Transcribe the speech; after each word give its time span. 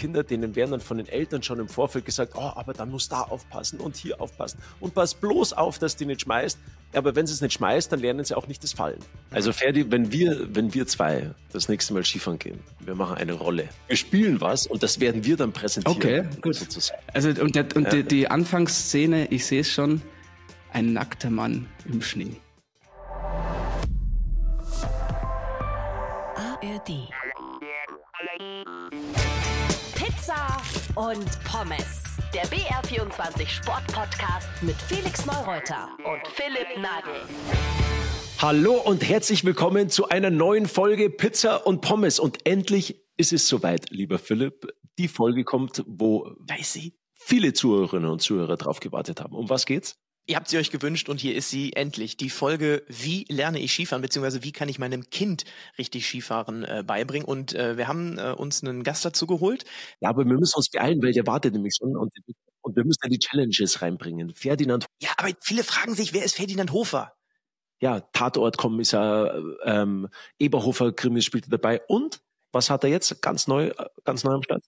Kinder, 0.00 0.24
denen 0.24 0.56
werden 0.56 0.70
dann 0.70 0.80
von 0.80 0.96
den 0.96 1.06
Eltern 1.06 1.42
schon 1.42 1.58
im 1.58 1.68
Vorfeld 1.68 2.06
gesagt, 2.06 2.32
oh, 2.34 2.52
aber 2.54 2.72
dann 2.72 2.90
muss 2.90 3.10
da 3.10 3.20
aufpassen 3.20 3.80
und 3.80 3.96
hier 3.96 4.18
aufpassen. 4.18 4.58
Und 4.80 4.94
pass 4.94 5.14
bloß 5.14 5.52
auf, 5.52 5.78
dass 5.78 5.94
die 5.94 6.06
nicht 6.06 6.22
schmeißt. 6.22 6.58
Aber 6.94 7.14
wenn 7.14 7.26
sie 7.26 7.34
es 7.34 7.42
nicht 7.42 7.52
schmeißt, 7.52 7.92
dann 7.92 8.00
lernen 8.00 8.24
sie 8.24 8.34
auch 8.34 8.48
nicht 8.48 8.62
das 8.62 8.72
Fallen. 8.72 8.98
Also 9.30 9.52
Ferdi, 9.52 9.90
wenn 9.92 10.10
wir, 10.10 10.54
wenn 10.54 10.72
wir 10.72 10.86
zwei 10.86 11.32
das 11.52 11.68
nächste 11.68 11.92
Mal 11.92 12.02
Skifahren 12.02 12.38
gehen, 12.38 12.60
wir 12.80 12.94
machen 12.94 13.18
eine 13.18 13.34
Rolle. 13.34 13.68
Wir 13.88 13.96
spielen 13.96 14.40
was 14.40 14.66
und 14.66 14.82
das 14.82 15.00
werden 15.00 15.22
wir 15.22 15.36
dann 15.36 15.52
präsentieren. 15.52 15.98
Okay, 15.98 16.40
gut. 16.40 16.54
Sozusagen. 16.54 17.02
Also 17.12 17.28
und, 17.28 17.54
der, 17.54 17.66
und 17.76 17.84
ja. 17.84 17.90
die, 17.90 18.02
die 18.04 18.30
Anfangsszene, 18.30 19.26
ich 19.26 19.44
sehe 19.44 19.60
es 19.60 19.70
schon, 19.70 20.00
ein 20.72 20.94
nackter 20.94 21.28
Mann 21.28 21.66
im 21.84 22.00
Schnee. 22.00 22.36
ARD. 26.36 27.10
Pizza 30.20 30.60
und 30.96 31.44
Pommes. 31.44 32.02
Der 32.34 32.44
BR24 32.44 33.48
Sportpodcast 33.48 34.48
mit 34.60 34.76
Felix 34.76 35.24
Neureuter 35.24 35.88
und 36.04 36.28
Philipp 36.28 36.76
Nagel. 36.76 37.22
Hallo 38.36 38.74
und 38.74 39.08
herzlich 39.08 39.46
willkommen 39.46 39.88
zu 39.88 40.10
einer 40.10 40.28
neuen 40.28 40.66
Folge 40.66 41.08
Pizza 41.08 41.66
und 41.66 41.80
Pommes. 41.80 42.18
Und 42.18 42.46
endlich 42.46 43.02
ist 43.16 43.32
es 43.32 43.48
soweit, 43.48 43.88
lieber 43.88 44.18
Philipp. 44.18 44.66
Die 44.98 45.08
Folge 45.08 45.42
kommt, 45.42 45.82
wo, 45.86 46.30
weiß 46.40 46.76
ich, 46.76 46.92
viele 47.14 47.54
Zuhörerinnen 47.54 48.10
und 48.10 48.20
Zuhörer 48.20 48.58
drauf 48.58 48.80
gewartet 48.80 49.22
haben. 49.22 49.34
Um 49.34 49.48
was 49.48 49.64
geht's? 49.64 49.96
Ihr 50.26 50.36
habt 50.36 50.48
sie 50.48 50.58
euch 50.58 50.70
gewünscht 50.70 51.08
und 51.08 51.20
hier 51.20 51.34
ist 51.34 51.50
sie 51.50 51.72
endlich. 51.72 52.16
Die 52.16 52.30
Folge 52.30 52.84
Wie 52.86 53.24
lerne 53.28 53.58
ich 53.58 53.72
Skifahren, 53.72 54.02
beziehungsweise 54.02 54.44
wie 54.44 54.52
kann 54.52 54.68
ich 54.68 54.78
meinem 54.78 55.10
Kind 55.10 55.44
richtig 55.76 56.06
Skifahren 56.06 56.64
äh, 56.64 56.84
beibringen. 56.86 57.26
Und 57.26 57.54
äh, 57.54 57.76
wir 57.76 57.88
haben 57.88 58.18
äh, 58.18 58.32
uns 58.32 58.62
einen 58.62 58.84
Gast 58.84 59.04
dazu 59.04 59.26
geholt. 59.26 59.64
Ja, 60.00 60.10
aber 60.10 60.24
wir 60.24 60.38
müssen 60.38 60.56
uns 60.56 60.70
beeilen, 60.70 61.02
weil 61.02 61.12
der 61.12 61.26
wartet 61.26 61.54
nämlich 61.54 61.74
schon 61.76 61.96
und, 61.96 62.12
und 62.60 62.76
wir 62.76 62.84
müssen 62.84 63.00
ja 63.02 63.08
die 63.08 63.18
Challenges 63.18 63.82
reinbringen. 63.82 64.34
Ferdinand. 64.34 64.86
Ja, 65.02 65.10
aber 65.16 65.30
viele 65.40 65.64
fragen 65.64 65.94
sich, 65.94 66.12
wer 66.12 66.24
ist 66.24 66.36
Ferdinand 66.36 66.72
Hofer? 66.72 67.12
Ja, 67.80 68.00
Tatortkommissar, 68.00 69.34
ähm, 69.64 70.08
Eberhofer 70.38 70.92
Krimis 70.92 71.24
spielte 71.24 71.48
dabei. 71.48 71.80
Und 71.88 72.20
was 72.52 72.68
hat 72.68 72.84
er 72.84 72.90
jetzt 72.90 73.22
ganz 73.22 73.46
neu, 73.46 73.68
äh, 73.68 73.86
ganz 74.04 74.22
neu 74.22 74.32
am 74.32 74.42
Start? 74.42 74.62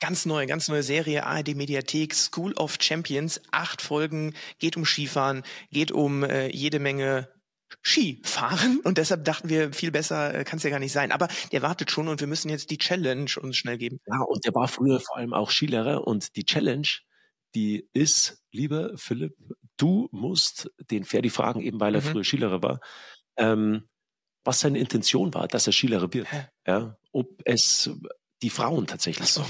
Ganz 0.00 0.26
neu, 0.26 0.46
ganz 0.46 0.68
neue 0.68 0.82
Serie, 0.82 1.24
ARD 1.24 1.54
Mediathek, 1.54 2.14
School 2.14 2.52
of 2.54 2.76
Champions, 2.80 3.40
acht 3.52 3.80
Folgen, 3.80 4.34
geht 4.58 4.76
um 4.76 4.84
Skifahren, 4.84 5.42
geht 5.70 5.92
um 5.92 6.24
äh, 6.24 6.48
jede 6.48 6.78
Menge 6.78 7.28
Skifahren 7.82 8.80
und 8.84 8.98
deshalb 8.98 9.24
dachten 9.24 9.48
wir, 9.48 9.72
viel 9.72 9.90
besser 9.90 10.34
äh, 10.34 10.44
kann 10.44 10.58
es 10.58 10.62
ja 10.62 10.70
gar 10.70 10.78
nicht 10.78 10.92
sein. 10.92 11.12
Aber 11.12 11.28
der 11.52 11.62
wartet 11.62 11.90
schon 11.90 12.08
und 12.08 12.20
wir 12.20 12.26
müssen 12.26 12.48
jetzt 12.50 12.70
die 12.70 12.78
Challenge 12.78 13.30
uns 13.40 13.56
schnell 13.56 13.78
geben. 13.78 14.00
Ja, 14.06 14.20
und 14.22 14.44
der 14.44 14.54
war 14.54 14.68
früher 14.68 15.00
vor 15.00 15.16
allem 15.16 15.32
auch 15.32 15.50
Skilehrer 15.50 16.06
und 16.06 16.36
die 16.36 16.44
Challenge, 16.44 16.88
die 17.54 17.88
ist, 17.92 18.42
lieber 18.50 18.96
Philipp, 18.96 19.34
du 19.76 20.08
musst 20.10 20.70
den 20.90 21.04
Ferdi 21.04 21.30
fragen, 21.30 21.60
eben 21.60 21.80
weil 21.80 21.94
er 21.94 22.00
mhm. 22.00 22.06
früher 22.06 22.24
Skilehrer 22.24 22.62
war, 22.62 22.80
ähm, 23.36 23.88
was 24.44 24.60
seine 24.60 24.78
Intention 24.78 25.32
war, 25.34 25.48
dass 25.48 25.66
er 25.66 25.72
Skilehrer 25.72 26.12
wird. 26.12 26.30
Hä? 26.30 26.46
Ja, 26.66 26.96
ob 27.12 27.40
es 27.44 27.90
die 28.42 28.50
Frauen 28.50 28.86
tatsächlich 28.86 29.28
so. 29.28 29.44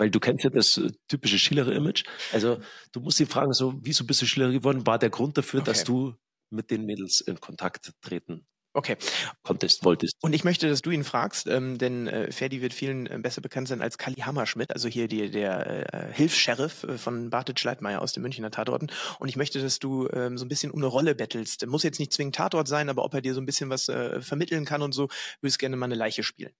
Weil 0.00 0.10
du 0.10 0.18
kennst 0.18 0.44
ja 0.44 0.50
das 0.50 0.78
äh, 0.78 0.90
typische 1.08 1.38
Schiller-Image. 1.38 2.04
Also 2.32 2.58
du 2.92 3.00
musst 3.00 3.20
dich 3.20 3.28
fragen, 3.28 3.52
so, 3.52 3.74
wieso 3.82 4.04
bist 4.04 4.22
du 4.22 4.26
Schiller 4.26 4.50
geworden? 4.50 4.86
War 4.86 4.98
der 4.98 5.10
Grund 5.10 5.36
dafür, 5.36 5.60
okay. 5.60 5.70
dass 5.70 5.84
du 5.84 6.14
mit 6.48 6.70
den 6.70 6.86
Mädels 6.86 7.20
in 7.20 7.38
Kontakt 7.38 7.92
treten 8.00 8.46
Okay. 8.72 8.96
Konntest, 9.42 9.84
wolltest. 9.84 10.14
Und 10.22 10.32
ich 10.32 10.44
möchte, 10.44 10.68
dass 10.68 10.80
du 10.80 10.90
ihn 10.92 11.02
fragst, 11.02 11.48
ähm, 11.48 11.76
denn 11.76 12.06
äh, 12.06 12.30
Ferdi 12.30 12.62
wird 12.62 12.72
vielen 12.72 13.08
äh, 13.08 13.18
besser 13.20 13.40
bekannt 13.40 13.66
sein 13.66 13.82
als 13.82 13.98
Kali 13.98 14.20
Hammerschmidt, 14.20 14.72
also 14.72 14.88
hier 14.88 15.08
die, 15.08 15.28
der 15.28 15.92
äh, 15.92 16.12
Hilfs-Sheriff 16.12 16.84
äh, 16.84 16.96
von 16.96 17.30
Bartet 17.30 17.58
Schleitmeier 17.58 18.00
aus 18.00 18.12
den 18.12 18.22
Münchner 18.22 18.52
Tatorten. 18.52 18.86
Und 19.18 19.28
ich 19.28 19.34
möchte, 19.34 19.60
dass 19.60 19.80
du 19.80 20.08
ähm, 20.12 20.38
so 20.38 20.44
ein 20.44 20.48
bisschen 20.48 20.70
um 20.70 20.78
eine 20.78 20.86
Rolle 20.86 21.16
bettelst. 21.16 21.66
Muss 21.66 21.82
jetzt 21.82 21.98
nicht 21.98 22.12
zwingend 22.12 22.36
Tatort 22.36 22.68
sein, 22.68 22.88
aber 22.88 23.04
ob 23.04 23.12
er 23.12 23.22
dir 23.22 23.34
so 23.34 23.40
ein 23.40 23.46
bisschen 23.46 23.70
was 23.70 23.88
äh, 23.88 24.20
vermitteln 24.20 24.64
kann 24.64 24.82
und 24.82 24.92
so, 24.92 25.08
würdest 25.40 25.58
gerne 25.58 25.74
mal 25.74 25.86
eine 25.86 25.96
Leiche 25.96 26.22
spielen. 26.22 26.52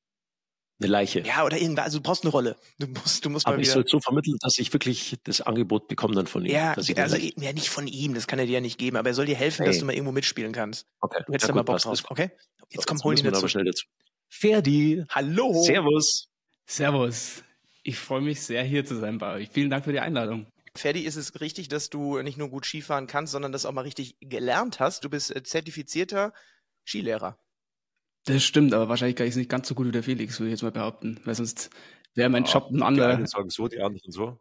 Eine 0.80 0.88
Leiche. 0.88 1.20
Ja, 1.20 1.44
oder 1.44 1.58
irgendwas. 1.58 1.84
Also 1.84 1.98
du 1.98 2.02
brauchst 2.02 2.24
eine 2.24 2.30
Rolle. 2.30 2.56
Du 2.78 2.86
musst, 2.86 3.24
du 3.24 3.30
musst 3.30 3.46
Aber 3.46 3.56
mal 3.56 3.62
ich 3.62 3.70
soll 3.70 3.86
so 3.86 4.00
vermitteln, 4.00 4.36
dass 4.40 4.58
ich 4.58 4.72
wirklich 4.72 5.18
das 5.24 5.42
Angebot 5.42 5.88
bekomme 5.88 6.14
dann 6.14 6.26
von 6.26 6.44
ihm. 6.44 6.52
Ja, 6.52 6.72
also 6.72 6.92
ja, 7.16 7.52
nicht 7.52 7.68
von 7.68 7.86
ihm, 7.86 8.14
das 8.14 8.26
kann 8.26 8.38
er 8.38 8.46
dir 8.46 8.52
ja 8.52 8.60
nicht 8.60 8.78
geben, 8.78 8.96
aber 8.96 9.10
er 9.10 9.14
soll 9.14 9.26
dir 9.26 9.36
helfen, 9.36 9.64
hey. 9.64 9.66
dass 9.66 9.78
du 9.78 9.84
mal 9.84 9.92
irgendwo 9.92 10.12
mitspielen 10.12 10.52
kannst. 10.52 10.86
Okay. 11.00 11.22
Du 11.26 11.34
hättest 11.34 11.48
ja, 11.48 11.48
da 11.48 11.54
mal 11.54 11.62
Bock 11.64 11.78
drauf. 11.78 12.02
Okay? 12.08 12.30
Jetzt 12.70 12.88
so, 12.88 12.94
komm, 12.94 13.02
hol 13.04 13.18
ihn 13.18 13.24
dazu. 13.24 13.46
schnell 13.46 13.64
dazu. 13.64 13.84
Ferdi. 14.30 15.04
Hallo. 15.10 15.62
Servus. 15.62 16.28
Servus. 16.66 17.42
Ich 17.82 17.98
freue 17.98 18.22
mich 18.22 18.40
sehr, 18.40 18.62
hier 18.62 18.84
zu 18.84 18.96
sein 18.96 19.18
bei 19.18 19.34
euch. 19.34 19.50
Vielen 19.52 19.68
Dank 19.68 19.84
für 19.84 19.92
die 19.92 20.00
Einladung. 20.00 20.46
Ferdi, 20.74 21.00
ist 21.00 21.16
es 21.16 21.40
richtig, 21.40 21.68
dass 21.68 21.90
du 21.90 22.22
nicht 22.22 22.38
nur 22.38 22.48
gut 22.48 22.64
Skifahren 22.64 23.06
kannst, 23.06 23.32
sondern 23.32 23.52
das 23.52 23.66
auch 23.66 23.72
mal 23.72 23.82
richtig 23.82 24.16
gelernt 24.20 24.80
hast? 24.80 25.04
Du 25.04 25.10
bist 25.10 25.34
äh, 25.34 25.42
zertifizierter 25.42 26.32
Skilehrer. 26.86 27.38
Das 28.24 28.42
stimmt, 28.42 28.74
aber 28.74 28.88
wahrscheinlich 28.88 29.16
kann 29.16 29.26
ich 29.26 29.32
es 29.32 29.36
nicht 29.36 29.50
ganz 29.50 29.68
so 29.68 29.74
gut 29.74 29.86
wie 29.86 29.92
der 29.92 30.02
Felix, 30.02 30.38
würde 30.38 30.48
ich 30.48 30.52
jetzt 30.52 30.62
mal 30.62 30.72
behaupten. 30.72 31.20
Weil 31.24 31.34
sonst 31.34 31.70
wäre 32.14 32.28
mein 32.28 32.44
ja, 32.44 32.52
Job 32.52 32.70
ein 32.70 32.82
anderer. 32.82 33.16
Die 33.16 33.26
sagen 33.26 33.50
so, 33.50 33.68
die 33.68 33.80
anderen 33.80 34.12
so. 34.12 34.38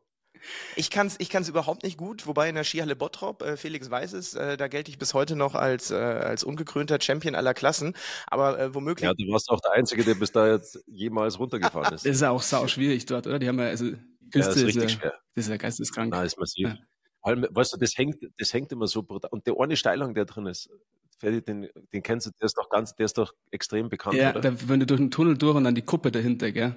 Ich 0.75 0.89
kann 0.89 1.07
es 1.07 1.19
ich 1.19 1.29
kann's 1.29 1.49
überhaupt 1.49 1.83
nicht 1.83 1.97
gut, 1.97 2.25
wobei 2.25 2.49
in 2.49 2.55
der 2.55 2.63
Skihalle 2.63 2.95
Bottrop, 2.95 3.41
äh, 3.41 3.57
Felix 3.57 3.89
weiß 3.89 4.13
es, 4.13 4.35
äh, 4.35 4.55
da 4.57 4.67
gelte 4.67 4.89
ich 4.89 4.97
bis 4.97 5.13
heute 5.13 5.35
noch 5.35 5.53
als, 5.53 5.91
äh, 5.91 5.95
als 5.95 6.45
ungekrönter 6.45 6.99
Champion 7.01 7.35
aller 7.35 7.53
Klassen, 7.53 7.93
aber 8.27 8.57
äh, 8.57 8.73
womöglich... 8.73 9.03
Ja, 9.03 9.13
du 9.13 9.29
warst 9.31 9.49
auch 9.49 9.59
der 9.59 9.73
Einzige, 9.73 10.03
der 10.05 10.15
bis 10.15 10.31
da 10.31 10.47
jetzt 10.47 10.81
jemals 10.87 11.39
runtergefahren 11.39 11.93
ist. 11.93 12.05
das 12.05 12.15
ist 12.15 12.21
ja 12.21 12.29
auch 12.29 12.41
sau 12.41 12.67
schwierig 12.67 13.05
dort, 13.05 13.27
oder? 13.27 13.39
Die 13.39 13.47
haben 13.47 13.59
ja, 13.59 13.65
also, 13.65 13.85
Küste 13.85 13.99
ja, 14.39 14.45
das 14.45 14.55
ist 14.55 14.65
richtig 14.65 14.83
ist, 14.83 14.91
schwer. 14.93 15.13
Das 15.35 15.45
ist 15.45 15.49
ja 15.49 15.57
geisteskrank. 15.57 16.11
Nein, 16.11 16.25
ist 16.25 16.39
massiv. 16.39 16.67
Ja. 16.69 16.77
Allem, 17.21 17.45
weißt 17.49 17.73
du, 17.73 17.77
das 17.77 17.97
hängt, 17.97 18.17
das 18.37 18.53
hängt 18.53 18.71
immer 18.71 18.87
so 18.87 19.03
brutal. 19.03 19.29
Und 19.31 19.45
der 19.45 19.59
eine 19.59 19.75
Steilhang, 19.75 20.13
der 20.13 20.25
drin 20.25 20.45
ist, 20.45 20.69
Ferdi, 21.19 21.41
den, 21.41 21.69
den 21.93 22.01
kennst 22.01 22.27
du, 22.27 22.31
der 22.39 22.45
ist 22.45 22.57
doch 22.57 22.69
ganz, 22.69 22.95
der 22.95 23.05
ist 23.05 23.17
doch 23.17 23.33
extrem 23.51 23.89
bekannt, 23.89 24.15
ja, 24.15 24.31
oder? 24.31 24.41
Da, 24.41 24.69
wenn 24.69 24.79
du 24.79 24.85
durch 24.85 24.99
den 24.99 25.11
Tunnel 25.11 25.37
durch 25.37 25.55
und 25.55 25.65
dann 25.65 25.75
die 25.75 25.81
Kuppe 25.81 26.11
dahinter, 26.11 26.51
gell? 26.51 26.75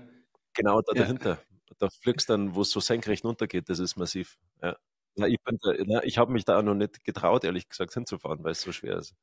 Genau, 0.54 0.82
da 0.82 0.92
ja. 0.94 1.02
dahinter. 1.02 1.38
Da 1.78 1.88
fliegst 1.88 2.28
dann, 2.28 2.54
wo 2.54 2.62
es 2.62 2.70
so 2.70 2.80
senkrecht 2.80 3.24
runtergeht, 3.24 3.68
das 3.68 3.78
ist 3.78 3.96
massiv. 3.96 4.38
Ja. 4.60 4.76
Na, 5.14 5.26
ich, 5.26 5.38
ich 6.04 6.18
habe 6.18 6.32
mich 6.32 6.44
da 6.44 6.58
auch 6.58 6.62
noch 6.62 6.74
nicht 6.74 7.04
getraut, 7.04 7.44
ehrlich 7.44 7.68
gesagt, 7.68 7.94
hinzufahren, 7.94 8.42
weil 8.42 8.52
es 8.52 8.62
so 8.62 8.72
schwer 8.72 8.98
ist. 8.98 9.14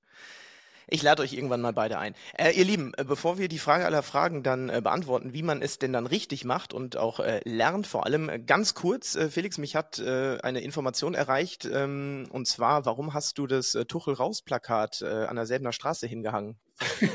Ich 0.92 1.04
lade 1.04 1.22
euch 1.22 1.34
irgendwann 1.34 1.62
mal 1.62 1.74
beide 1.74 2.00
ein. 2.00 2.16
Äh, 2.38 2.54
ihr 2.54 2.66
Lieben, 2.66 2.94
äh, 2.98 3.04
bevor 3.04 3.38
wir 3.38 3.48
die 3.48 3.60
Frage 3.60 3.86
aller 3.86 4.02
Fragen 4.02 4.42
dann 4.42 4.70
äh, 4.70 4.82
beantworten, 4.82 5.34
wie 5.34 5.44
man 5.44 5.62
es 5.62 5.78
denn 5.78 5.94
dann 5.94 6.08
richtig 6.08 6.46
macht 6.46 6.74
und 6.74 6.98
auch 6.98 7.20
äh, 7.20 7.42
lernt, 7.46 7.86
vor 7.86 8.08
allem 8.08 8.28
äh, 8.28 8.40
ganz 8.40 8.74
kurz, 8.74 9.14
äh, 9.16 9.30
Felix, 9.30 9.60
mich 9.60 9.76
hat 9.76 10.00
eine 10.00 10.62
Information 10.62 11.14
erreicht, 11.14 11.68
ähm, 11.72 12.26
und 12.32 12.48
zwar, 12.48 12.86
warum 12.86 13.14
hast 13.14 13.38
du 13.38 13.46
das 13.48 13.78
Tuchel 13.88 14.14
raus 14.14 14.42
Plakat 14.42 15.04
an 15.04 15.36
der 15.36 15.46
Selbener 15.46 15.74
Straße 15.74 16.08
hingehangen? 16.08 16.58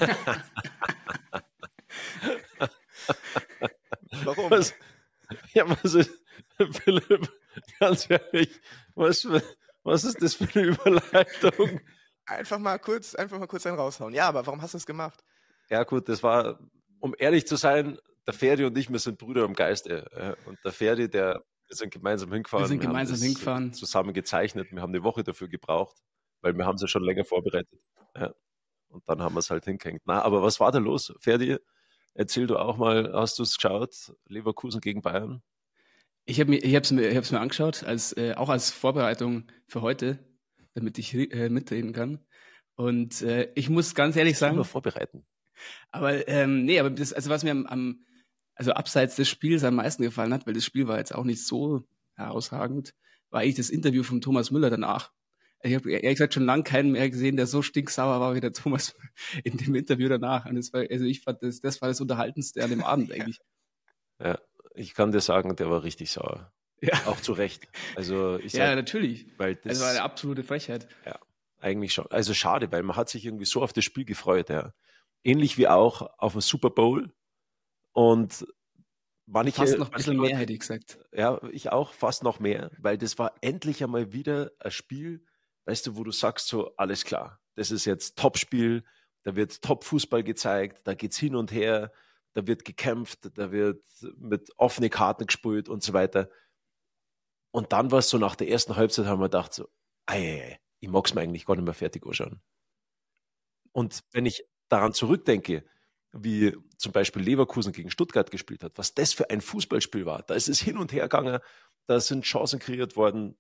warum? 4.25 4.51
Was? 4.51 4.75
Ja, 5.55 5.65
was 5.69 5.95
ist, 5.95 6.11
Philipp, 6.85 7.33
ganz 7.81 8.09
ehrlich, 8.11 8.51
was, 8.95 9.27
was 9.83 10.05
ist 10.05 10.23
das 10.23 10.35
für 10.35 10.47
eine 10.55 10.67
Überleitung? 10.69 11.81
Einfach 12.27 12.59
mal 12.59 12.79
kurz, 12.79 13.15
einfach 13.15 13.39
mal 13.39 13.47
kurz 13.47 13.67
einen 13.67 13.79
raushauen. 13.79 14.15
Ja, 14.15 14.29
aber 14.29 14.47
warum 14.47 14.63
hast 14.63 14.75
du 14.75 14.79
es 14.79 14.87
gemacht? 14.87 15.23
Ja, 15.69 15.85
gut, 15.85 16.09
das 16.09 16.23
war, 16.23 16.59
um 17.01 17.15
ehrlich 17.19 17.47
zu 17.47 17.57
sein, 17.57 17.99
der 18.27 18.35
Ferdi 18.35 18.65
und 18.65 18.77
ich, 18.79 18.91
wir 18.91 18.99
sind 18.99 19.19
Brüder 19.19 19.45
im 19.45 19.55
Geiste. 19.55 20.37
Und 20.47 20.59
der 20.65 20.73
Ferdi, 20.73 21.09
der, 21.09 21.45
wir 21.69 21.77
sind 21.77 21.93
gemeinsam 21.93 22.33
hingefahren. 22.33 22.65
Wir 22.65 22.69
sind 22.69 22.81
gemeinsam 22.81 23.19
wir 23.19 23.27
hingefahren. 23.27 23.73
Zusammen 23.73 24.15
gezeichnet. 24.15 24.69
Wir 24.71 24.81
haben 24.81 24.95
eine 24.95 25.05
Woche 25.05 25.23
dafür 25.23 25.49
gebraucht, 25.49 25.97
weil 26.41 26.57
wir 26.57 26.65
haben 26.65 26.77
es 26.77 26.83
ja 26.83 26.89
schon 26.89 27.05
länger 27.05 27.25
vorbereitet. 27.25 27.81
Ja. 28.17 28.35
Und 28.89 29.09
dann 29.09 29.21
haben 29.21 29.35
wir 29.35 29.41
es 29.41 29.51
halt 29.51 29.65
hingehängt. 29.65 30.03
Na, 30.05 30.23
aber 30.23 30.43
was 30.43 30.61
war 30.61 30.73
da 30.73 30.79
los? 30.79 31.13
Ferdi, 31.21 31.59
erzähl 32.15 32.47
du 32.47 32.57
auch 32.57 32.77
mal, 32.77 33.13
hast 33.13 33.39
du 33.39 33.43
es 33.43 33.57
geschaut? 33.57 34.15
Leverkusen 34.29 34.81
gegen 34.81 35.03
Bayern? 35.03 35.43
Ich 36.27 36.41
habe 36.41 36.55
es 36.57 36.91
mir, 36.91 37.09
ich 37.09 37.31
mir 37.33 37.41
angeschaut, 37.41 37.85
als, 37.85 38.17
äh, 38.17 38.35
auch 38.35 38.49
als 38.49 38.71
Vorbereitung 38.71 39.47
für 39.67 39.83
heute 39.83 40.19
damit 40.75 40.99
ich 40.99 41.15
äh, 41.15 41.49
mitreden 41.49 41.93
kann. 41.93 42.21
Und 42.77 43.23
äh, 43.23 43.51
ich 43.55 43.71
muss 43.71 43.95
ganz 43.95 44.17
ehrlich 44.17 44.39
sagen. 44.39 44.55
Immer 44.57 44.65
vorbereiten. 44.65 45.25
Aber 45.91 46.27
ähm, 46.29 46.65
nee, 46.65 46.79
aber 46.81 46.91
das, 46.91 47.13
also 47.13 47.31
was 47.31 47.45
mir 47.45 47.53
am, 47.53 47.67
am, 47.67 48.05
also 48.55 48.73
abseits 48.73 49.17
des 49.17 49.29
Spiels 49.29 49.65
am 49.65 49.77
meisten 49.77 50.03
gefallen 50.03 50.35
hat, 50.35 50.47
weil 50.47 50.55
das 50.55 50.65
Spiel 50.65 50.89
war 50.89 50.99
jetzt 50.99 51.15
auch 51.15 51.25
nicht 51.25 51.47
so 51.47 51.87
herausragend, 52.17 52.95
war 53.31 53.41
eigentlich 53.41 53.55
das 53.57 53.71
Interview 53.71 54.03
von 54.03 54.21
Thomas 54.21 54.51
Müller 54.51 54.71
danach. 54.71 55.13
Ich 55.63 55.75
habe 55.75 55.91
ehrlich 55.91 56.17
gesagt 56.17 56.35
schon 56.35 56.45
lange 56.45 56.63
keinen 56.63 56.93
mehr 56.93 57.09
gesehen, 57.09 57.37
der 57.37 57.47
so 57.47 57.63
stinksauer 57.63 58.21
war 58.21 58.35
wie 58.35 58.41
der 58.41 58.53
Thomas 58.53 58.95
in 59.45 59.57
dem 59.57 59.75
Interview 59.75 60.09
danach. 60.09 60.47
Und 60.47 60.57
das 60.57 60.73
war, 60.73 60.85
also 60.91 61.05
ich 61.05 61.23
fand, 61.23 61.43
das, 61.43 61.61
das 61.61 61.81
war 61.81 61.89
das 61.89 62.01
Unterhaltendste 62.01 62.63
an 62.63 62.71
dem 62.71 62.83
Abend 62.83 63.13
eigentlich. 63.13 63.41
Ja, 64.21 64.39
ich 64.75 64.95
kann 64.95 65.13
dir 65.13 65.21
sagen, 65.21 65.57
der 65.57 65.71
war 65.71 65.83
richtig 65.83 66.11
sauer. 66.11 66.53
Ja. 66.81 67.07
Auch 67.07 67.21
zu 67.21 67.33
Recht. 67.33 67.67
Also 67.97 68.39
ich 68.39 68.53
sag, 68.53 68.61
ja, 68.61 68.75
natürlich. 68.75 69.27
Weil 69.39 69.57
das, 69.57 69.81
war 69.81 69.91
eine 69.91 70.03
absolute 70.03 70.43
Frechheit. 70.43 70.87
Ja, 71.07 71.19
eigentlich 71.61 71.93
schon. 71.93 72.07
Also 72.11 72.35
schade, 72.35 72.71
weil 72.73 72.83
man 72.83 72.97
hat 72.97 73.09
sich 73.09 73.25
irgendwie 73.25 73.47
so 73.47 73.63
auf 73.63 73.73
das 73.73 73.85
Spiel 73.85 74.05
gefreut. 74.05 74.51
Ja. 74.51 74.73
Ähnlich 75.23 75.57
wie 75.57 75.69
auch 75.69 76.03
auf 76.19 76.33
den 76.33 76.43
Super 76.43 76.71
Bowl. 76.71 77.13
Und 77.93 78.47
manche, 79.27 79.53
fast 79.53 79.79
noch 79.79 79.91
ein 79.91 79.97
bisschen 79.97 80.19
mehr, 80.19 80.37
hätte 80.37 80.53
ich 80.53 80.61
gesagt. 80.61 80.99
Ja, 81.13 81.41
ich 81.51 81.71
auch, 81.71 81.93
fast 81.93 82.23
noch 82.23 82.41
mehr, 82.41 82.71
weil 82.79 82.99
das 82.99 83.19
war 83.19 83.35
endlich 83.41 83.83
einmal 83.83 84.13
wieder 84.13 84.51
ein 84.59 84.71
Spiel, 84.71 85.25
weißt 85.65 85.87
du, 85.87 85.97
wo 85.97 86.05
du 86.05 86.11
sagst 86.11 86.49
so, 86.49 86.75
alles 86.77 87.05
klar, 87.05 87.41
das 87.55 87.71
ist 87.71 87.85
jetzt 87.85 88.19
Topspiel, 88.19 88.85
da 89.23 89.37
wird 89.37 89.63
Top-Fußball 89.63 90.23
gezeigt, 90.23 90.81
da 90.85 90.95
geht's 90.95 91.17
hin 91.17 91.37
und 91.37 91.53
her, 91.53 91.93
da 92.35 92.47
wird 92.47 92.65
gekämpft, 92.65 93.31
da 93.39 93.53
wird 93.53 93.83
mit 94.19 94.51
offenen 94.57 94.91
Karten 94.91 95.27
gespielt 95.27 95.69
und 95.69 95.83
so 95.83 95.93
weiter. 95.93 96.29
Und 97.55 97.73
dann 97.73 97.93
war 97.93 98.01
es 98.01 98.09
so, 98.09 98.19
nach 98.19 98.35
der 98.35 98.49
ersten 98.49 98.75
Halbzeit 98.75 99.07
haben 99.07 99.21
wir 99.21 99.27
gedacht 99.27 99.55
so, 99.55 99.69
ei, 100.07 100.59
ich 100.81 100.89
mag's 100.89 101.15
mir 101.15 101.21
eigentlich 101.21 101.47
gar 101.47 101.55
nicht 101.55 101.65
mehr 101.65 101.73
fertig 101.73 102.05
anschauen. 102.05 102.43
Und 103.71 104.01
wenn 104.11 104.27
ich 104.27 104.45
daran 104.69 104.93
zurückdenke, 104.93 105.65
wie 106.11 106.57
zum 106.79 106.91
Beispiel 106.91 107.23
Leverkusen 107.23 107.73
gegen 107.73 107.93
Stuttgart 107.93 108.33
gespielt 108.33 108.65
hat, 108.65 108.73
was 108.75 108.95
das 108.95 109.13
für 109.13 109.31
ein 109.31 109.41
Fußballspiel 109.41 110.05
war. 110.05 110.23
Da 110.23 110.35
ist 110.35 110.49
es 110.49 110.61
hin 110.61 110.77
und 110.77 110.93
her 110.93 111.05
gegangen, 111.05 111.39
da 111.87 112.01
sind 112.01 112.25
Chancen 112.25 112.59
kreiert 112.59 112.97
worden, 112.97 113.37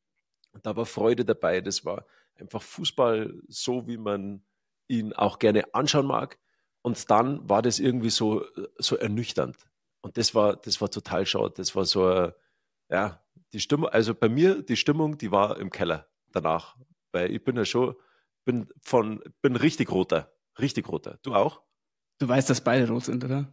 da 0.63 0.77
war 0.77 0.87
Freude 0.87 1.25
dabei, 1.25 1.61
das 1.61 1.85
war 1.85 2.07
einfach 2.37 2.63
Fußball 2.63 3.43
so, 3.49 3.89
wie 3.89 3.97
man 3.97 4.45
ihn 4.87 5.13
auch 5.13 5.41
gerne 5.41 5.75
anschauen 5.75 6.07
mag. 6.07 6.39
Und 6.83 7.11
dann 7.11 7.49
war 7.49 7.63
das 7.63 7.81
irgendwie 7.81 8.11
so, 8.11 8.45
so 8.79 8.97
ernüchternd. 8.97 9.57
Und 10.03 10.19
das 10.19 10.37
war, 10.37 10.55
das 10.55 10.81
war 10.81 10.91
total 10.91 11.27
schade. 11.27 11.55
Das 11.57 11.75
war 11.75 11.85
so, 11.85 12.31
ja, 12.91 13.23
die 13.53 13.61
Stimmung, 13.61 13.89
also 13.89 14.15
bei 14.15 14.29
mir, 14.29 14.63
die 14.63 14.77
Stimmung, 14.77 15.19
die 15.19 15.31
war 15.31 15.59
im 15.59 15.71
Keller 15.71 16.09
danach. 16.33 16.77
Weil 17.13 17.31
ich 17.31 17.43
bin 17.45 17.57
ja 17.57 17.65
schon, 17.65 17.95
bin 18.45 18.69
von, 18.83 19.23
bin 19.41 19.57
richtig 19.57 19.91
roter. 19.91 20.33
Richtig 20.59 20.89
roter. 20.89 21.19
Du 21.23 21.35
auch? 21.35 21.63
Du 22.19 22.29
weißt, 22.29 22.51
dass 22.51 22.63
beide 22.63 22.89
rot 22.89 23.05
sind, 23.05 23.25
oder? 23.25 23.53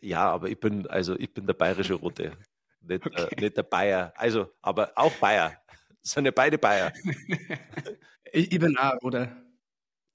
Ja, 0.00 0.30
aber 0.30 0.48
ich 0.48 0.60
bin, 0.60 0.86
also 0.86 1.18
ich 1.18 1.32
bin 1.32 1.46
der 1.46 1.54
bayerische 1.54 1.94
Rote. 1.94 2.32
Nicht, 2.86 3.06
äh, 3.06 3.08
okay. 3.08 3.34
äh, 3.34 3.40
nicht 3.40 3.56
der 3.56 3.62
Bayer. 3.62 4.12
Also, 4.14 4.52
aber 4.60 4.92
auch 4.94 5.12
Bayer. 5.14 5.58
Das 6.02 6.10
sind 6.12 6.26
ja 6.26 6.30
beide 6.30 6.58
Bayer. 6.58 6.92
ich, 8.32 8.52
ich 8.52 8.58
bin 8.58 8.76
auch, 8.76 9.00
oder? 9.00 9.34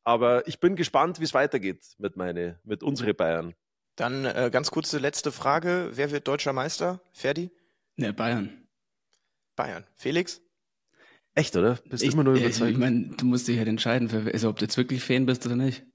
Aber 0.03 0.47
ich 0.47 0.59
bin 0.59 0.75
gespannt, 0.75 1.19
wie 1.19 1.23
es 1.23 1.33
weitergeht 1.33 1.95
mit 1.97 2.15
meine, 2.15 2.59
mit 2.63 2.83
unseren 2.83 3.15
Bayern. 3.15 3.55
Dann 3.95 4.23
äh, 4.23 4.49
ganz 4.51 4.69
kurze 4.69 4.99
letzte 4.99 5.31
Frage. 5.31 5.89
Wer 5.93 6.11
wird 6.11 6.27
deutscher 6.27 6.53
Meister? 6.53 7.01
Ferdi? 7.11 7.49
Ne, 7.99 8.13
Bayern. 8.13 8.65
Bayern. 9.57 9.85
Felix? 9.97 10.41
Echt, 11.35 11.53
oder? 11.57 11.75
Bist 11.89 12.01
du 12.01 12.07
immer 12.07 12.23
nur 12.23 12.35
überzeugt? 12.35 12.71
Ich 12.71 12.77
meine, 12.77 13.09
du 13.09 13.25
musst 13.25 13.49
dich 13.49 13.57
halt 13.57 13.67
entscheiden, 13.67 14.07
für, 14.07 14.31
also, 14.31 14.47
ob 14.47 14.55
du 14.55 14.63
jetzt 14.63 14.77
wirklich 14.77 15.03
Fan 15.03 15.25
bist 15.25 15.45
oder 15.45 15.57
nicht. 15.57 15.85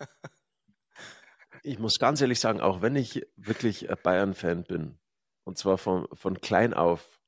ich 1.62 1.78
muss 1.78 2.00
ganz 2.00 2.20
ehrlich 2.20 2.40
sagen, 2.40 2.60
auch 2.60 2.82
wenn 2.82 2.96
ich 2.96 3.24
wirklich 3.36 3.86
Bayern-Fan 4.02 4.64
bin, 4.64 4.98
und 5.44 5.58
zwar 5.58 5.78
von, 5.78 6.08
von 6.12 6.40
klein 6.40 6.74
auf, 6.74 7.20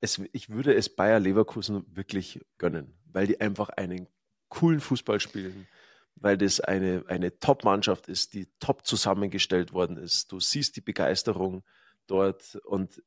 es, 0.00 0.20
ich 0.30 0.50
würde 0.50 0.74
es 0.74 0.94
Bayer 0.94 1.18
Leverkusen 1.18 1.84
wirklich 1.96 2.40
gönnen, 2.58 2.96
weil 3.06 3.26
die 3.26 3.40
einfach 3.40 3.70
einen 3.70 4.06
coolen 4.50 4.78
Fußball 4.78 5.18
spielen, 5.18 5.66
weil 6.14 6.38
das 6.38 6.60
eine, 6.60 7.02
eine 7.08 7.40
Top-Mannschaft 7.40 8.06
ist, 8.06 8.34
die 8.34 8.46
top 8.60 8.86
zusammengestellt 8.86 9.72
worden 9.72 9.96
ist. 9.96 10.30
Du 10.30 10.38
siehst 10.38 10.76
die 10.76 10.80
Begeisterung 10.80 11.64
dort 12.10 12.56
und 12.64 13.02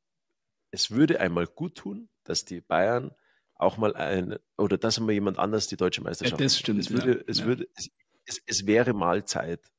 es 0.70 0.90
würde 0.90 1.20
einmal 1.20 1.46
gut 1.46 1.76
tun, 1.76 2.08
dass 2.24 2.44
die 2.44 2.60
Bayern 2.60 3.14
auch 3.54 3.76
mal 3.76 3.94
ein, 3.94 4.38
oder 4.58 4.76
dass 4.78 4.98
einmal 4.98 5.14
jemand 5.14 5.38
anders 5.38 5.68
die 5.68 5.76
deutsche 5.76 6.02
Meisterschaft. 6.02 6.40
Ja, 6.40 6.46
das 6.46 6.58
stimmt. 6.58 6.80
Es, 6.80 6.90
würde, 6.90 7.18
ja. 7.18 7.24
es, 7.26 7.44
würde, 7.44 7.68
es, 7.76 7.90
es, 8.24 8.42
es, 8.46 8.66
wäre 8.66 8.92
mal 8.92 9.24
Zeit. 9.24 9.70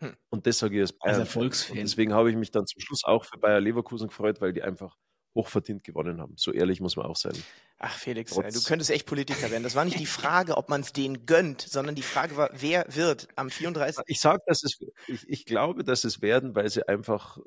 Hm. 0.00 0.16
Und 0.30 0.46
das 0.46 0.58
sage 0.58 0.76
ich 0.76 0.80
als 0.80 0.92
Bayern. 0.92 1.20
Als 1.20 1.28
Erfolgsfan. 1.28 1.78
Und 1.78 1.84
deswegen 1.84 2.12
habe 2.14 2.30
ich 2.30 2.36
mich 2.36 2.50
dann 2.50 2.66
zum 2.66 2.80
Schluss 2.80 3.04
auch 3.04 3.24
für 3.24 3.38
Bayer 3.38 3.60
Leverkusen 3.60 4.08
gefreut, 4.08 4.40
weil 4.40 4.52
die 4.52 4.62
einfach 4.62 4.96
hochverdient 5.34 5.84
gewonnen 5.84 6.20
haben. 6.20 6.34
So 6.36 6.52
ehrlich 6.52 6.80
muss 6.80 6.96
man 6.96 7.06
auch 7.06 7.16
sein. 7.16 7.34
Ach, 7.78 7.96
Felix, 7.96 8.32
Trotz 8.32 8.54
du 8.54 8.68
könntest 8.68 8.90
echt 8.90 9.06
Politiker 9.06 9.50
werden. 9.50 9.62
Das 9.62 9.76
war 9.76 9.84
nicht 9.84 10.00
die 10.00 10.06
Frage, 10.06 10.56
ob 10.56 10.68
man 10.68 10.80
es 10.80 10.92
denen 10.92 11.26
gönnt, 11.26 11.60
sondern 11.60 11.94
die 11.94 12.02
Frage 12.02 12.36
war, 12.36 12.50
wer 12.52 12.86
wird 12.88 13.28
am 13.36 13.50
34. 13.50 14.02
Ich 14.06 14.20
sage, 14.20 14.42
dass 14.46 14.64
es, 14.64 14.80
ich, 15.06 15.28
ich 15.28 15.44
glaube, 15.44 15.84
dass 15.84 16.02
es 16.02 16.22
werden, 16.22 16.56
weil 16.56 16.68
sie 16.70 16.88
einfach 16.88 17.38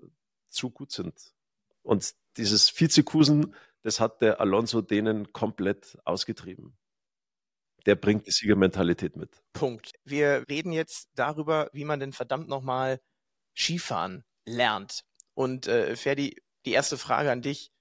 zu 0.52 0.70
gut 0.70 0.92
sind. 0.92 1.34
Und 1.82 2.14
dieses 2.38 2.70
Vizekusen, 2.80 3.56
das 3.82 4.00
hat 4.00 4.22
der 4.22 4.40
Alonso 4.40 4.82
denen 4.82 5.34
komplett 5.34 5.98
ausgetrieben. 6.06 6.78
Der 7.86 7.96
bringt 7.96 8.28
die 8.28 8.32
Siegermentalität 8.32 9.16
mit. 9.16 9.42
Punkt. 9.54 9.94
Wir 10.04 10.46
reden 10.50 10.72
jetzt 10.72 11.10
darüber, 11.16 11.70
wie 11.74 11.86
man 11.86 12.00
denn 12.00 12.14
verdammt 12.14 12.48
nochmal 12.48 13.02
Skifahren 13.56 14.24
lernt. 14.46 15.04
Und 15.34 15.68
äh, 15.68 15.96
Ferdi, 15.96 16.36
die 16.66 16.74
erste 16.74 16.98
Frage 16.98 17.32
an 17.32 17.42
dich. 17.42 17.72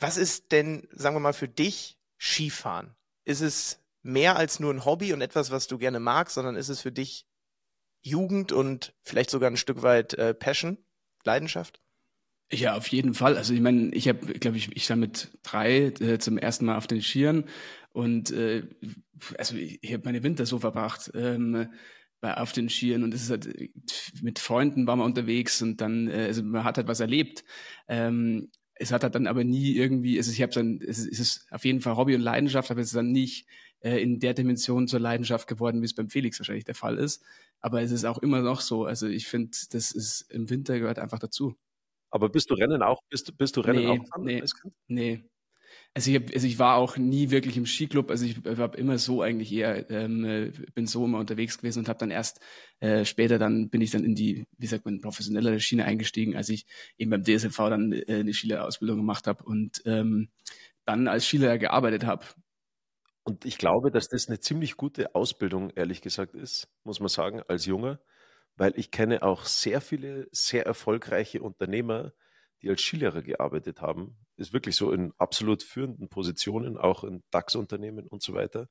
Was 0.00 0.16
ist 0.16 0.52
denn, 0.52 0.88
sagen 0.92 1.16
wir 1.16 1.20
mal, 1.20 1.32
für 1.32 1.48
dich 1.48 1.98
Skifahren? 2.18 2.96
Ist 3.24 3.40
es 3.40 3.80
mehr 4.02 4.36
als 4.36 4.60
nur 4.60 4.72
ein 4.72 4.84
Hobby 4.84 5.12
und 5.12 5.20
etwas, 5.20 5.50
was 5.50 5.66
du 5.66 5.78
gerne 5.78 6.00
magst, 6.00 6.34
sondern 6.34 6.56
ist 6.56 6.68
es 6.68 6.80
für 6.80 6.92
dich 6.92 7.26
Jugend 8.00 8.52
und 8.52 8.94
vielleicht 9.02 9.30
sogar 9.30 9.50
ein 9.50 9.56
Stück 9.56 9.82
weit 9.82 10.14
äh, 10.14 10.34
Passion, 10.34 10.78
Leidenschaft? 11.24 11.80
Ja, 12.50 12.76
auf 12.76 12.88
jeden 12.88 13.12
Fall. 13.12 13.36
Also 13.36 13.52
ich 13.52 13.60
meine, 13.60 13.90
ich 13.94 14.08
habe, 14.08 14.24
glaube 14.38 14.56
ich, 14.56 14.74
ich 14.74 14.88
war 14.88 14.96
mit 14.96 15.28
drei 15.42 15.86
äh, 16.00 16.18
zum 16.18 16.38
ersten 16.38 16.64
Mal 16.64 16.76
auf 16.78 16.86
den 16.86 17.02
Skiern 17.02 17.44
und 17.92 18.30
äh, 18.30 18.62
also 19.36 19.56
ich, 19.56 19.78
ich 19.82 19.92
habe 19.92 20.04
meine 20.06 20.22
Winter 20.22 20.46
so 20.46 20.58
verbracht 20.58 21.10
ähm, 21.14 21.68
bei, 22.20 22.34
auf 22.38 22.52
den 22.52 22.70
Skiern 22.70 23.02
und 23.04 23.12
es 23.12 23.22
ist 23.24 23.30
halt 23.30 23.48
mit 24.22 24.38
Freunden 24.38 24.86
war 24.86 24.96
man 24.96 25.04
unterwegs 25.06 25.60
und 25.60 25.80
dann, 25.82 26.08
äh, 26.08 26.24
also 26.28 26.42
man 26.42 26.64
hat 26.64 26.78
halt 26.78 26.88
was 26.88 27.00
erlebt. 27.00 27.44
Ähm, 27.86 28.50
es 28.76 28.92
hat 28.92 29.02
halt 29.02 29.14
dann 29.14 29.26
aber 29.26 29.44
nie 29.44 29.72
irgendwie, 29.76 30.16
also 30.16 30.30
ich 30.32 30.40
habe 30.40 30.52
dann, 30.52 30.80
es 30.80 30.98
ist, 30.98 31.12
es 31.12 31.18
ist 31.20 31.46
auf 31.52 31.64
jeden 31.66 31.80
Fall 31.82 31.96
Hobby 31.96 32.14
und 32.14 32.22
Leidenschaft, 32.22 32.70
aber 32.70 32.80
es 32.80 32.88
ist 32.88 32.96
dann 32.96 33.12
nicht 33.12 33.46
äh, 33.80 34.02
in 34.02 34.20
der 34.20 34.32
Dimension 34.34 34.88
zur 34.88 35.00
Leidenschaft 35.00 35.48
geworden, 35.48 35.82
wie 35.82 35.86
es 35.86 35.94
beim 35.94 36.08
Felix 36.08 36.38
wahrscheinlich 36.40 36.64
der 36.64 36.74
Fall 36.76 36.96
ist. 36.96 37.22
Aber 37.60 37.82
es 37.82 37.90
ist 37.90 38.04
auch 38.06 38.18
immer 38.18 38.40
noch 38.40 38.60
so. 38.62 38.84
Also 38.86 39.06
ich 39.06 39.26
finde, 39.26 39.50
das 39.72 39.90
ist 39.92 40.22
im 40.30 40.48
Winter 40.48 40.78
gehört 40.78 40.98
einfach 40.98 41.18
dazu. 41.18 41.56
Aber 42.10 42.28
bist 42.28 42.50
du 42.50 42.54
Rennen 42.54 42.82
auch? 42.82 43.02
Bist, 43.08 43.36
bist 43.36 43.56
du 43.56 43.60
Rennen 43.60 43.84
nee, 43.84 43.88
auch? 43.88 44.18
Nee, 44.18 44.42
nee. 44.86 45.24
Also 45.94 46.10
ich, 46.10 46.16
hab, 46.16 46.32
also 46.32 46.46
ich 46.46 46.58
war 46.58 46.76
auch 46.76 46.96
nie 46.96 47.30
wirklich 47.30 47.56
im 47.56 47.66
Skiclub. 47.66 48.10
Also 48.10 48.24
ich 48.24 48.36
habe 48.44 48.76
immer 48.76 48.98
so 48.98 49.22
eigentlich 49.22 49.52
eher 49.52 49.90
ähm, 49.90 50.24
äh, 50.24 50.52
bin 50.74 50.86
so 50.86 51.04
immer 51.04 51.18
unterwegs 51.18 51.58
gewesen 51.58 51.80
und 51.80 51.88
habe 51.88 51.98
dann 51.98 52.10
erst 52.10 52.40
äh, 52.80 53.04
später 53.04 53.38
dann 53.38 53.68
bin 53.68 53.80
ich 53.80 53.90
dann 53.90 54.04
in 54.04 54.14
die 54.14 54.46
wie 54.58 54.66
sagt 54.66 54.84
man 54.84 55.00
professionellere 55.00 55.60
Schiene 55.60 55.84
eingestiegen, 55.84 56.36
als 56.36 56.48
ich 56.50 56.66
eben 56.98 57.10
beim 57.10 57.24
DSLV 57.24 57.56
dann 57.56 57.92
äh, 57.92 58.04
eine 58.20 58.32
Skilerausbildung 58.32 58.98
gemacht 58.98 59.26
habe 59.26 59.44
und 59.44 59.82
ähm, 59.86 60.30
dann 60.84 61.08
als 61.08 61.26
Skilehrer 61.26 61.58
gearbeitet 61.58 62.06
habe. 62.06 62.24
Und 63.24 63.44
ich 63.44 63.58
glaube, 63.58 63.90
dass 63.90 64.08
das 64.08 64.28
eine 64.28 64.40
ziemlich 64.40 64.76
gute 64.76 65.14
Ausbildung, 65.14 65.70
ehrlich 65.70 66.00
gesagt, 66.00 66.34
ist, 66.34 66.68
muss 66.84 67.00
man 67.00 67.08
sagen, 67.08 67.42
als 67.46 67.66
Junger 67.66 68.00
weil 68.58 68.72
ich 68.76 68.90
kenne 68.90 69.22
auch 69.22 69.46
sehr 69.46 69.80
viele 69.80 70.28
sehr 70.32 70.66
erfolgreiche 70.66 71.42
Unternehmer, 71.42 72.12
die 72.60 72.68
als 72.68 72.82
Skilehrer 72.82 73.22
gearbeitet 73.22 73.80
haben. 73.80 74.18
Ist 74.36 74.52
wirklich 74.52 74.76
so 74.76 74.92
in 74.92 75.12
absolut 75.16 75.62
führenden 75.62 76.08
Positionen, 76.08 76.76
auch 76.76 77.04
in 77.04 77.22
DAX-Unternehmen 77.30 78.08
und 78.08 78.22
so 78.22 78.34
weiter. 78.34 78.68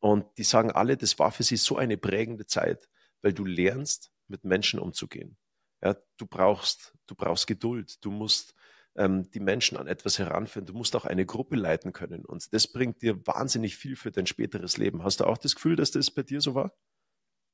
Und 0.00 0.26
die 0.38 0.44
sagen 0.44 0.70
alle, 0.70 0.96
das 0.96 1.18
war 1.18 1.32
für 1.32 1.42
sie 1.42 1.56
so 1.56 1.76
eine 1.76 1.96
prägende 1.96 2.46
Zeit, 2.46 2.88
weil 3.22 3.32
du 3.32 3.44
lernst, 3.44 4.10
mit 4.26 4.44
Menschen 4.44 4.80
umzugehen. 4.80 5.36
Ja, 5.82 5.96
du 6.16 6.26
brauchst, 6.26 6.94
du 7.06 7.14
brauchst 7.14 7.46
Geduld. 7.46 8.02
Du 8.04 8.10
musst 8.10 8.54
ähm, 8.96 9.30
die 9.32 9.40
Menschen 9.40 9.76
an 9.76 9.86
etwas 9.86 10.18
heranführen. 10.18 10.66
Du 10.66 10.72
musst 10.72 10.96
auch 10.96 11.04
eine 11.04 11.26
Gruppe 11.26 11.56
leiten 11.56 11.92
können. 11.92 12.24
Und 12.24 12.52
das 12.54 12.66
bringt 12.68 13.02
dir 13.02 13.26
wahnsinnig 13.26 13.76
viel 13.76 13.96
für 13.96 14.10
dein 14.10 14.26
späteres 14.26 14.78
Leben. 14.78 15.02
Hast 15.02 15.20
du 15.20 15.24
auch 15.24 15.36
das 15.36 15.54
Gefühl, 15.54 15.76
dass 15.76 15.90
das 15.90 16.10
bei 16.10 16.22
dir 16.22 16.40
so 16.40 16.54
war? 16.54 16.72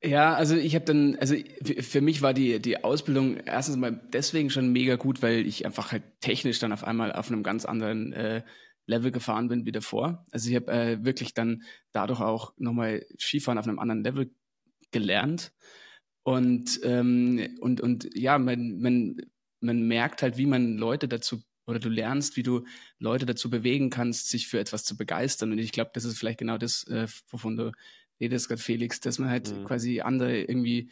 Ja, 0.03 0.33
also 0.33 0.55
ich 0.55 0.73
habe 0.73 0.85
dann, 0.85 1.15
also 1.17 1.35
für 1.81 2.01
mich 2.01 2.23
war 2.23 2.33
die 2.33 2.59
die 2.59 2.83
Ausbildung 2.83 3.37
erstens 3.45 3.77
mal 3.77 3.91
deswegen 4.13 4.49
schon 4.49 4.71
mega 4.71 4.95
gut, 4.95 5.21
weil 5.21 5.45
ich 5.45 5.63
einfach 5.65 5.91
halt 5.91 6.03
technisch 6.21 6.57
dann 6.57 6.71
auf 6.73 6.83
einmal 6.83 7.11
auf 7.13 7.27
einem 7.29 7.43
ganz 7.43 7.65
anderen 7.65 8.11
äh, 8.13 8.41
Level 8.87 9.11
gefahren 9.11 9.47
bin 9.47 9.65
wie 9.67 9.71
davor. 9.71 10.25
Also 10.31 10.49
ich 10.49 10.55
habe 10.55 10.71
äh, 10.71 11.05
wirklich 11.05 11.35
dann 11.35 11.61
dadurch 11.91 12.19
auch 12.19 12.53
nochmal 12.57 13.05
Skifahren 13.19 13.59
auf 13.59 13.67
einem 13.67 13.77
anderen 13.77 14.03
Level 14.03 14.31
gelernt 14.91 15.51
und 16.23 16.79
ähm, 16.83 17.57
und 17.61 17.81
und 17.81 18.09
ja, 18.15 18.37
man 18.37 18.79
man 18.79 19.17
man 19.61 19.87
merkt 19.87 20.21
halt, 20.23 20.37
wie 20.37 20.45
man 20.45 20.77
Leute 20.77 21.07
dazu 21.07 21.41
oder 21.67 21.79
du 21.79 21.89
lernst, 21.89 22.37
wie 22.37 22.43
du 22.43 22.65
Leute 22.99 23.25
dazu 23.25 23.49
bewegen 23.49 23.89
kannst, 23.91 24.29
sich 24.29 24.47
für 24.47 24.59
etwas 24.59 24.83
zu 24.83 24.97
begeistern. 24.97 25.51
Und 25.51 25.59
ich 25.59 25.71
glaube, 25.71 25.91
das 25.93 26.05
ist 26.05 26.17
vielleicht 26.17 26.39
genau 26.39 26.57
das, 26.57 26.83
äh, 26.87 27.07
wovon 27.29 27.55
du 27.57 27.71
redest 28.21 28.47
gerade 28.47 28.61
Felix, 28.61 28.99
dass 28.99 29.19
man 29.19 29.29
halt 29.29 29.51
mhm. 29.51 29.65
quasi 29.65 30.01
andere 30.01 30.41
irgendwie 30.41 30.89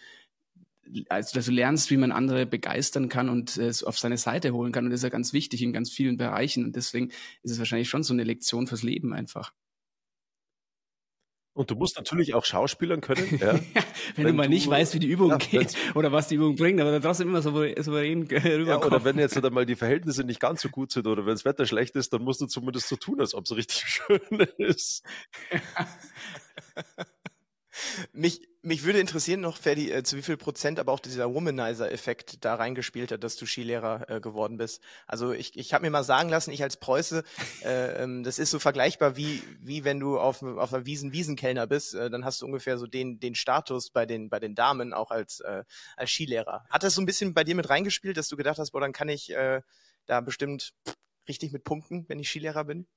also 1.07 1.35
dass 1.35 1.45
du 1.45 1.51
lernst, 1.51 1.91
wie 1.91 1.97
man 1.97 2.11
andere 2.11 2.45
begeistern 2.45 3.09
kann 3.09 3.29
und 3.29 3.57
es 3.57 3.83
auf 3.83 3.99
seine 3.99 4.17
Seite 4.17 4.53
holen 4.53 4.71
kann. 4.71 4.85
Und 4.85 4.91
das 4.91 5.01
ist 5.01 5.03
ja 5.03 5.09
ganz 5.09 5.33
wichtig 5.33 5.61
in 5.61 5.73
ganz 5.73 5.91
vielen 5.91 6.17
Bereichen. 6.17 6.65
Und 6.65 6.75
deswegen 6.75 7.09
ist 7.43 7.51
es 7.51 7.59
wahrscheinlich 7.59 7.89
schon 7.89 8.03
so 8.03 8.13
eine 8.13 8.23
Lektion 8.23 8.67
fürs 8.67 8.83
Leben 8.83 9.13
einfach. 9.13 9.53
Und 11.53 11.71
du 11.71 11.75
musst 11.75 11.97
natürlich 11.97 12.35
auch 12.35 12.45
Schauspielern 12.45 13.01
können. 13.01 13.19
Ja. 13.39 13.53
wenn, 13.53 13.63
wenn, 14.15 14.27
du 14.27 14.33
mal 14.33 14.43
du, 14.43 14.49
nicht 14.49 14.69
weißt, 14.69 14.93
wie 14.93 14.99
die 14.99 15.07
Übung 15.07 15.29
ja, 15.29 15.37
geht 15.37 15.75
oder 15.95 16.11
was 16.11 16.29
die 16.29 16.35
Übung 16.35 16.55
bringt, 16.55 16.79
aber 16.79 17.01
trotzdem 17.01 17.27
immer 17.27 17.41
so 17.41 17.51
souverän 17.51 18.23
rüberkommen. 18.23 18.67
Ja, 18.67 18.81
oder 18.81 19.03
wenn 19.03 19.19
jetzt 19.19 19.35
halt 19.41 19.53
mal 19.53 19.65
die 19.65 19.75
Verhältnisse 19.75 20.23
nicht 20.23 20.39
ganz 20.39 20.61
so 20.61 20.69
gut 20.69 20.91
sind 20.91 21.05
oder 21.05 21.25
wenn 21.25 21.33
das 21.33 21.45
Wetter 21.45 21.65
schlecht 21.65 21.95
ist, 21.95 22.13
dann 22.13 22.23
musst 22.23 22.39
du 22.41 22.47
zumindest 22.47 22.87
so 22.87 22.95
tun, 22.95 23.19
als 23.19 23.33
ob 23.33 23.45
es 23.45 23.55
richtig 23.55 23.83
schön 23.85 24.21
ist. 24.57 25.03
Mich, 28.13 28.47
mich 28.61 28.83
würde 28.83 28.99
interessieren 28.99 29.41
noch, 29.41 29.57
Ferdi, 29.57 29.91
äh, 29.91 30.03
zu 30.03 30.17
wie 30.17 30.21
viel 30.21 30.37
Prozent 30.37 30.79
aber 30.79 30.91
auch 30.91 30.99
dieser 30.99 31.33
Womanizer-Effekt 31.33 32.43
da 32.43 32.55
reingespielt 32.55 33.11
hat, 33.11 33.23
dass 33.23 33.35
du 33.35 33.45
Skilehrer 33.45 34.09
äh, 34.09 34.19
geworden 34.19 34.57
bist. 34.57 34.81
Also 35.07 35.31
ich, 35.31 35.57
ich 35.57 35.73
habe 35.73 35.83
mir 35.83 35.91
mal 35.91 36.03
sagen 36.03 36.29
lassen, 36.29 36.51
ich 36.51 36.63
als 36.63 36.77
Preuße, 36.77 37.23
äh, 37.63 38.03
ähm, 38.03 38.23
das 38.23 38.39
ist 38.39 38.51
so 38.51 38.59
vergleichbar 38.59 39.15
wie, 39.15 39.41
wie 39.61 39.83
wenn 39.83 39.99
du 39.99 40.19
auf, 40.19 40.43
auf 40.43 40.73
einer 40.73 40.85
Wiesen 40.85 41.13
Wiesenkellner 41.13 41.67
bist, 41.67 41.95
äh, 41.95 42.09
dann 42.09 42.25
hast 42.25 42.41
du 42.41 42.45
ungefähr 42.45 42.77
so 42.77 42.87
den, 42.87 43.19
den 43.19 43.35
Status 43.35 43.89
bei 43.89 44.05
den, 44.05 44.29
bei 44.29 44.39
den 44.39 44.55
Damen 44.55 44.93
auch 44.93 45.11
als, 45.11 45.39
äh, 45.41 45.63
als 45.95 46.09
Skilehrer. 46.09 46.65
Hat 46.69 46.83
das 46.83 46.95
so 46.95 47.01
ein 47.01 47.05
bisschen 47.05 47.33
bei 47.33 47.43
dir 47.43 47.55
mit 47.55 47.69
reingespielt, 47.69 48.17
dass 48.17 48.27
du 48.27 48.35
gedacht 48.35 48.59
hast, 48.59 48.71
boah, 48.71 48.81
dann 48.81 48.93
kann 48.93 49.09
ich 49.09 49.31
äh, 49.31 49.61
da 50.05 50.21
bestimmt 50.21 50.73
richtig 51.27 51.51
mit 51.51 51.63
punkten, 51.63 52.05
wenn 52.07 52.19
ich 52.19 52.29
Skilehrer 52.29 52.65
bin? 52.65 52.87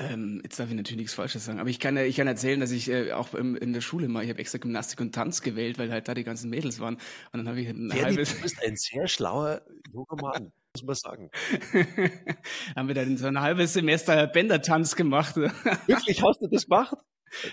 Ähm, 0.00 0.40
jetzt 0.42 0.58
darf 0.58 0.70
ich 0.70 0.74
natürlich 0.74 0.96
nichts 0.96 1.14
Falsches 1.14 1.44
sagen, 1.44 1.60
aber 1.60 1.68
ich 1.68 1.78
kann, 1.78 1.94
ich 1.98 2.16
kann 2.16 2.26
erzählen, 2.26 2.58
dass 2.58 2.70
ich 2.70 2.88
äh, 2.88 3.12
auch 3.12 3.34
im, 3.34 3.54
in 3.54 3.74
der 3.74 3.82
Schule 3.82 4.08
mal, 4.08 4.24
ich 4.24 4.30
habe 4.30 4.38
extra 4.38 4.56
Gymnastik 4.56 4.98
und 5.00 5.14
Tanz 5.14 5.42
gewählt, 5.42 5.78
weil 5.78 5.92
halt 5.92 6.08
da 6.08 6.14
die 6.14 6.24
ganzen 6.24 6.48
Mädels 6.48 6.80
waren. 6.80 6.94
Und 6.94 7.38
dann 7.38 7.48
habe 7.48 7.60
ich 7.60 7.68
ein 7.68 7.90
Ferdi, 7.90 8.04
halbes... 8.04 8.34
Du 8.34 8.40
bist 8.40 8.64
ein 8.64 8.76
sehr 8.76 9.06
schlauer 9.08 9.60
junger 9.92 10.22
Mann, 10.22 10.52
muss 10.74 10.84
man 10.84 10.94
sagen. 10.94 11.30
haben 12.76 12.88
wir 12.88 12.94
dann 12.94 13.18
so 13.18 13.26
ein 13.26 13.40
halbes 13.40 13.74
Semester 13.74 14.26
Bändertanz 14.26 14.96
gemacht. 14.96 15.36
Wirklich, 15.36 16.22
hast 16.22 16.40
du 16.40 16.48
das 16.48 16.66
gemacht? 16.66 16.96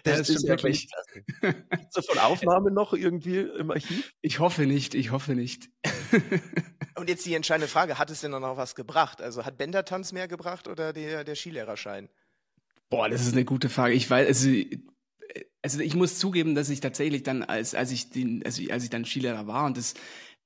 Das, 0.03 0.17
das 0.17 0.29
ist, 0.29 0.37
ist 0.37 0.47
wirklich. 0.47 0.89
Gibt 1.41 1.95
es 1.95 2.05
von 2.07 2.17
Aufnahmen 2.17 2.73
noch 2.73 2.93
irgendwie 2.93 3.41
im 3.41 3.69
Archiv? 3.69 4.11
Ich 4.21 4.39
hoffe 4.39 4.65
nicht, 4.65 4.95
ich 4.95 5.11
hoffe 5.11 5.35
nicht. 5.35 5.69
Und 6.97 7.09
jetzt 7.09 7.23
die 7.27 7.35
entscheidende 7.35 7.67
Frage, 7.67 7.99
hat 7.99 8.09
es 8.09 8.21
denn 8.21 8.31
noch 8.31 8.57
was 8.57 8.73
gebracht? 8.73 9.21
Also 9.21 9.45
hat 9.45 9.59
Bändertanz 9.59 10.13
mehr 10.13 10.27
gebracht 10.27 10.67
oder 10.67 10.93
der, 10.93 11.23
der 11.23 11.35
Skilehrerschein? 11.35 12.09
Boah, 12.89 13.09
das 13.09 13.25
ist 13.25 13.33
eine 13.33 13.45
gute 13.45 13.69
Frage. 13.69 13.93
Ich 13.93 14.09
weiß, 14.09 14.27
also, 14.27 14.49
also 15.61 15.79
ich 15.81 15.95
muss 15.95 16.19
zugeben, 16.19 16.55
dass 16.55 16.69
ich 16.69 16.79
tatsächlich 16.79 17.23
dann, 17.23 17.43
als, 17.43 17.75
als 17.75 17.91
ich 17.91 18.09
den, 18.09 18.43
also 18.45 18.63
als 18.71 18.83
ich 18.83 18.89
dann 18.89 19.05
Skilehrer 19.05 19.47
war 19.47 19.65
und 19.65 19.77
das 19.77 19.93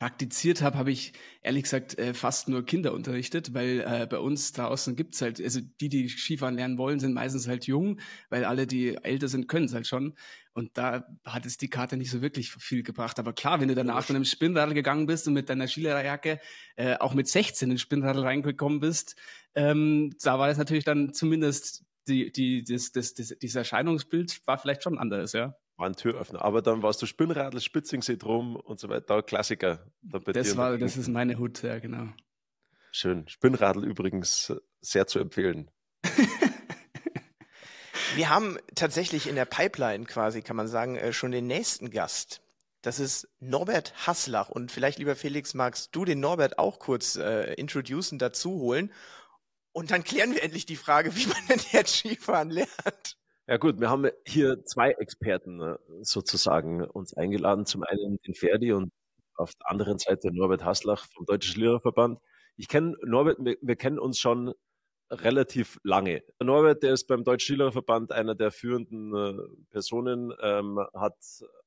praktiziert 0.02 0.64
habe, 0.64 0.80
habe 0.80 0.90
ich 0.90 1.14
ehrlich 1.44 1.62
gesagt 1.62 2.00
äh, 2.00 2.16
fast 2.16 2.50
nur 2.50 2.66
Kinder 2.66 2.92
unterrichtet, 2.92 3.54
weil 3.54 3.82
äh, 3.82 4.08
bei 4.10 4.18
uns 4.18 4.52
draußen 4.52 4.96
gibt's 4.96 5.22
halt, 5.22 5.40
also 5.40 5.60
die, 5.80 5.90
die 5.90 6.10
Skifahren 6.10 6.56
lernen 6.56 6.80
wollen, 6.80 7.00
sind 7.00 7.14
meistens 7.14 7.48
halt 7.48 7.68
jung, 7.68 8.00
weil 8.32 8.44
alle, 8.44 8.66
die 8.66 8.96
älter 8.96 9.28
sind, 9.28 9.48
können 9.48 9.66
es 9.66 9.76
halt 9.76 9.86
schon. 9.86 10.16
Und 10.54 10.76
da 10.76 11.06
hat 11.24 11.46
es 11.46 11.58
die 11.58 11.70
Karte 11.70 11.98
nicht 11.98 12.10
so 12.10 12.24
wirklich 12.24 12.50
viel 12.52 12.82
gebracht. 12.82 13.20
Aber 13.20 13.34
klar, 13.34 13.62
wenn 13.62 13.68
du 13.68 13.76
danach 13.76 14.10
mit 14.10 14.16
einem 14.16 14.26
Spinnradl 14.26 14.74
gegangen 14.74 15.06
bist 15.06 15.28
und 15.28 15.36
mit 15.36 15.50
deiner 15.50 15.68
Skilehrerjacke 15.68 16.40
äh, 16.78 16.96
auch 16.98 17.14
mit 17.14 17.28
16 17.28 17.68
in 17.68 17.76
den 17.76 17.78
Spinnradl 17.78 18.22
reingekommen 18.22 18.80
bist, 18.80 19.16
ähm, 19.54 20.16
da 20.24 20.40
war 20.40 20.48
das 20.48 20.58
natürlich 20.58 20.84
dann 20.84 21.14
zumindest 21.14 21.86
die, 22.08 22.32
die, 22.32 22.64
das, 22.64 22.92
das, 22.92 23.14
das, 23.14 23.36
dieses 23.42 23.56
Erscheinungsbild 23.56 24.42
war 24.46 24.58
vielleicht 24.58 24.84
schon 24.84 24.98
anderes, 24.98 25.34
ja. 25.34 25.56
War 25.78 25.88
ein 25.88 25.96
Türöffner. 25.96 26.44
Aber 26.44 26.62
dann 26.62 26.84
warst 26.84 27.02
du 27.02 27.06
Spinnradl, 27.06 27.60
Spitzingsee 27.60 28.18
drum 28.18 28.56
und 28.56 28.80
so 28.80 28.90
weiter. 28.90 29.24
Klassiker. 29.24 29.86
das 30.02 30.56
war, 30.58 30.78
das 30.78 30.98
ist 30.98 31.08
meine 31.08 31.40
Hut, 31.40 31.64
ja, 31.64 31.80
genau. 31.80 32.08
Schön. 32.92 33.28
Spinnradl 33.28 33.84
übrigens 33.84 34.54
sehr 34.82 35.08
zu 35.08 35.20
empfehlen. 35.20 35.72
Wir 38.16 38.30
haben 38.30 38.58
tatsächlich 38.76 39.28
in 39.28 39.36
der 39.36 39.46
Pipeline 39.46 40.06
quasi, 40.06 40.42
kann 40.42 40.58
man 40.58 40.68
sagen, 40.68 40.98
äh, 40.98 41.14
schon 41.14 41.32
den 41.32 41.48
nächsten 41.48 41.90
Gast. 41.90 42.42
Das 42.82 43.00
ist 43.00 43.30
Norbert 43.40 43.94
Haslach. 44.06 44.50
Und 44.50 44.72
vielleicht, 44.72 45.00
lieber 45.00 45.16
Felix, 45.16 45.54
magst 45.54 45.96
du 45.96 46.04
den 46.04 46.20
Norbert 46.20 46.60
auch 46.60 46.80
kurz 46.80 47.16
äh, 47.16 47.54
introducen, 47.54 48.20
dazu 48.20 48.60
holen 48.60 48.92
und 49.74 49.92
dann 49.92 50.04
klären 50.04 50.34
wir 50.34 50.44
endlich 50.44 50.66
die 50.66 50.76
Frage, 50.76 51.16
wie 51.16 51.28
man 51.28 51.48
denn 51.50 51.60
jetzt 51.72 51.96
Skifahren 51.98 52.50
lernt. 52.50 53.18
Ja 53.48 53.58
gut, 53.58 53.80
wir 53.80 53.90
haben 53.90 54.10
hier 54.26 54.64
zwei 54.64 54.92
Experten 54.92 55.62
äh, 55.62 55.78
sozusagen 56.02 56.84
uns 56.86 57.14
eingeladen. 57.14 57.66
Zum 57.66 57.84
einen 57.84 58.18
den 58.26 58.34
Ferdi 58.34 58.72
und 58.72 58.92
auf 59.36 59.54
der 59.56 59.72
anderen 59.72 59.98
Seite 59.98 60.32
Norbert 60.32 60.64
Haslach 60.64 61.06
vom 61.14 61.26
Deutschen 61.26 61.54
Schliererverband. 61.54 62.20
Ich 62.56 62.68
kenne 62.68 62.96
Norbert, 63.04 63.38
wir, 63.40 63.58
wir, 63.62 63.76
kennen 63.76 64.00
uns 64.00 64.20
schon 64.20 64.54
relativ 65.10 65.80
lange. 65.84 66.24
Norbert, 66.42 66.84
der 66.84 66.94
ist 66.94 67.08
beim 67.08 67.24
Deutschen 67.24 67.56
Skilehrer 67.58 68.12
einer 68.12 68.36
der 68.36 68.52
führenden 68.52 69.16
äh, 69.16 69.42
Personen, 69.70 70.32
ähm, 70.42 70.80
hat 70.94 71.18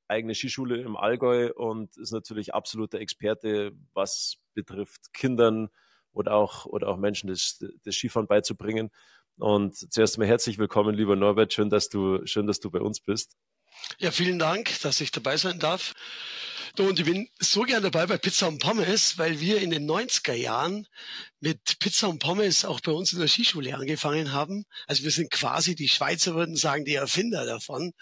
eigene 0.09 0.35
Skischule 0.35 0.81
im 0.81 0.97
Allgäu 0.97 1.53
und 1.55 1.97
ist 1.97 2.13
natürlich 2.13 2.55
absoluter 2.55 3.01
Experte, 3.01 3.73
was 3.93 4.37
betrifft 4.55 5.13
Kindern 5.13 5.69
oder 6.14 6.33
auch, 6.33 6.64
oder 6.64 6.88
auch 6.88 6.97
Menschen 6.97 7.28
das, 7.28 7.62
das 7.85 7.94
Skifahren 7.94 8.26
beizubringen. 8.26 8.90
Und 9.37 9.76
zuerst 9.92 10.16
mal 10.16 10.26
herzlich 10.26 10.59
willkommen, 10.59 10.94
lieber 10.94 11.16
Norbert. 11.16 11.52
Schön, 11.52 11.68
dass 11.68 11.88
du, 11.88 12.25
schön, 12.25 12.47
dass 12.47 12.61
du 12.61 12.71
bei 12.71 12.80
uns 12.80 13.00
bist. 13.00 13.37
Ja, 13.99 14.11
vielen 14.11 14.38
Dank, 14.38 14.80
dass 14.83 15.00
ich 15.00 15.11
dabei 15.11 15.37
sein 15.37 15.59
darf. 15.59 15.92
Und 16.76 16.99
ich 16.99 17.04
bin 17.04 17.28
so 17.38 17.62
gern 17.62 17.85
dabei 17.85 18.04
bei 18.07 18.19
Pizza 18.19 18.49
und 18.49 18.59
Pommes, 18.59 19.16
weil 19.16 19.38
wir 19.38 19.61
in 19.61 19.71
den 19.71 19.88
90er 19.88 20.33
Jahren 20.33 20.88
mit 21.38 21.78
Pizza 21.78 22.09
und 22.09 22.19
Pommes 22.19 22.64
auch 22.64 22.81
bei 22.81 22.90
uns 22.90 23.12
in 23.12 23.21
der 23.21 23.28
Skischule 23.28 23.76
angefangen 23.76 24.33
haben. 24.33 24.64
Also 24.88 25.04
wir 25.04 25.12
sind 25.12 25.31
quasi, 25.31 25.76
die 25.76 25.88
Schweizer 25.88 26.35
würden 26.35 26.57
sagen, 26.57 26.85
die 26.85 26.97
Erfinder 26.97 27.47
davon. 27.47 27.93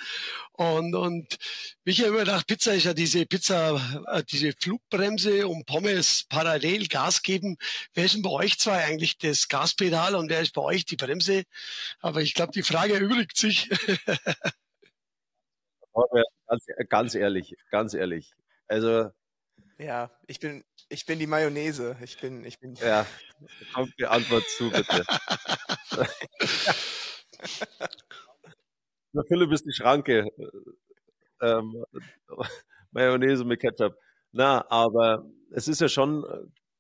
Und, 0.53 0.95
und 0.95 1.37
mich 1.85 1.99
habe 2.01 2.09
immer 2.09 2.21
gedacht, 2.21 2.47
Pizza 2.47 2.73
ist 2.73 2.85
ja 2.85 2.95
diese 2.95 3.27
Pizza, 3.27 4.05
äh, 4.11 4.23
diese 4.25 4.55
Flugbremse 4.59 5.47
und 5.49 5.67
Pommes 5.67 6.25
parallel 6.31 6.87
Gas 6.89 7.21
geben. 7.21 7.59
Wer 7.93 8.07
ist 8.07 8.15
denn 8.15 8.23
bei 8.23 8.31
euch 8.31 8.59
zwei 8.59 8.85
eigentlich 8.85 9.19
das 9.19 9.49
Gaspedal 9.49 10.15
und 10.15 10.31
wer 10.31 10.41
ist 10.41 10.55
bei 10.55 10.63
euch 10.63 10.87
die 10.87 10.97
Bremse? 10.97 11.43
Aber 12.01 12.23
ich 12.23 12.33
glaube, 12.33 12.53
die 12.53 12.63
Frage 12.63 12.95
erübrigt 12.95 13.37
sich. 13.37 13.69
ganz, 16.49 16.67
ganz 16.89 17.15
ehrlich, 17.15 17.55
ganz 17.71 17.93
ehrlich. 17.93 18.33
Also. 18.73 19.11
Ja, 19.77 20.11
ich 20.27 20.41
bin, 20.41 20.65
ich 20.89 21.05
bin 21.05 21.19
die 21.19 21.27
Mayonnaise. 21.27 21.95
Ich 22.03 22.19
bin, 22.19 22.43
ich 22.47 22.59
bin. 22.59 22.75
Ja, 22.77 23.05
kommt 23.75 23.93
die 23.99 24.07
Antwort 24.07 24.45
zu, 24.57 24.71
bitte. 24.71 25.05
Na, 29.13 29.23
Philipp 29.29 29.53
ist 29.53 29.67
die 29.67 29.75
Schranke. 29.75 30.27
Ähm, 31.43 31.85
Mayonnaise 32.93 33.45
mit 33.45 33.61
Ketchup. 33.61 33.95
Na, 34.31 34.65
aber 34.71 35.27
es 35.51 35.69
ist 35.69 35.83
ja 35.83 35.89
schon 35.91 36.25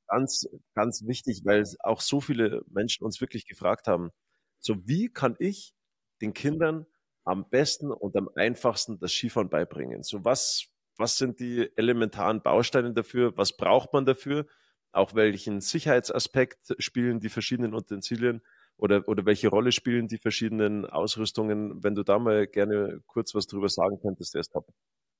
ganz, 0.06 0.48
ganz 0.74 1.06
wichtig, 1.06 1.42
weil 1.44 1.62
auch 1.80 2.00
so 2.00 2.22
viele 2.22 2.62
Menschen 2.70 3.04
uns 3.04 3.20
wirklich 3.20 3.46
gefragt 3.46 3.86
haben, 3.86 4.12
so 4.60 4.76
wie 4.86 5.10
kann 5.10 5.36
ich 5.38 5.74
den 6.22 6.32
Kindern 6.32 6.86
am 7.24 7.50
besten 7.50 7.90
und 7.90 8.16
am 8.16 8.30
einfachsten 8.34 8.98
das 8.98 9.12
Skifahren 9.12 9.50
beibringen? 9.50 10.02
So 10.02 10.24
was, 10.24 10.72
was 10.96 11.18
sind 11.18 11.40
die 11.40 11.70
elementaren 11.76 12.42
Bausteine 12.42 12.92
dafür? 12.92 13.36
Was 13.36 13.56
braucht 13.56 13.92
man 13.92 14.04
dafür? 14.04 14.46
Auch 14.92 15.14
welchen 15.14 15.60
Sicherheitsaspekt 15.60 16.74
spielen 16.78 17.20
die 17.20 17.30
verschiedenen 17.30 17.74
Utensilien 17.74 18.42
oder, 18.76 19.08
oder 19.08 19.24
welche 19.24 19.48
Rolle 19.48 19.72
spielen 19.72 20.08
die 20.08 20.18
verschiedenen 20.18 20.84
Ausrüstungen? 20.86 21.82
Wenn 21.82 21.94
du 21.94 22.02
da 22.02 22.18
mal 22.18 22.46
gerne 22.46 23.00
kurz 23.06 23.34
was 23.34 23.46
drüber 23.46 23.68
sagen 23.68 23.98
könntest, 24.00 24.34
wäre 24.34 24.42
es 24.42 24.50
top. 24.50 24.68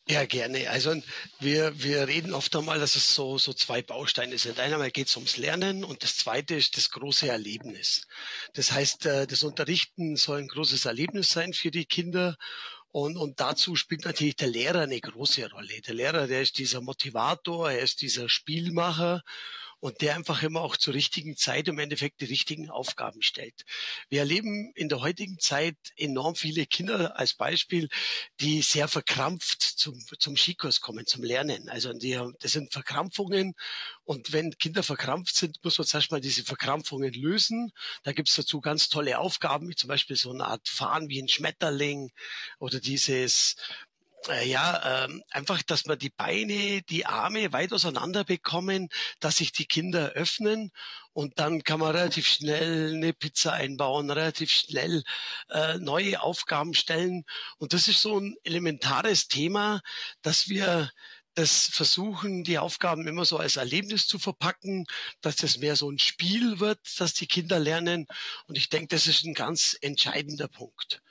Ja, 0.09 0.25
gerne. 0.27 0.69
Also 0.69 1.01
wir, 1.39 1.81
wir 1.81 2.09
reden 2.09 2.35
oft 2.35 2.55
einmal, 2.57 2.81
dass 2.81 2.97
es 2.97 3.15
so, 3.15 3.39
so 3.39 3.53
zwei 3.53 3.83
Bausteine 3.83 4.37
sind. 4.37 4.59
Einmal 4.59 4.91
geht 4.91 5.07
es 5.07 5.17
ums 5.17 5.37
Lernen 5.37 5.85
und 5.85 6.03
das 6.03 6.17
zweite 6.17 6.57
ist 6.57 6.77
das 6.77 6.91
große 6.91 7.29
Erlebnis. 7.29 8.09
Das 8.55 8.73
heißt, 8.73 9.07
äh, 9.07 9.27
das 9.29 9.45
Unterrichten 9.45 10.17
soll 10.17 10.41
ein 10.41 10.49
großes 10.49 10.87
Erlebnis 10.87 11.31
sein 11.31 11.53
für 11.53 11.71
die 11.71 11.85
Kinder 11.85 12.37
und, 12.93 13.17
und 13.17 13.41
dazu 13.41 13.75
spielt 13.75 14.05
natürlich 14.05 14.37
der 14.37 14.49
Lehrer 14.49 14.83
eine 14.83 15.01
große 15.01 15.51
Rolle. 15.51 15.81
Der 15.81 15.95
Lehrer, 15.95 16.27
der 16.27 16.43
ist 16.43 16.59
dieser 16.59 16.83
Motivator, 16.83 17.71
er 17.71 17.81
ist 17.81 18.03
dieser 18.03 18.29
Spielmacher 18.29 19.23
und 19.83 20.01
der 20.01 20.15
einfach 20.15 20.45
immer 20.45 20.61
auch 20.61 20.77
zur 20.77 20.95
richtigen 20.95 21.37
Zeit 21.37 21.67
im 21.67 21.81
Endeffekt 21.81 22.21
die 22.21 22.27
richtigen 22.27 22.71
Aufgaben 22.71 23.21
stellt. 23.21 23.65
Wir 24.09 24.21
erleben 24.21 24.71
in 24.77 24.89
der 24.89 25.01
heutigen 25.01 25.41
Zeit 25.41 25.77
enorm 25.97 26.37
viele 26.37 26.67
Kinder 26.67 27.19
als 27.19 27.35
Beispiel, 27.35 27.89
die 28.39 28.63
sehr 28.63 28.87
verkrampft 28.87 29.61
zum, 29.61 29.99
zum 30.21 30.37
Skikurs 30.37 30.81
kommen, 30.81 31.05
zum 31.07 31.25
Lernen. 31.25 31.69
Also 31.69 31.93
die, 31.93 32.17
das 32.39 32.53
sind 32.53 32.73
Verkrampfungen 32.73 33.55
und 34.05 34.33
wenn 34.33 34.57
Kinder 34.57 34.85
verkrampft 34.85 35.35
sind, 35.35 35.59
muss 35.65 35.79
man 35.79 35.87
zuerst 35.89 36.13
mal 36.13 36.21
diese 36.21 36.45
Verkrampfungen 36.45 37.13
lösen. 37.13 37.73
Da 38.05 38.13
gibt's 38.13 38.37
dazu 38.37 38.61
ganz 38.61 38.89
tolle 38.89 39.19
Aufgaben, 39.19 39.69
wie 39.69 39.75
zum 39.75 39.89
Beispiel 39.89 40.15
so 40.15 40.31
eine 40.31 40.45
Art 40.45 40.69
Fahren 40.69 41.09
wie 41.09 41.21
ein 41.21 41.29
Schmetterling 41.29 42.13
oder 42.61 42.79
dieses 42.79 43.57
ja, 44.45 45.05
ähm, 45.05 45.23
einfach, 45.31 45.63
dass 45.63 45.87
man 45.87 45.99
die 45.99 46.11
Beine, 46.11 46.83
die 46.83 47.07
Arme 47.07 47.53
weit 47.53 47.73
auseinander 47.73 48.25
bekommen, 48.25 48.89
dass 49.21 49.37
sich 49.37 49.53
die 49.53 49.67
Kinder 49.67 50.11
öffnen 50.11 50.71
und 51.13 51.39
dann 51.39 51.63
kann 51.65 51.81
man 51.81 51.95
relativ 51.95 52.27
schnell 52.27 52.95
eine 52.95 53.13
Pizza 53.13 53.53
einbauen, 53.53 54.11
relativ 54.11 54.51
schnell 54.51 55.03
äh, 55.51 55.79
neue 55.79 56.23
Aufgaben 56.23 56.75
stellen. 56.75 57.25
Und 57.59 57.73
das 57.73 57.89
ist 57.89 58.03
so 58.03 58.19
ein 58.19 58.37
elementares 58.45 59.29
Thema, 59.29 59.83
dass 60.23 60.49
wir 60.49 60.91
das 61.35 61.69
versuchen, 61.73 62.45
die 62.45 62.59
Aufgaben 62.59 63.07
immer 63.07 63.25
so 63.25 63.39
als 63.39 63.57
Erlebnis 63.57 64.07
zu 64.07 64.19
verpacken, 64.19 64.87
dass 65.23 65.37
das 65.37 65.59
mehr 65.59 65.77
so 65.77 65.91
ein 65.91 65.99
Spiel 65.99 66.61
wird, 66.61 66.79
dass 66.99 67.15
die 67.15 67.27
Kinder 67.27 67.59
lernen. 67.59 68.07
Und 68.47 68.59
ich 68.59 68.69
denke, 68.69 68.89
das 68.89 69.07
ist 69.07 69.25
ein 69.25 69.35
ganz 69.35 69.77
entscheidender 69.81 70.49
Punkt. 70.49 71.03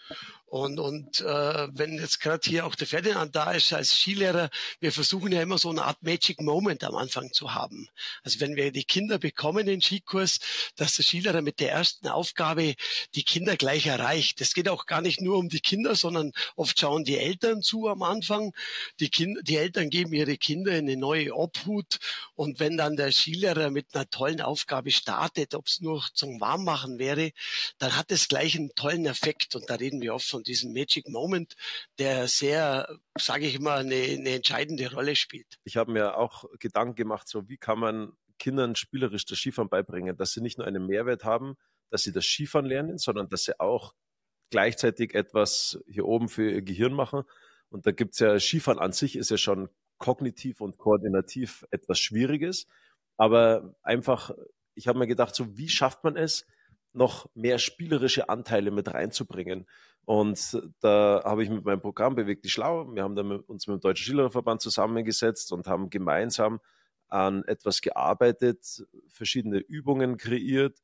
Und, 0.51 0.81
und 0.81 1.21
äh, 1.21 1.67
wenn 1.71 1.97
jetzt 1.97 2.19
gerade 2.19 2.41
hier 2.43 2.65
auch 2.65 2.75
der 2.75 2.85
Ferdinand 2.85 3.33
da 3.33 3.53
ist 3.53 3.71
als 3.71 3.93
Skilehrer, 3.93 4.49
wir 4.81 4.91
versuchen 4.91 5.31
ja 5.31 5.41
immer 5.41 5.57
so 5.57 5.69
eine 5.69 5.85
Art 5.85 6.03
Magic 6.03 6.41
Moment 6.41 6.83
am 6.83 6.95
Anfang 6.95 7.31
zu 7.31 7.53
haben. 7.53 7.87
Also 8.21 8.41
wenn 8.41 8.57
wir 8.57 8.73
die 8.73 8.83
Kinder 8.83 9.17
bekommen 9.17 9.69
in 9.69 9.81
Skikurs, 9.81 10.39
dass 10.75 10.97
der 10.97 11.05
Skilehrer 11.05 11.41
mit 11.41 11.61
der 11.61 11.71
ersten 11.71 12.09
Aufgabe 12.09 12.75
die 13.15 13.23
Kinder 13.23 13.55
gleich 13.55 13.85
erreicht. 13.85 14.41
Es 14.41 14.53
geht 14.53 14.67
auch 14.67 14.87
gar 14.87 14.99
nicht 14.99 15.21
nur 15.21 15.37
um 15.37 15.47
die 15.47 15.61
Kinder, 15.61 15.95
sondern 15.95 16.33
oft 16.57 16.77
schauen 16.77 17.05
die 17.05 17.17
Eltern 17.17 17.61
zu 17.61 17.87
am 17.87 18.03
Anfang. 18.03 18.53
Die, 18.99 19.09
Kinder, 19.09 19.41
die 19.43 19.55
Eltern 19.55 19.89
geben 19.89 20.11
ihre 20.11 20.35
Kinder 20.35 20.73
in 20.73 20.85
eine 20.85 20.97
neue 20.97 21.33
Obhut. 21.33 21.99
Und 22.35 22.59
wenn 22.59 22.75
dann 22.75 22.97
der 22.97 23.13
Skilehrer 23.13 23.69
mit 23.69 23.95
einer 23.95 24.09
tollen 24.09 24.41
Aufgabe 24.41 24.91
startet, 24.91 25.55
ob 25.55 25.67
es 25.67 25.79
nur 25.79 26.05
zum 26.13 26.41
Warmmachen 26.41 26.99
wäre, 26.99 27.31
dann 27.77 27.95
hat 27.95 28.11
es 28.11 28.27
gleich 28.27 28.57
einen 28.57 28.75
tollen 28.75 29.05
Effekt. 29.05 29.55
Und 29.55 29.69
da 29.69 29.75
reden 29.75 30.01
wir 30.01 30.13
oft 30.13 30.27
von 30.27 30.40
von 30.41 30.43
diesem 30.43 30.73
Magic 30.73 31.07
Moment, 31.07 31.55
der 31.99 32.27
sehr, 32.27 32.97
sage 33.17 33.45
ich 33.45 33.59
mal, 33.59 33.79
eine, 33.79 33.95
eine 33.95 34.29
entscheidende 34.31 34.91
Rolle 34.91 35.15
spielt. 35.15 35.59
Ich 35.63 35.77
habe 35.77 35.91
mir 35.91 36.17
auch 36.17 36.45
Gedanken 36.57 36.95
gemacht, 36.95 37.27
so 37.27 37.47
wie 37.47 37.57
kann 37.57 37.79
man 37.79 38.13
Kindern 38.39 38.75
spielerisch 38.75 39.25
das 39.25 39.37
Skifahren 39.37 39.69
beibringen, 39.69 40.17
dass 40.17 40.31
sie 40.31 40.41
nicht 40.41 40.57
nur 40.57 40.65
einen 40.65 40.87
Mehrwert 40.87 41.23
haben, 41.23 41.57
dass 41.91 42.01
sie 42.01 42.11
das 42.11 42.25
Skifahren 42.25 42.65
lernen, 42.65 42.97
sondern 42.97 43.29
dass 43.29 43.43
sie 43.43 43.59
auch 43.59 43.93
gleichzeitig 44.49 45.13
etwas 45.13 45.79
hier 45.87 46.05
oben 46.05 46.27
für 46.27 46.49
ihr 46.49 46.61
Gehirn 46.63 46.93
machen. 46.93 47.21
Und 47.69 47.85
da 47.85 47.91
gibt 47.91 48.13
es 48.13 48.19
ja, 48.19 48.39
Skifahren 48.39 48.79
an 48.79 48.93
sich 48.93 49.15
ist 49.15 49.29
ja 49.29 49.37
schon 49.37 49.69
kognitiv 49.99 50.59
und 50.59 50.79
koordinativ 50.79 51.67
etwas 51.69 51.99
Schwieriges. 51.99 52.65
Aber 53.17 53.75
einfach, 53.83 54.31
ich 54.73 54.87
habe 54.87 54.97
mir 54.97 55.07
gedacht, 55.07 55.35
so 55.35 55.55
wie 55.55 55.69
schafft 55.69 56.03
man 56.03 56.17
es, 56.17 56.47
noch 56.93 57.29
mehr 57.33 57.59
spielerische 57.59 58.29
Anteile 58.29 58.71
mit 58.71 58.93
reinzubringen. 58.93 59.67
Und 60.05 60.61
da 60.81 61.21
habe 61.23 61.43
ich 61.43 61.49
mit 61.49 61.63
meinem 61.63 61.81
Programm 61.81 62.15
Bewegt 62.15 62.43
die 62.43 62.49
Schlau. 62.49 62.93
Wir 62.93 63.03
haben 63.03 63.15
dann 63.15 63.39
uns 63.39 63.67
mit 63.67 63.75
dem 63.75 63.81
Deutschen 63.81 64.05
Schülerverband 64.05 64.61
zusammengesetzt 64.61 65.51
und 65.51 65.67
haben 65.67 65.89
gemeinsam 65.89 66.59
an 67.07 67.43
etwas 67.43 67.81
gearbeitet, 67.81 68.85
verschiedene 69.07 69.59
Übungen 69.59 70.17
kreiert, 70.17 70.79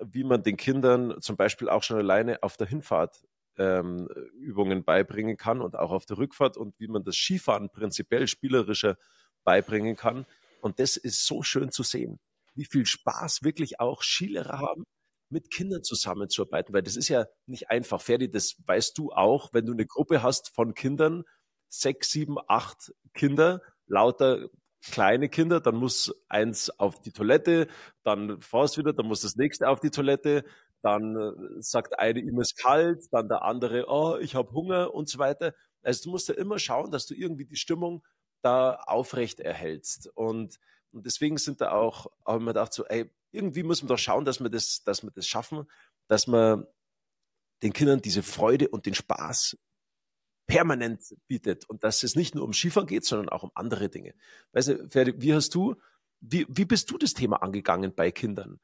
wie 0.00 0.24
man 0.24 0.42
den 0.42 0.56
Kindern 0.56 1.20
zum 1.20 1.36
Beispiel 1.36 1.68
auch 1.68 1.82
schon 1.82 1.96
alleine 1.96 2.42
auf 2.42 2.56
der 2.56 2.66
Hinfahrt 2.66 3.24
ähm, 3.56 4.08
Übungen 4.34 4.84
beibringen 4.84 5.36
kann 5.36 5.60
und 5.60 5.76
auch 5.76 5.90
auf 5.90 6.06
der 6.06 6.18
Rückfahrt 6.18 6.56
und 6.56 6.78
wie 6.78 6.88
man 6.88 7.04
das 7.04 7.16
Skifahren 7.16 7.70
prinzipiell 7.70 8.26
spielerischer 8.26 8.96
beibringen 9.44 9.96
kann. 9.96 10.26
Und 10.60 10.78
das 10.78 10.96
ist 10.96 11.26
so 11.26 11.42
schön 11.42 11.70
zu 11.70 11.82
sehen, 11.82 12.20
wie 12.54 12.64
viel 12.64 12.86
Spaß 12.86 13.42
wirklich 13.42 13.80
auch 13.80 14.02
Skilehrer 14.02 14.58
haben, 14.58 14.84
mit 15.32 15.50
Kindern 15.50 15.82
zusammenzuarbeiten, 15.82 16.74
weil 16.74 16.82
das 16.82 16.96
ist 16.96 17.08
ja 17.08 17.26
nicht 17.46 17.70
einfach. 17.70 18.00
Ferdi, 18.00 18.30
das 18.30 18.56
weißt 18.66 18.96
du 18.98 19.12
auch, 19.12 19.52
wenn 19.52 19.66
du 19.66 19.72
eine 19.72 19.86
Gruppe 19.86 20.22
hast 20.22 20.54
von 20.54 20.74
Kindern, 20.74 21.24
sechs, 21.68 22.10
sieben, 22.10 22.36
acht 22.48 22.92
Kinder, 23.14 23.62
lauter 23.86 24.48
kleine 24.84 25.28
Kinder, 25.28 25.60
dann 25.60 25.76
muss 25.76 26.12
eins 26.28 26.70
auf 26.78 27.00
die 27.00 27.12
Toilette, 27.12 27.68
dann 28.02 28.40
fahrst 28.40 28.78
wieder, 28.78 28.92
dann 28.92 29.06
muss 29.06 29.22
das 29.22 29.36
nächste 29.36 29.68
auf 29.68 29.80
die 29.80 29.90
Toilette, 29.90 30.44
dann 30.82 31.16
äh, 31.16 31.62
sagt 31.62 31.98
eine, 31.98 32.20
ihm 32.20 32.40
ist 32.40 32.58
kalt, 32.58 33.04
dann 33.12 33.28
der 33.28 33.42
andere, 33.42 33.86
oh, 33.88 34.16
ich 34.20 34.34
habe 34.34 34.52
Hunger 34.52 34.92
und 34.92 35.08
so 35.08 35.18
weiter. 35.18 35.54
Also 35.82 36.04
du 36.04 36.10
musst 36.10 36.28
ja 36.28 36.34
immer 36.34 36.58
schauen, 36.58 36.90
dass 36.90 37.06
du 37.06 37.14
irgendwie 37.14 37.46
die 37.46 37.56
Stimmung 37.56 38.04
da 38.42 38.74
aufrecht 38.74 39.40
erhältst. 39.40 40.08
Und, 40.14 40.58
und 40.92 41.06
deswegen 41.06 41.38
sind 41.38 41.60
da 41.60 41.72
auch, 41.72 42.06
haben 42.26 42.44
wir 42.44 42.52
gedacht, 42.52 42.72
so, 42.72 42.84
ey, 42.84 43.10
irgendwie 43.32 43.62
muss 43.62 43.82
man 43.82 43.88
doch 43.88 43.98
schauen, 43.98 44.24
dass 44.24 44.40
wir 44.40 44.50
das, 44.50 44.84
dass 44.84 45.02
wir 45.02 45.10
das 45.10 45.26
schaffen, 45.26 45.66
dass 46.06 46.26
man 46.26 46.66
den 47.62 47.72
Kindern 47.72 48.02
diese 48.02 48.22
Freude 48.22 48.68
und 48.68 48.86
den 48.86 48.94
Spaß 48.94 49.56
permanent 50.46 51.00
bietet 51.28 51.68
und 51.68 51.84
dass 51.84 52.02
es 52.02 52.16
nicht 52.16 52.34
nur 52.34 52.44
um 52.44 52.52
Skifahren 52.52 52.86
geht, 52.86 53.04
sondern 53.04 53.28
auch 53.28 53.42
um 53.42 53.52
andere 53.54 53.88
Dinge. 53.88 54.14
Weißt 54.52 54.68
du, 54.68 54.88
Ferdi, 54.90 55.14
wie 55.16 55.32
hast 55.32 55.54
du, 55.54 55.76
wie, 56.20 56.46
wie 56.48 56.64
bist 56.64 56.90
du 56.90 56.98
das 56.98 57.14
Thema 57.14 57.42
angegangen 57.42 57.94
bei 57.94 58.10
Kindern? 58.10 58.60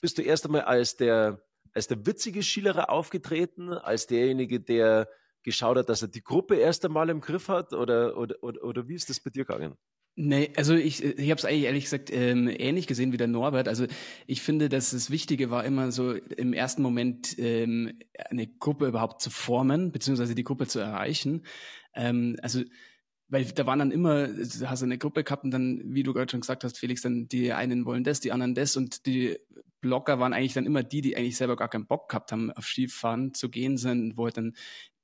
Bist 0.00 0.18
du 0.18 0.22
erst 0.22 0.44
einmal 0.44 0.62
als 0.62 0.96
der, 0.96 1.42
als 1.72 1.86
der 1.86 2.04
witzige 2.06 2.42
Skilehrer 2.42 2.90
aufgetreten, 2.90 3.72
als 3.72 4.06
derjenige, 4.06 4.60
der 4.60 5.08
geschaut 5.42 5.78
hat, 5.78 5.88
dass 5.88 6.02
er 6.02 6.08
die 6.08 6.22
Gruppe 6.22 6.56
erst 6.56 6.84
einmal 6.84 7.08
im 7.08 7.20
Griff 7.20 7.48
hat 7.48 7.72
oder, 7.72 8.16
oder, 8.16 8.36
oder, 8.42 8.62
oder 8.62 8.88
wie 8.88 8.94
ist 8.94 9.08
das 9.08 9.20
bei 9.20 9.30
dir 9.30 9.44
gegangen? 9.44 9.76
Nee, 10.14 10.52
also 10.56 10.74
ich, 10.74 11.02
ich 11.02 11.30
habe 11.30 11.38
es 11.38 11.44
eigentlich 11.46 11.64
ehrlich 11.64 11.84
gesagt 11.84 12.10
ähm, 12.12 12.46
ähnlich 12.48 12.86
gesehen 12.86 13.12
wie 13.12 13.16
der 13.16 13.28
Norbert. 13.28 13.66
Also 13.66 13.86
ich 14.26 14.42
finde, 14.42 14.68
dass 14.68 14.90
das 14.90 15.10
Wichtige 15.10 15.50
war 15.50 15.64
immer 15.64 15.90
so 15.90 16.12
im 16.12 16.52
ersten 16.52 16.82
Moment 16.82 17.38
ähm, 17.38 17.98
eine 18.28 18.46
Gruppe 18.46 18.86
überhaupt 18.88 19.22
zu 19.22 19.30
formen, 19.30 19.90
beziehungsweise 19.90 20.34
die 20.34 20.44
Gruppe 20.44 20.66
zu 20.66 20.80
erreichen. 20.80 21.46
Ähm, 21.94 22.36
also 22.42 22.62
weil 23.28 23.46
da 23.46 23.64
waren 23.64 23.78
dann 23.78 23.90
immer, 23.90 24.28
du 24.28 24.68
hast 24.68 24.82
eine 24.82 24.98
Gruppe 24.98 25.24
gehabt 25.24 25.44
und 25.44 25.52
dann, 25.52 25.80
wie 25.86 26.02
du 26.02 26.12
gerade 26.12 26.30
schon 26.30 26.42
gesagt 26.42 26.64
hast, 26.64 26.78
Felix, 26.78 27.00
dann 27.00 27.28
die 27.28 27.54
einen 27.54 27.86
wollen 27.86 28.04
das, 28.04 28.20
die 28.20 28.32
anderen 28.32 28.54
das 28.54 28.76
und 28.76 29.06
die 29.06 29.38
Blocker 29.80 30.18
waren 30.18 30.34
eigentlich 30.34 30.52
dann 30.52 30.66
immer 30.66 30.82
die, 30.82 31.00
die 31.00 31.16
eigentlich 31.16 31.38
selber 31.38 31.56
gar 31.56 31.70
keinen 31.70 31.86
Bock 31.86 32.10
gehabt 32.10 32.30
haben, 32.32 32.52
auf 32.52 32.66
Skifahren 32.66 33.32
zu 33.32 33.48
gehen 33.48 33.78
sind, 33.78 34.18
wo 34.18 34.26
halt 34.26 34.36
dann 34.36 34.54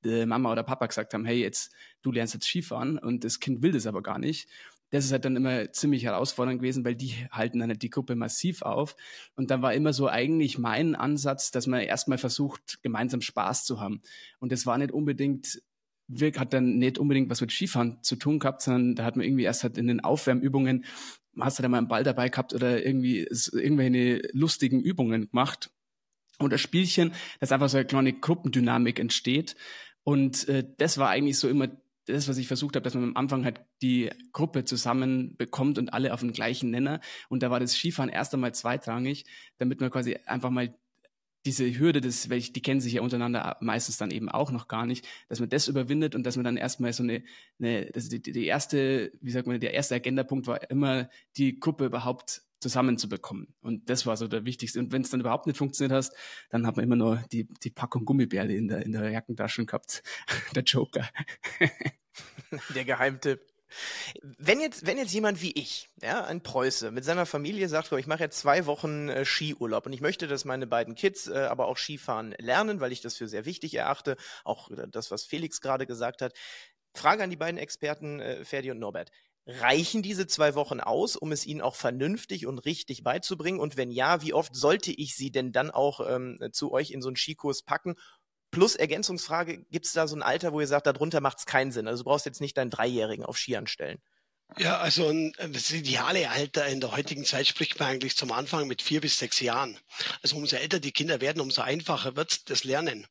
äh, 0.04 0.26
Mama 0.26 0.52
oder 0.52 0.62
Papa 0.62 0.86
gesagt 0.86 1.14
haben, 1.14 1.24
hey, 1.24 1.40
jetzt 1.40 1.72
du 2.02 2.12
lernst 2.12 2.34
jetzt 2.34 2.46
Skifahren 2.46 2.98
und 2.98 3.24
das 3.24 3.40
Kind 3.40 3.62
will 3.62 3.72
das 3.72 3.86
aber 3.86 4.02
gar 4.02 4.18
nicht 4.18 4.46
das 4.90 5.04
ist 5.04 5.12
halt 5.12 5.24
dann 5.24 5.36
immer 5.36 5.70
ziemlich 5.72 6.04
herausfordernd 6.04 6.60
gewesen, 6.60 6.84
weil 6.84 6.94
die 6.94 7.12
halten 7.30 7.58
dann 7.58 7.68
halt 7.68 7.82
die 7.82 7.90
Gruppe 7.90 8.14
massiv 8.14 8.62
auf. 8.62 8.96
Und 9.36 9.50
dann 9.50 9.62
war 9.62 9.74
immer 9.74 9.92
so 9.92 10.08
eigentlich 10.08 10.58
mein 10.58 10.94
Ansatz, 10.94 11.50
dass 11.50 11.66
man 11.66 11.80
erstmal 11.80 12.18
versucht, 12.18 12.82
gemeinsam 12.82 13.20
Spaß 13.20 13.64
zu 13.64 13.80
haben. 13.80 14.00
Und 14.38 14.50
das 14.52 14.64
war 14.66 14.78
nicht 14.78 14.92
unbedingt, 14.92 15.62
hat 16.36 16.54
dann 16.54 16.78
nicht 16.78 16.98
unbedingt 16.98 17.28
was 17.28 17.40
mit 17.40 17.52
Skifahren 17.52 18.02
zu 18.02 18.16
tun 18.16 18.38
gehabt, 18.38 18.62
sondern 18.62 18.94
da 18.94 19.04
hat 19.04 19.16
man 19.16 19.26
irgendwie 19.26 19.44
erst 19.44 19.62
halt 19.62 19.76
in 19.76 19.88
den 19.88 20.00
Aufwärmübungen, 20.00 20.84
hast 21.38 21.58
du 21.58 21.62
da 21.62 21.68
mal 21.68 21.78
einen 21.78 21.88
Ball 21.88 22.02
dabei 22.02 22.30
gehabt 22.30 22.54
oder 22.54 22.84
irgendwie 22.84 23.28
irgendwelche 23.52 24.22
lustigen 24.32 24.80
Übungen 24.80 25.28
gemacht 25.28 25.70
oder 26.40 26.56
Spielchen, 26.56 27.12
dass 27.40 27.52
einfach 27.52 27.68
so 27.68 27.76
eine 27.76 27.86
kleine 27.86 28.12
Gruppendynamik 28.14 28.98
entsteht. 28.98 29.54
Und 30.02 30.48
äh, 30.48 30.64
das 30.78 30.96
war 30.96 31.10
eigentlich 31.10 31.38
so 31.38 31.48
immer 31.48 31.68
das, 32.08 32.28
was 32.28 32.38
ich 32.38 32.48
versucht 32.48 32.76
habe, 32.76 32.84
dass 32.84 32.94
man 32.94 33.04
am 33.04 33.16
Anfang 33.16 33.44
halt 33.44 33.60
die 33.82 34.10
Gruppe 34.32 34.64
zusammen 34.64 35.36
bekommt 35.36 35.78
und 35.78 35.92
alle 35.92 36.12
auf 36.12 36.20
den 36.20 36.32
gleichen 36.32 36.70
Nenner. 36.70 37.00
Und 37.28 37.42
da 37.42 37.50
war 37.50 37.60
das 37.60 37.74
Skifahren 37.74 38.10
erst 38.10 38.34
einmal 38.34 38.54
zweitrangig, 38.54 39.24
damit 39.58 39.80
man 39.80 39.90
quasi 39.90 40.16
einfach 40.26 40.50
mal 40.50 40.74
diese 41.46 41.78
Hürde, 41.78 42.00
das, 42.00 42.28
weil 42.30 42.38
ich, 42.38 42.52
die 42.52 42.62
kennen 42.62 42.80
sich 42.80 42.94
ja 42.94 43.02
untereinander 43.02 43.56
meistens 43.60 43.96
dann 43.96 44.10
eben 44.10 44.28
auch 44.28 44.50
noch 44.50 44.68
gar 44.68 44.86
nicht, 44.86 45.06
dass 45.28 45.40
man 45.40 45.48
das 45.48 45.68
überwindet 45.68 46.14
und 46.14 46.24
dass 46.24 46.36
man 46.36 46.44
dann 46.44 46.56
erstmal 46.56 46.92
so 46.92 47.02
eine, 47.02 47.22
eine 47.58 47.86
die, 47.86 48.20
die 48.20 48.46
erste, 48.46 49.12
wie 49.20 49.30
sagt 49.30 49.46
man, 49.46 49.60
der 49.60 49.72
erste 49.72 49.94
Agendapunkt 49.94 50.46
war 50.46 50.70
immer, 50.70 51.08
die 51.36 51.58
Gruppe 51.58 51.86
überhaupt 51.86 52.42
zusammenzubekommen. 52.60 53.54
Und 53.60 53.88
das 53.88 54.06
war 54.06 54.16
so 54.16 54.28
der 54.28 54.44
wichtigste. 54.44 54.78
Und 54.78 54.92
wenn 54.92 55.02
es 55.02 55.10
dann 55.10 55.20
überhaupt 55.20 55.46
nicht 55.46 55.56
funktioniert 55.56 55.96
hast, 55.96 56.14
dann 56.50 56.66
hat 56.66 56.76
man 56.76 56.84
immer 56.84 56.96
nur 56.96 57.22
die, 57.32 57.48
die 57.62 57.70
Packung 57.70 58.04
Gummibärle 58.04 58.54
in 58.54 58.68
der, 58.68 58.84
in 58.84 58.92
der 58.92 59.10
Jackentasche 59.10 59.64
gehabt. 59.64 60.02
der 60.54 60.62
Joker. 60.62 61.08
der 62.74 62.84
Geheimtipp. 62.84 63.40
Wenn 64.22 64.60
jetzt, 64.60 64.86
wenn 64.86 64.96
jetzt 64.96 65.12
jemand 65.12 65.42
wie 65.42 65.52
ich, 65.52 65.90
ja, 66.02 66.24
ein 66.24 66.42
Preuße, 66.42 66.90
mit 66.90 67.04
seiner 67.04 67.26
Familie 67.26 67.68
sagt, 67.68 67.92
ich 67.92 68.06
mache 68.06 68.22
jetzt 68.22 68.38
zwei 68.38 68.66
Wochen 68.66 69.08
äh, 69.08 69.24
Skiurlaub 69.24 69.86
und 69.86 69.92
ich 69.92 70.00
möchte, 70.00 70.26
dass 70.26 70.46
meine 70.46 70.66
beiden 70.66 70.94
Kids 70.94 71.28
äh, 71.28 71.46
aber 71.50 71.66
auch 71.66 71.76
Skifahren 71.76 72.34
lernen, 72.38 72.80
weil 72.80 72.92
ich 72.92 73.02
das 73.02 73.16
für 73.16 73.28
sehr 73.28 73.44
wichtig 73.44 73.74
erachte, 73.74 74.16
auch 74.44 74.70
äh, 74.70 74.86
das, 74.90 75.10
was 75.10 75.24
Felix 75.24 75.60
gerade 75.60 75.86
gesagt 75.86 76.22
hat. 76.22 76.32
Frage 76.94 77.22
an 77.22 77.30
die 77.30 77.36
beiden 77.36 77.58
Experten, 77.58 78.20
äh, 78.20 78.44
Ferdi 78.44 78.70
und 78.70 78.78
Norbert. 78.78 79.10
Reichen 79.48 80.02
diese 80.02 80.26
zwei 80.26 80.54
Wochen 80.54 80.78
aus, 80.80 81.16
um 81.16 81.32
es 81.32 81.46
ihnen 81.46 81.62
auch 81.62 81.74
vernünftig 81.74 82.46
und 82.46 82.58
richtig 82.66 83.02
beizubringen? 83.02 83.60
Und 83.60 83.78
wenn 83.78 83.90
ja, 83.90 84.20
wie 84.20 84.34
oft 84.34 84.54
sollte 84.54 84.92
ich 84.92 85.16
sie 85.16 85.30
denn 85.30 85.52
dann 85.52 85.70
auch 85.70 86.00
ähm, 86.06 86.38
zu 86.52 86.70
euch 86.70 86.90
in 86.90 87.00
so 87.00 87.08
einen 87.08 87.16
Skikurs 87.16 87.62
packen? 87.62 87.94
Plus 88.50 88.76
Ergänzungsfrage, 88.76 89.64
gibt 89.70 89.86
es 89.86 89.92
da 89.92 90.06
so 90.06 90.16
ein 90.16 90.22
Alter, 90.22 90.52
wo 90.52 90.60
ihr 90.60 90.66
sagt, 90.66 90.86
darunter 90.86 91.20
macht 91.22 91.38
es 91.38 91.46
keinen 91.46 91.72
Sinn? 91.72 91.88
Also 91.88 92.02
du 92.04 92.10
brauchst 92.10 92.26
jetzt 92.26 92.42
nicht 92.42 92.58
deinen 92.58 92.70
Dreijährigen 92.70 93.24
auf 93.24 93.38
Ski 93.38 93.56
anstellen. 93.56 94.00
Ja, 94.56 94.78
also 94.78 95.12
das 95.52 95.70
ideale 95.70 96.30
Alter 96.30 96.66
in 96.66 96.80
der 96.80 96.90
heutigen 96.92 97.24
Zeit 97.24 97.46
spricht 97.46 97.78
man 97.78 97.90
eigentlich 97.90 98.16
zum 98.16 98.32
Anfang 98.32 98.66
mit 98.66 98.80
vier 98.82 99.00
bis 99.00 99.18
sechs 99.18 99.40
Jahren. 99.40 99.78
Also 100.22 100.36
umso 100.36 100.56
älter 100.56 100.80
die 100.80 100.90
Kinder 100.90 101.20
werden, 101.20 101.40
umso 101.40 101.60
einfacher 101.60 102.16
wird 102.16 102.48
das 102.48 102.64
Lernen. 102.64 103.06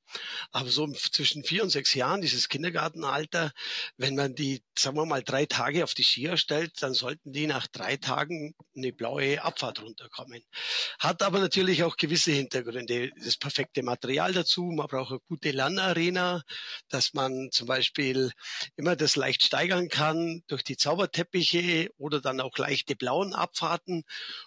Aber 0.51 0.69
so 0.69 0.91
zwischen 0.91 1.43
vier 1.43 1.61
und 1.63 1.69
sechs 1.69 1.93
Jahren, 1.93 2.21
dieses 2.21 2.49
Kindergartenalter, 2.49 3.51
wenn 3.97 4.15
man 4.15 4.33
die, 4.35 4.63
sagen 4.77 4.97
wir 4.97 5.05
mal, 5.05 5.23
drei 5.23 5.45
Tage 5.45 5.83
auf 5.83 5.93
die 5.93 6.03
Skier 6.03 6.37
stellt, 6.37 6.81
dann 6.81 6.93
sollten 6.93 7.31
die 7.31 7.45
nach 7.47 7.67
drei 7.67 7.97
Tagen 7.97 8.55
eine 8.75 8.91
blaue 8.91 9.41
Abfahrt 9.41 9.81
runterkommen. 9.81 10.41
Hat 10.99 11.21
aber 11.21 11.39
natürlich 11.39 11.83
auch 11.83 11.97
gewisse 11.97 12.31
Hintergründe. 12.31 13.11
Das 13.23 13.37
perfekte 13.37 13.83
Material 13.83 14.33
dazu, 14.33 14.63
man 14.63 14.87
braucht 14.87 15.11
eine 15.11 15.19
gute 15.27 15.51
Lernarena, 15.51 16.43
dass 16.89 17.13
man 17.13 17.49
zum 17.51 17.67
Beispiel 17.67 18.31
immer 18.75 18.95
das 18.95 19.15
leicht 19.15 19.43
steigern 19.43 19.87
kann 19.87 20.43
durch 20.47 20.63
die 20.63 20.77
Zauberteppiche 20.77 21.26
Teppiche 21.27 21.89
oder 21.97 22.21
dann 22.21 22.41
auch 22.41 22.57
leichte 22.57 22.95
blauen 22.95 23.33
Abfahrten. 23.33 24.03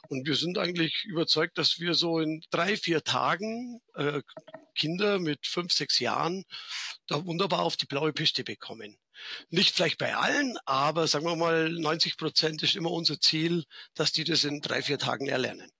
Und 0.08 0.26
wir 0.26 0.36
sind 0.36 0.58
eigentlich 0.58 1.04
überzeugt, 1.04 1.58
dass 1.58 1.78
wir 1.78 1.94
so 1.94 2.18
in 2.18 2.42
drei, 2.50 2.76
vier 2.76 3.02
Tagen 3.04 3.80
äh, 3.94 4.22
Kinder 4.74 5.18
mit 5.18 5.46
fünf, 5.46 5.72
sechs 5.72 5.98
Jahren 5.98 6.44
da 7.06 7.24
wunderbar 7.24 7.60
auf 7.60 7.76
die 7.76 7.86
blaue 7.86 8.12
Piste 8.12 8.44
bekommen. 8.44 8.98
Nicht 9.50 9.74
vielleicht 9.74 9.98
bei 9.98 10.16
allen, 10.16 10.56
aber 10.64 11.06
sagen 11.06 11.26
wir 11.26 11.36
mal, 11.36 11.70
90 11.70 12.16
Prozent 12.16 12.62
ist 12.62 12.76
immer 12.76 12.90
unser 12.90 13.20
Ziel, 13.20 13.64
dass 13.94 14.12
die 14.12 14.24
das 14.24 14.44
in 14.44 14.60
drei, 14.60 14.82
vier 14.82 14.98
Tagen 14.98 15.26
erlernen. 15.26 15.70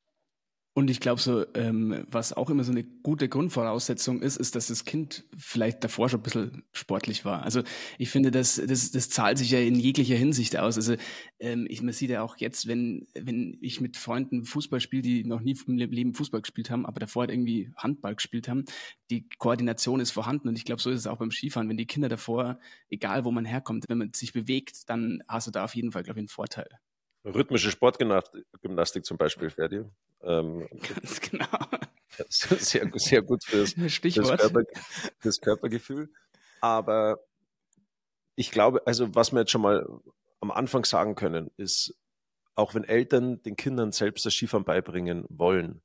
Und 0.72 0.88
ich 0.88 1.00
glaube, 1.00 1.20
so, 1.20 1.44
ähm, 1.54 2.06
was 2.08 2.32
auch 2.32 2.48
immer 2.48 2.62
so 2.62 2.70
eine 2.70 2.84
gute 2.84 3.28
Grundvoraussetzung 3.28 4.22
ist, 4.22 4.36
ist, 4.36 4.54
dass 4.54 4.68
das 4.68 4.84
Kind 4.84 5.24
vielleicht 5.36 5.82
davor 5.82 6.08
schon 6.08 6.20
ein 6.20 6.22
bisschen 6.22 6.62
sportlich 6.72 7.24
war. 7.24 7.42
Also 7.42 7.62
ich 7.98 8.08
finde, 8.08 8.30
das, 8.30 8.54
das, 8.64 8.92
das 8.92 9.10
zahlt 9.10 9.38
sich 9.38 9.50
ja 9.50 9.58
in 9.58 9.74
jeglicher 9.74 10.14
Hinsicht 10.14 10.56
aus. 10.56 10.76
Also 10.76 10.94
ähm, 11.40 11.66
ich, 11.68 11.82
man 11.82 11.92
sieht 11.92 12.10
ja 12.10 12.22
auch 12.22 12.36
jetzt, 12.36 12.68
wenn, 12.68 13.08
wenn 13.14 13.58
ich 13.60 13.80
mit 13.80 13.96
Freunden 13.96 14.44
Fußball 14.44 14.80
spiele, 14.80 15.02
die 15.02 15.24
noch 15.24 15.40
nie 15.40 15.58
im 15.66 15.76
Leben 15.76 16.14
Fußball 16.14 16.40
gespielt 16.40 16.70
haben, 16.70 16.86
aber 16.86 17.00
davor 17.00 17.22
halt 17.22 17.32
irgendwie 17.32 17.72
Handball 17.76 18.14
gespielt 18.14 18.48
haben, 18.48 18.64
die 19.10 19.28
Koordination 19.38 19.98
ist 19.98 20.12
vorhanden. 20.12 20.48
Und 20.48 20.56
ich 20.56 20.64
glaube, 20.64 20.80
so 20.80 20.90
ist 20.90 21.00
es 21.00 21.06
auch 21.08 21.18
beim 21.18 21.32
Skifahren. 21.32 21.68
Wenn 21.68 21.78
die 21.78 21.86
Kinder 21.86 22.08
davor, 22.08 22.60
egal 22.90 23.24
wo 23.24 23.32
man 23.32 23.44
herkommt, 23.44 23.86
wenn 23.88 23.98
man 23.98 24.12
sich 24.14 24.32
bewegt, 24.32 24.88
dann 24.88 25.20
hast 25.26 25.48
du 25.48 25.50
da 25.50 25.64
auf 25.64 25.74
jeden 25.74 25.90
Fall, 25.90 26.04
glaube 26.04 26.20
ich, 26.20 26.22
einen 26.22 26.28
Vorteil. 26.28 26.68
Rhythmische 27.24 27.70
Sportgymnastik 27.70 29.04
zum 29.04 29.18
Beispiel, 29.18 29.50
Ferdi. 29.50 29.84
Ähm, 30.22 30.68
Ganz 30.70 31.20
genau. 31.20 31.46
Sehr, 32.28 32.90
sehr 32.96 33.22
gut 33.22 33.42
fürs, 33.44 33.72
fürs, 33.72 34.00
Körper, 34.00 34.62
fürs 35.20 35.40
Körpergefühl. 35.40 36.12
Aber 36.60 37.20
ich 38.34 38.50
glaube, 38.50 38.82
also 38.86 39.14
was 39.14 39.32
wir 39.32 39.40
jetzt 39.40 39.52
schon 39.52 39.62
mal 39.62 39.86
am 40.40 40.50
Anfang 40.50 40.84
sagen 40.84 41.14
können, 41.14 41.50
ist, 41.56 41.94
auch 42.54 42.74
wenn 42.74 42.84
Eltern 42.84 43.42
den 43.42 43.56
Kindern 43.56 43.92
selbst 43.92 44.26
das 44.26 44.34
Skifahren 44.34 44.64
beibringen 44.64 45.24
wollen, 45.30 45.82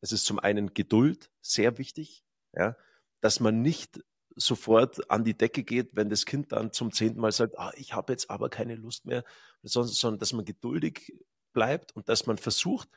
es 0.00 0.12
ist 0.12 0.24
zum 0.24 0.38
einen 0.38 0.74
Geduld 0.74 1.30
sehr 1.40 1.78
wichtig, 1.78 2.24
ja, 2.52 2.76
dass 3.20 3.40
man 3.40 3.62
nicht 3.62 4.00
sofort 4.36 5.10
an 5.10 5.24
die 5.24 5.36
Decke 5.36 5.62
geht, 5.62 5.90
wenn 5.94 6.10
das 6.10 6.26
Kind 6.26 6.52
dann 6.52 6.72
zum 6.72 6.92
zehnten 6.92 7.20
Mal 7.20 7.32
sagt, 7.32 7.58
ah, 7.58 7.72
ich 7.76 7.94
habe 7.94 8.12
jetzt 8.12 8.30
aber 8.30 8.48
keine 8.48 8.74
Lust 8.74 9.06
mehr, 9.06 9.24
sondern 9.62 10.18
dass 10.18 10.32
man 10.32 10.44
geduldig 10.44 11.12
bleibt 11.52 11.94
und 11.94 12.08
dass 12.08 12.26
man 12.26 12.38
versucht, 12.38 12.88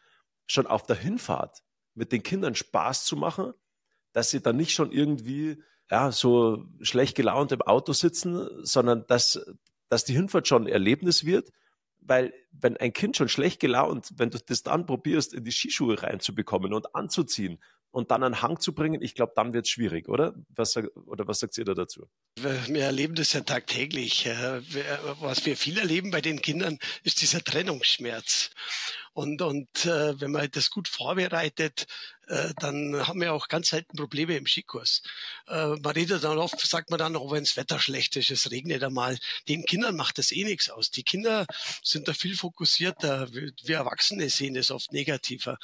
schon 0.47 0.67
auf 0.67 0.83
der 0.83 0.95
Hinfahrt 0.95 1.63
mit 1.93 2.11
den 2.11 2.23
Kindern 2.23 2.55
Spaß 2.55 3.05
zu 3.05 3.15
machen, 3.15 3.53
dass 4.13 4.29
sie 4.29 4.41
dann 4.41 4.57
nicht 4.57 4.73
schon 4.73 4.91
irgendwie 4.91 5.61
ja, 5.89 6.11
so 6.11 6.65
schlecht 6.81 7.15
gelaunt 7.15 7.51
im 7.51 7.61
Auto 7.61 7.93
sitzen, 7.93 8.47
sondern 8.63 9.05
dass, 9.07 9.39
dass 9.89 10.05
die 10.05 10.13
Hinfahrt 10.13 10.47
schon 10.47 10.63
ein 10.63 10.71
Erlebnis 10.71 11.25
wird. 11.25 11.51
Weil 11.99 12.33
wenn 12.51 12.77
ein 12.77 12.93
Kind 12.93 13.17
schon 13.17 13.29
schlecht 13.29 13.59
gelaunt, 13.59 14.11
wenn 14.17 14.29
du 14.29 14.37
das 14.37 14.61
dann 14.61 14.85
probierst, 14.85 15.33
in 15.33 15.43
die 15.43 15.51
Skischuhe 15.51 16.01
reinzubekommen 16.01 16.73
und 16.73 16.93
anzuziehen 16.93 17.59
und 17.95 18.11
dann 18.11 18.23
einen 18.23 18.41
Hang 18.41 18.59
zu 18.59 18.73
bringen, 18.73 19.01
ich 19.01 19.15
glaube, 19.15 19.31
dann 19.37 19.53
wird 19.53 19.67
es 19.67 19.71
schwierig, 19.71 20.09
oder? 20.09 20.33
Was, 20.49 20.75
oder 20.75 21.29
was 21.29 21.39
sagt 21.39 21.57
ihr 21.57 21.63
da 21.63 21.73
dazu? 21.73 22.09
Wir 22.35 22.83
erleben 22.83 23.15
das 23.15 23.31
ja 23.31 23.39
tagtäglich. 23.39 24.27
Was 25.21 25.45
wir 25.45 25.55
viel 25.55 25.77
erleben 25.77 26.11
bei 26.11 26.19
den 26.19 26.41
Kindern, 26.41 26.77
ist 27.03 27.21
dieser 27.21 27.41
Trennungsschmerz. 27.41 28.49
Und, 29.13 29.41
und 29.41 29.85
äh, 29.85 30.19
wenn 30.19 30.31
man 30.31 30.51
das 30.51 30.71
gut 30.71 30.89
vorbereitet, 30.89 31.87
äh, 32.27 32.53
dann 32.59 33.07
haben 33.07 33.21
wir 33.21 33.33
auch 33.33 33.47
ganz 33.47 33.69
selten 33.69 33.97
Probleme 33.97 34.35
im 34.35 34.47
Skikurs. 34.47 35.01
Äh, 35.47 35.67
man 35.67 35.93
redet 35.93 36.23
dann 36.23 36.37
oft, 36.37 36.59
sagt 36.59 36.89
man 36.89 36.99
dann, 36.99 37.15
oh, 37.15 37.31
wenn 37.31 37.43
das 37.43 37.57
Wetter 37.57 37.79
schlecht 37.79 38.15
ist, 38.15 38.31
es 38.31 38.51
regnet 38.51 38.83
einmal. 38.83 39.17
Den 39.47 39.65
Kindern 39.65 39.95
macht 39.95 40.17
das 40.17 40.31
eh 40.31 40.43
nichts 40.43 40.69
aus. 40.69 40.91
Die 40.91 41.03
Kinder 41.03 41.45
sind 41.83 42.07
da 42.07 42.13
viel 42.13 42.35
fokussierter. 42.35 43.31
Wir, 43.33 43.75
Erwachsene 43.75 44.29
sehen 44.29 44.53
das 44.53 44.71
oft 44.71 44.93
negativer. 44.93 45.57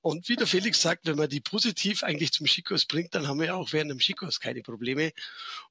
Und 0.00 0.28
wie 0.28 0.36
der 0.36 0.46
Felix 0.46 0.80
sagt, 0.80 1.06
wenn 1.06 1.16
man 1.16 1.28
die 1.28 1.40
positiv 1.40 2.02
eigentlich 2.02 2.32
zum 2.32 2.46
Skikurs 2.46 2.86
bringt, 2.86 3.14
dann 3.14 3.28
haben 3.28 3.40
wir 3.40 3.54
auch 3.54 3.72
während 3.72 3.90
dem 3.90 4.00
Skikurs 4.00 4.40
keine 4.40 4.62
Probleme. 4.62 5.12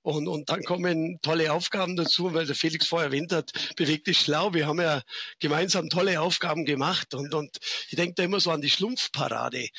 Und, 0.01 0.27
und 0.27 0.49
dann 0.49 0.63
kommen 0.63 1.19
tolle 1.21 1.51
Aufgaben 1.51 1.95
dazu, 1.95 2.33
weil 2.33 2.45
der 2.45 2.55
Felix 2.55 2.87
vorher 2.87 3.07
erwähnt 3.07 3.31
hat, 3.31 3.51
bewegt 3.75 4.07
dich 4.07 4.19
schlau. 4.19 4.53
Wir 4.53 4.67
haben 4.67 4.79
ja 4.79 5.01
gemeinsam 5.39 5.89
tolle 5.89 6.21
Aufgaben 6.21 6.65
gemacht. 6.65 7.13
Und, 7.13 7.33
und 7.33 7.57
ich 7.89 7.95
denke 7.95 8.15
da 8.15 8.23
immer 8.23 8.39
so 8.39 8.51
an 8.51 8.61
die 8.61 8.69
Schlumpfparade. 8.69 9.69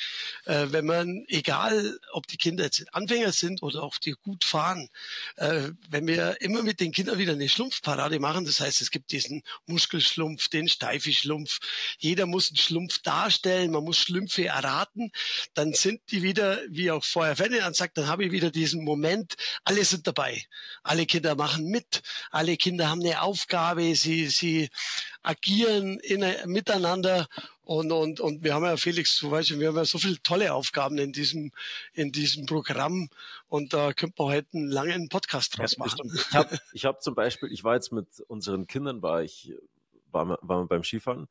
Äh, 0.45 0.58
wenn 0.71 0.85
man, 0.85 1.25
egal 1.27 1.99
ob 2.11 2.27
die 2.27 2.37
Kinder 2.37 2.63
jetzt 2.65 2.85
Anfänger 2.93 3.31
sind 3.31 3.63
oder 3.63 3.83
auch 3.83 3.97
die 3.97 4.11
gut 4.11 4.43
fahren, 4.43 4.89
äh, 5.37 5.69
wenn 5.89 6.07
wir 6.07 6.41
immer 6.41 6.63
mit 6.63 6.79
den 6.79 6.91
Kindern 6.91 7.17
wieder 7.17 7.33
eine 7.33 7.49
Schlumpfparade 7.49 8.19
machen, 8.19 8.45
das 8.45 8.59
heißt, 8.59 8.81
es 8.81 8.91
gibt 8.91 9.11
diesen 9.11 9.43
Muskelschlumpf, 9.65 10.49
den 10.49 10.67
Steifischlumpf, 10.67 11.59
jeder 11.97 12.25
muss 12.25 12.49
einen 12.49 12.57
Schlumpf 12.57 12.99
darstellen, 12.99 13.71
man 13.71 13.83
muss 13.83 13.97
Schlümpfe 13.97 14.45
erraten, 14.45 15.11
dann 15.53 15.73
sind 15.73 16.01
die 16.11 16.23
wieder, 16.23 16.59
wie 16.69 16.91
auch 16.91 17.03
vorher 17.03 17.35
Ferdinand 17.35 17.75
sagt, 17.75 17.97
dann 17.97 18.07
habe 18.07 18.25
ich 18.25 18.31
wieder 18.31 18.51
diesen 18.51 18.83
Moment, 18.83 19.35
alle 19.63 19.83
sind 19.85 20.07
dabei. 20.07 20.45
Alle 20.83 21.05
Kinder 21.05 21.35
machen 21.35 21.65
mit, 21.65 22.01
alle 22.31 22.57
Kinder 22.57 22.89
haben 22.89 23.01
eine 23.01 23.21
Aufgabe, 23.21 23.95
sie, 23.95 24.27
sie 24.27 24.69
agieren 25.23 25.99
in, 25.99 26.23
miteinander. 26.45 27.27
Und, 27.61 27.91
und, 27.91 28.19
und 28.19 28.43
wir 28.43 28.53
haben 28.53 28.65
ja, 28.65 28.77
Felix, 28.77 29.19
du 29.19 29.29
weißt, 29.29 29.59
wir 29.59 29.67
haben 29.67 29.75
ja 29.75 29.85
so 29.85 29.97
viele 29.97 30.21
tolle 30.23 30.53
Aufgaben 30.53 30.97
in 30.97 31.11
diesem, 31.11 31.51
in 31.93 32.11
diesem 32.11 32.45
Programm. 32.45 33.09
Und 33.47 33.73
da 33.73 33.93
könnte 33.93 34.15
man 34.17 34.33
heute 34.33 34.47
einen 34.53 34.69
langen 34.69 35.09
Podcast 35.09 35.57
draus 35.57 35.77
machen. 35.77 36.11
Ich 36.13 36.33
habe 36.33 36.59
ich 36.73 36.85
hab 36.85 37.03
zum 37.03 37.15
Beispiel, 37.15 37.51
ich 37.51 37.63
war 37.63 37.75
jetzt 37.75 37.91
mit 37.91 38.07
unseren 38.27 38.67
Kindern, 38.67 39.01
war 39.01 39.21
ich, 39.21 39.53
war, 40.11 40.39
war 40.41 40.65
beim 40.65 40.83
Skifahren, 40.83 41.27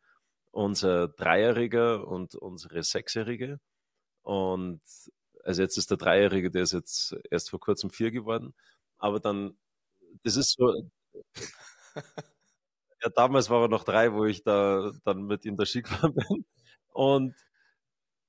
unser 0.53 1.09
Dreijähriger 1.09 2.07
und 2.07 2.35
unsere 2.35 2.83
Sechsjährige. 2.83 3.59
Und 4.23 4.81
also 5.43 5.63
jetzt 5.63 5.79
ist 5.79 5.91
der 5.91 5.97
Dreijährige, 5.97 6.51
der 6.51 6.63
ist 6.63 6.73
jetzt 6.73 7.17
erst 7.31 7.51
vor 7.51 7.61
kurzem 7.61 7.91
vier 7.91 8.11
geworden, 8.11 8.55
aber 8.99 9.19
dann, 9.19 9.57
das 10.23 10.37
ist 10.37 10.57
so, 10.59 10.91
ja, 13.03 13.11
damals 13.11 13.51
war 13.51 13.63
er 13.63 13.69
noch 13.69 13.85
drei, 13.85 14.13
wo 14.13 14.25
ich 14.25 14.43
da 14.43 14.93
dann 15.05 15.25
mit 15.25 15.45
ihm 15.45 15.57
da 15.57 15.65
Ski 15.67 15.83
gefahren 15.83 16.15
bin. 16.15 16.45
Und 16.93 17.35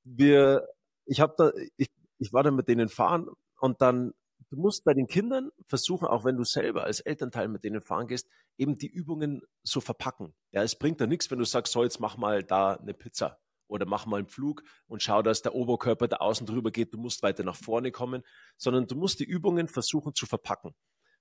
wir, 0.03 0.67
ich 1.05 1.19
habe 1.21 1.33
da, 1.37 1.51
ich, 1.77 1.89
ich 2.19 2.33
war 2.33 2.43
dann 2.43 2.55
mit 2.55 2.67
denen 2.67 2.89
fahren 2.89 3.29
und 3.59 3.81
dann, 3.81 4.13
du 4.49 4.57
musst 4.57 4.83
bei 4.83 4.93
den 4.93 5.07
Kindern 5.07 5.51
versuchen, 5.67 6.07
auch 6.07 6.25
wenn 6.25 6.37
du 6.37 6.43
selber 6.43 6.83
als 6.83 6.99
Elternteil 6.99 7.47
mit 7.47 7.63
denen 7.63 7.81
fahren 7.81 8.07
gehst, 8.07 8.27
eben 8.57 8.75
die 8.75 8.87
Übungen 8.87 9.41
so 9.63 9.81
verpacken. 9.81 10.33
Ja, 10.51 10.63
es 10.63 10.77
bringt 10.77 11.01
da 11.01 11.07
nichts, 11.07 11.29
wenn 11.31 11.39
du 11.39 11.45
sagst, 11.45 11.73
so 11.73 11.83
jetzt 11.83 11.99
mach 11.99 12.17
mal 12.17 12.43
da 12.43 12.73
eine 12.73 12.93
Pizza 12.93 13.39
oder 13.67 13.85
mach 13.85 14.05
mal 14.05 14.17
einen 14.17 14.27
Flug 14.27 14.63
und 14.87 15.03
schau, 15.03 15.21
dass 15.21 15.41
der 15.41 15.55
Oberkörper 15.55 16.07
da 16.07 16.17
außen 16.17 16.47
drüber 16.47 16.71
geht, 16.71 16.93
du 16.93 16.97
musst 16.97 17.21
weiter 17.23 17.43
nach 17.43 17.55
vorne 17.55 17.91
kommen, 17.91 18.23
sondern 18.57 18.87
du 18.87 18.95
musst 18.95 19.19
die 19.19 19.25
Übungen 19.25 19.67
versuchen 19.67 20.15
zu 20.15 20.25
verpacken. 20.25 20.73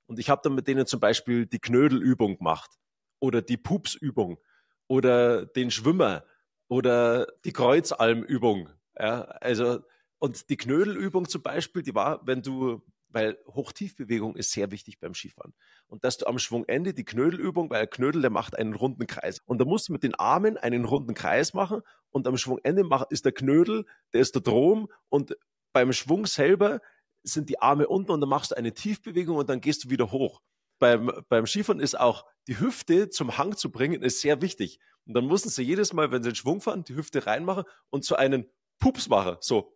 Und 0.07 0.19
ich 0.19 0.31
habe 0.31 0.41
dann 0.43 0.55
mit 0.55 0.67
denen 0.67 0.87
zum 0.87 1.01
Beispiel 1.01 1.47
die 1.47 1.59
Knödelübung 1.59 2.39
gemacht 2.39 2.79
oder 3.21 3.43
die 3.43 3.57
Pupsübung 3.57 4.39
oder 4.87 5.47
den 5.47 5.71
Schwimmer 5.71 6.25
oder 6.69 7.27
die 7.45 7.53
Kreuzalmübung. 7.53 8.71
Ja, 8.99 9.23
also, 9.23 9.81
und 10.19 10.51
die 10.51 10.57
Knödelübung 10.57 11.29
zum 11.29 11.43
Beispiel, 11.43 11.83
die 11.83 11.95
war, 11.95 12.27
wenn 12.27 12.43
du, 12.43 12.83
weil 13.09 13.39
Hochtiefbewegung 13.47 14.37
ist 14.37 14.51
sehr 14.51 14.71
wichtig 14.71 14.99
beim 14.99 15.15
Skifahren. 15.15 15.55
Und 15.87 16.05
dass 16.05 16.19
du 16.19 16.27
am 16.27 16.39
Schwungende 16.39 16.93
die 16.93 17.05
Knödelübung, 17.05 17.71
weil 17.71 17.87
Knödel, 17.87 18.23
der 18.23 18.31
macht 18.31 18.59
einen 18.59 18.75
runden 18.75 19.07
Kreis. 19.07 19.41
Und 19.47 19.61
da 19.61 19.65
musst 19.65 19.89
du 19.89 19.93
mit 19.93 20.03
den 20.03 20.15
Armen 20.17 20.57
einen 20.57 20.85
runden 20.85 21.15
Kreis 21.15 21.55
machen 21.55 21.83
und 22.11 22.27
am 22.27 22.37
Schwungende 22.37 22.85
ist 23.11 23.25
der 23.25 23.33
Knödel, 23.33 23.87
der 24.13 24.21
ist 24.21 24.35
der 24.35 24.43
Drom 24.43 24.89
und 25.09 25.37
beim 25.73 25.93
Schwung 25.93 26.27
selber 26.27 26.81
sind 27.23 27.49
die 27.51 27.61
Arme 27.61 27.87
unten 27.87 28.11
und 28.11 28.21
dann 28.21 28.31
machst 28.31 28.53
du 28.53 28.57
eine 28.57 28.73
Tiefbewegung 28.73 29.37
und 29.37 29.49
dann 29.49 29.61
gehst 29.61 29.85
du 29.85 29.91
wieder 29.91 30.11
hoch 30.11 30.41
beim, 30.79 31.11
beim 31.29 31.47
Skifahren 31.47 31.81
ist 31.81 31.99
auch 31.99 32.27
die 32.47 32.59
Hüfte 32.59 33.11
zum 33.11 33.37
Hang 33.39 33.57
zu 33.57 33.71
bringen, 33.71 34.03
ist 34.03 34.21
sehr 34.21 34.41
wichtig. 34.43 34.79
Und 35.07 35.15
dann 35.15 35.25
mussten 35.25 35.49
sie 35.49 35.63
jedes 35.63 35.93
Mal, 35.93 36.11
wenn 36.11 36.23
sie 36.23 36.31
den 36.31 36.37
Schwung 36.37 36.61
fahren, 36.61 36.85
die 36.85 36.95
Hüfte 36.95 37.27
reinmachen 37.27 37.65
und 37.91 38.05
so 38.05 38.17
einen 38.17 38.47
Pups 38.79 39.09
machen, 39.09 39.37
so. 39.41 39.75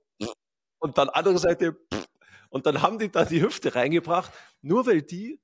Und 0.78 0.98
dann 0.98 1.08
andere 1.08 1.38
Seite, 1.38 1.76
und 2.50 2.66
dann 2.66 2.82
haben 2.82 2.98
die 2.98 3.10
da 3.10 3.24
die 3.24 3.40
Hüfte 3.42 3.74
reingebracht, 3.74 4.32
nur 4.60 4.86
weil 4.86 5.02
die 5.02 5.40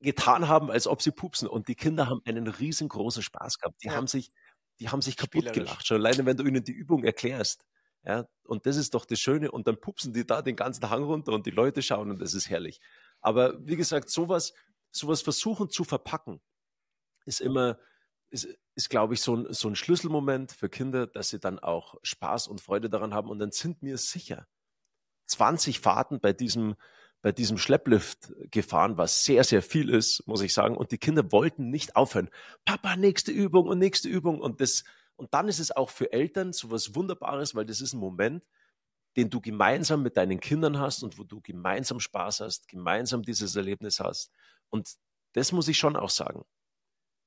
getan 0.00 0.48
haben, 0.48 0.70
als 0.70 0.86
ob 0.86 1.02
sie 1.02 1.10
pupsen. 1.10 1.48
Und 1.48 1.68
die 1.68 1.74
Kinder 1.74 2.08
haben 2.08 2.22
einen 2.24 2.46
riesengroßen 2.46 3.22
Spaß 3.22 3.58
gehabt. 3.58 3.82
Die 3.82 3.88
ja. 3.88 3.94
haben 3.94 4.06
sich, 4.06 4.32
die 4.80 4.88
haben 4.88 5.02
sich 5.02 5.16
kaputt 5.16 5.52
gelacht. 5.52 5.86
Schon 5.86 5.98
alleine, 5.98 6.26
wenn 6.26 6.36
du 6.36 6.44
ihnen 6.44 6.64
die 6.64 6.72
Übung 6.72 7.04
erklärst. 7.04 7.64
Ja, 8.04 8.26
und 8.44 8.66
das 8.66 8.76
ist 8.76 8.94
doch 8.94 9.04
das 9.04 9.20
Schöne. 9.20 9.50
Und 9.50 9.68
dann 9.68 9.80
pupsen 9.80 10.12
die 10.12 10.26
da 10.26 10.42
den 10.42 10.56
ganzen 10.56 10.90
Hang 10.90 11.04
runter 11.04 11.32
und 11.32 11.46
die 11.46 11.50
Leute 11.50 11.82
schauen 11.82 12.10
und 12.10 12.20
das 12.20 12.34
ist 12.34 12.50
herrlich. 12.50 12.80
Aber 13.20 13.54
wie 13.64 13.76
gesagt, 13.76 14.10
sowas, 14.10 14.52
sowas 14.92 15.22
versuchen 15.22 15.70
zu 15.70 15.84
verpacken, 15.84 16.40
ist 17.24 17.40
immer, 17.40 17.78
ist, 18.30 18.48
ist 18.74 18.90
glaube 18.90 19.14
ich, 19.14 19.20
so 19.20 19.36
ein, 19.36 19.52
so 19.52 19.68
ein 19.68 19.76
Schlüsselmoment 19.76 20.52
für 20.52 20.68
Kinder, 20.68 21.06
dass 21.06 21.30
sie 21.30 21.40
dann 21.40 21.58
auch 21.58 21.96
Spaß 22.02 22.48
und 22.48 22.60
Freude 22.60 22.88
daran 22.88 23.14
haben. 23.14 23.28
Und 23.28 23.38
dann 23.38 23.50
sind 23.50 23.82
mir 23.82 23.98
sicher 23.98 24.46
20 25.26 25.80
Fahrten 25.80 26.20
bei 26.20 26.32
diesem, 26.32 26.76
bei 27.22 27.32
diesem 27.32 27.56
Schlepplift 27.56 28.32
gefahren, 28.50 28.98
was 28.98 29.24
sehr, 29.24 29.44
sehr 29.44 29.62
viel 29.62 29.88
ist, 29.88 30.26
muss 30.26 30.42
ich 30.42 30.52
sagen. 30.52 30.76
Und 30.76 30.90
die 30.90 30.98
Kinder 30.98 31.30
wollten 31.32 31.70
nicht 31.70 31.96
aufhören. 31.96 32.30
Papa, 32.64 32.96
nächste 32.96 33.32
Übung 33.32 33.66
und 33.66 33.78
nächste 33.78 34.08
Übung. 34.08 34.40
Und 34.40 34.60
das, 34.60 34.84
und 35.16 35.32
dann 35.32 35.48
ist 35.48 35.60
es 35.60 35.70
auch 35.70 35.90
für 35.90 36.12
Eltern 36.12 36.52
so 36.52 36.70
was 36.70 36.94
Wunderbares, 36.94 37.54
weil 37.54 37.64
das 37.64 37.80
ist 37.80 37.92
ein 37.92 38.00
Moment, 38.00 38.42
den 39.16 39.30
du 39.30 39.40
gemeinsam 39.40 40.02
mit 40.02 40.16
deinen 40.16 40.40
Kindern 40.40 40.78
hast 40.78 41.02
und 41.02 41.18
wo 41.18 41.24
du 41.24 41.40
gemeinsam 41.40 42.00
Spaß 42.00 42.40
hast, 42.40 42.68
gemeinsam 42.68 43.22
dieses 43.22 43.54
Erlebnis 43.54 44.00
hast. 44.00 44.32
Und 44.72 44.96
das 45.34 45.52
muss 45.52 45.68
ich 45.68 45.78
schon 45.78 45.96
auch 45.96 46.10
sagen. 46.10 46.44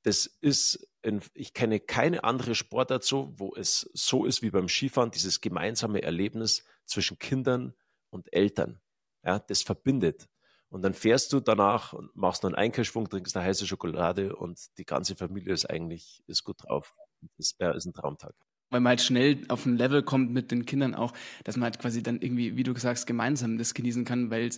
Das 0.03 0.25
ist, 0.25 0.87
in, 1.01 1.21
ich 1.33 1.53
kenne 1.53 1.79
keine 1.79 2.23
andere 2.23 2.55
Sportart 2.55 3.03
so, 3.03 3.33
wo 3.37 3.55
es 3.55 3.89
so 3.93 4.25
ist 4.25 4.41
wie 4.41 4.51
beim 4.51 4.67
Skifahren, 4.67 5.11
dieses 5.11 5.41
gemeinsame 5.41 6.03
Erlebnis 6.03 6.63
zwischen 6.85 7.17
Kindern 7.17 7.73
und 8.09 8.31
Eltern. 8.33 8.81
Ja, 9.23 9.39
das 9.39 9.63
verbindet. 9.63 10.27
Und 10.69 10.81
dann 10.81 10.93
fährst 10.93 11.33
du 11.33 11.39
danach 11.39 11.93
und 11.93 12.15
machst 12.15 12.43
noch 12.43 12.49
einen 12.49 12.55
Einkehrschwung, 12.55 13.09
trinkst 13.09 13.35
eine 13.35 13.45
heiße 13.45 13.65
Schokolade 13.65 14.35
und 14.35 14.59
die 14.77 14.85
ganze 14.85 15.15
Familie 15.15 15.53
ist 15.53 15.69
eigentlich 15.69 16.23
ist 16.27 16.43
gut 16.43 16.63
drauf. 16.63 16.95
Das 17.37 17.55
ja, 17.59 17.71
ist 17.71 17.85
ein 17.85 17.93
Traumtag 17.93 18.35
weil 18.69 18.79
man 18.81 18.91
halt 18.91 19.01
schnell 19.01 19.39
auf 19.47 19.65
ein 19.65 19.77
Level 19.77 20.03
kommt 20.03 20.31
mit 20.31 20.51
den 20.51 20.65
Kindern 20.65 20.95
auch, 20.95 21.13
dass 21.43 21.57
man 21.57 21.65
halt 21.65 21.79
quasi 21.79 22.03
dann 22.03 22.21
irgendwie, 22.21 22.57
wie 22.57 22.63
du 22.63 22.75
sagst, 22.77 23.07
gemeinsam 23.07 23.57
das 23.57 23.73
genießen 23.73 24.05
kann, 24.05 24.29
weil 24.31 24.49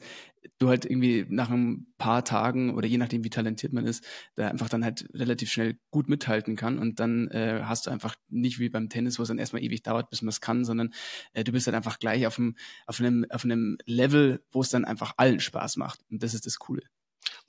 du 0.59 0.69
halt 0.69 0.85
irgendwie 0.85 1.25
nach 1.29 1.49
ein 1.49 1.87
paar 1.97 2.23
Tagen 2.23 2.73
oder 2.75 2.87
je 2.87 2.97
nachdem, 2.97 3.23
wie 3.23 3.29
talentiert 3.29 3.73
man 3.73 3.85
ist, 3.85 4.05
da 4.35 4.47
einfach 4.47 4.69
dann 4.69 4.83
halt 4.83 5.07
relativ 5.13 5.51
schnell 5.51 5.77
gut 5.91 6.09
mithalten 6.09 6.55
kann 6.55 6.79
und 6.79 6.99
dann 6.99 7.27
äh, 7.29 7.61
hast 7.63 7.87
du 7.87 7.91
einfach 7.91 8.15
nicht 8.29 8.59
wie 8.59 8.69
beim 8.69 8.89
Tennis, 8.89 9.19
wo 9.19 9.23
es 9.23 9.27
dann 9.27 9.39
erstmal 9.39 9.63
ewig 9.63 9.83
dauert, 9.83 10.09
bis 10.09 10.21
man 10.21 10.29
es 10.29 10.41
kann, 10.41 10.65
sondern 10.65 10.93
äh, 11.33 11.43
du 11.43 11.51
bist 11.51 11.67
halt 11.67 11.75
einfach 11.75 11.99
gleich 11.99 12.25
auf 12.27 12.39
einem, 12.39 12.55
auf 12.85 12.99
einem, 12.99 13.25
auf 13.29 13.43
einem 13.43 13.77
Level, 13.85 14.43
wo 14.51 14.61
es 14.61 14.69
dann 14.69 14.85
einfach 14.85 15.13
allen 15.17 15.39
Spaß 15.39 15.77
macht 15.77 15.99
und 16.09 16.23
das 16.23 16.33
ist 16.33 16.45
das 16.45 16.59
Coole. 16.59 16.83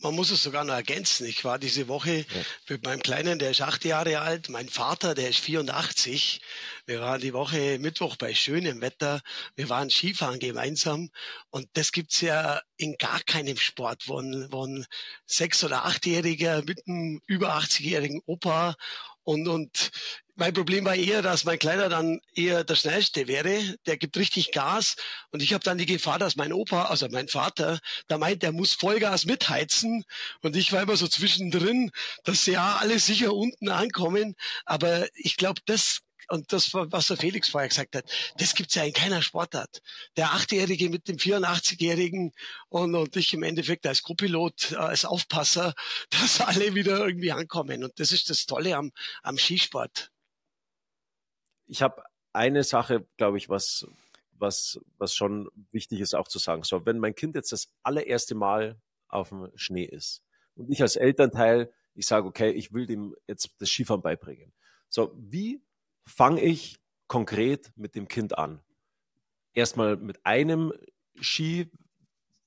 Man 0.00 0.14
muss 0.14 0.30
es 0.30 0.42
sogar 0.42 0.64
noch 0.64 0.74
ergänzen. 0.74 1.26
Ich 1.26 1.44
war 1.44 1.58
diese 1.58 1.88
Woche 1.88 2.18
ja. 2.18 2.42
mit 2.68 2.84
meinem 2.84 3.02
Kleinen, 3.02 3.40
der 3.40 3.50
ist 3.50 3.62
acht 3.62 3.84
Jahre 3.84 4.20
alt, 4.20 4.48
mein 4.48 4.68
Vater, 4.68 5.14
der 5.14 5.28
ist 5.28 5.40
84. 5.40 6.40
Wir 6.86 7.00
waren 7.00 7.20
die 7.20 7.32
Woche 7.32 7.78
Mittwoch 7.80 8.14
bei 8.16 8.32
schönem 8.32 8.80
Wetter. 8.80 9.20
Wir 9.56 9.68
waren 9.68 9.90
Skifahren 9.90 10.38
gemeinsam. 10.38 11.10
Und 11.50 11.68
das 11.72 11.90
gibt's 11.90 12.20
ja 12.20 12.60
in 12.76 12.96
gar 12.96 13.20
keinem 13.22 13.56
Sport, 13.56 14.04
wo 14.06 14.20
ein, 14.20 14.46
wo 14.50 14.66
ein 14.66 14.86
sechs- 15.26 15.64
oder 15.64 15.84
achtjähriger 15.84 16.62
mit 16.62 16.86
einem 16.86 17.20
über 17.26 17.56
80-jährigen 17.56 18.22
Opa 18.24 18.76
und, 19.24 19.48
und 19.48 19.90
mein 20.38 20.54
Problem 20.54 20.84
war 20.84 20.94
eher, 20.94 21.20
dass 21.20 21.44
mein 21.44 21.58
Kleiner 21.58 21.88
dann 21.88 22.20
eher 22.32 22.62
der 22.62 22.76
Schnellste 22.76 23.26
wäre. 23.26 23.76
Der 23.86 23.96
gibt 23.96 24.16
richtig 24.16 24.52
Gas. 24.52 24.94
Und 25.32 25.42
ich 25.42 25.52
habe 25.52 25.64
dann 25.64 25.78
die 25.78 25.86
Gefahr, 25.86 26.20
dass 26.20 26.36
mein 26.36 26.52
Opa, 26.52 26.84
also 26.84 27.08
mein 27.10 27.26
Vater, 27.26 27.80
da 28.06 28.18
meint, 28.18 28.44
der 28.44 28.52
muss 28.52 28.74
Vollgas 28.74 29.26
mitheizen. 29.26 30.04
Und 30.40 30.54
ich 30.54 30.72
war 30.72 30.82
immer 30.82 30.96
so 30.96 31.08
zwischendrin, 31.08 31.90
dass 32.22 32.46
ja 32.46 32.76
alle 32.76 33.00
sicher 33.00 33.34
unten 33.34 33.68
ankommen. 33.68 34.36
Aber 34.64 35.08
ich 35.16 35.36
glaube, 35.36 35.60
das 35.66 36.02
und 36.30 36.52
das, 36.52 36.72
was 36.74 37.06
der 37.06 37.16
Felix 37.16 37.48
vorher 37.48 37.70
gesagt 37.70 37.96
hat, 37.96 38.04
das 38.36 38.54
gibt's 38.54 38.74
ja 38.74 38.84
in 38.84 38.92
keiner 38.92 39.22
Sportart. 39.22 39.80
Der 40.16 40.32
Achtjährige 40.34 40.90
mit 40.90 41.08
dem 41.08 41.16
84-Jährigen 41.16 42.32
und, 42.68 42.94
und 42.94 43.16
ich 43.16 43.32
im 43.32 43.42
Endeffekt 43.42 43.86
als 43.86 44.02
Co-Pilot, 44.02 44.72
äh, 44.72 44.76
als 44.76 45.04
Aufpasser, 45.04 45.74
dass 46.10 46.40
alle 46.40 46.74
wieder 46.74 46.98
irgendwie 46.98 47.32
ankommen. 47.32 47.82
Und 47.82 47.98
das 47.98 48.12
ist 48.12 48.30
das 48.30 48.46
Tolle 48.46 48.76
am, 48.76 48.92
am 49.22 49.38
Skisport. 49.38 50.10
Ich 51.68 51.82
habe 51.82 52.02
eine 52.32 52.64
Sache, 52.64 53.06
glaube 53.16 53.38
ich, 53.38 53.48
was, 53.48 53.86
was, 54.32 54.80
was 54.96 55.14
schon 55.14 55.48
wichtig 55.70 56.00
ist 56.00 56.14
auch 56.14 56.28
zu 56.28 56.38
sagen. 56.38 56.62
So, 56.62 56.84
wenn 56.86 56.98
mein 56.98 57.14
Kind 57.14 57.34
jetzt 57.34 57.52
das 57.52 57.72
allererste 57.82 58.34
Mal 58.34 58.80
auf 59.08 59.30
dem 59.30 59.50
Schnee 59.54 59.84
ist 59.84 60.22
und 60.54 60.70
ich 60.70 60.82
als 60.82 60.96
Elternteil, 60.96 61.72
ich 61.94 62.06
sage, 62.06 62.26
okay, 62.26 62.50
ich 62.50 62.72
will 62.72 62.86
dem 62.86 63.14
jetzt 63.26 63.50
das 63.58 63.68
Skifahren 63.68 64.02
beibringen. 64.02 64.52
So, 64.88 65.12
wie 65.16 65.62
fange 66.06 66.40
ich 66.40 66.78
konkret 67.06 67.72
mit 67.76 67.94
dem 67.94 68.08
Kind 68.08 68.38
an? 68.38 68.60
Erstmal 69.52 69.96
mit 69.96 70.24
einem 70.24 70.72
Ski 71.20 71.70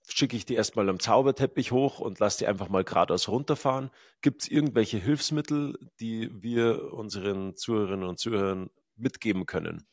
schicke 0.07 0.35
ich 0.35 0.45
die 0.45 0.55
erstmal 0.55 0.89
am 0.89 0.99
Zauberteppich 0.99 1.71
hoch 1.71 1.99
und 1.99 2.19
lasse 2.19 2.39
die 2.39 2.47
einfach 2.47 2.69
mal 2.69 2.83
geradeaus 2.83 3.27
runterfahren. 3.27 3.91
Gibt 4.21 4.43
es 4.43 4.47
irgendwelche 4.49 4.97
Hilfsmittel, 4.97 5.77
die 5.99 6.29
wir 6.41 6.93
unseren 6.93 7.55
Zuhörerinnen 7.55 8.07
und 8.07 8.19
Zuhörern 8.19 8.69
mitgeben 8.95 9.45
können? 9.45 9.87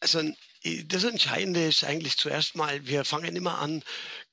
Also 0.00 0.20
das 0.86 1.04
Entscheidende 1.04 1.66
ist 1.66 1.84
eigentlich 1.84 2.16
zuerst 2.16 2.54
mal, 2.56 2.86
wir 2.86 3.04
fangen 3.04 3.34
immer 3.36 3.58
an, 3.58 3.82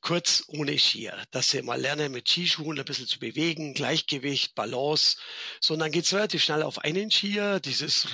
kurz 0.02 0.44
ohne 0.48 0.78
Skier, 0.78 1.16
dass 1.32 1.50
sie 1.50 1.62
mal 1.62 1.80
lernen, 1.80 2.12
mit 2.12 2.30
Skischuhen 2.30 2.78
ein 2.80 2.86
bisschen 2.86 3.08
zu 3.08 3.20
bewegen, 3.20 3.74
Gleichgewicht, 3.74 4.56
Balance. 4.56 5.18
So, 5.60 5.74
und 5.74 5.80
dann 5.80 5.92
geht's 5.92 6.14
relativ 6.14 6.44
schnell 6.44 6.64
auf 6.64 6.80
einen 6.80 7.12
Skier, 7.12 7.60
dieses 7.60 8.08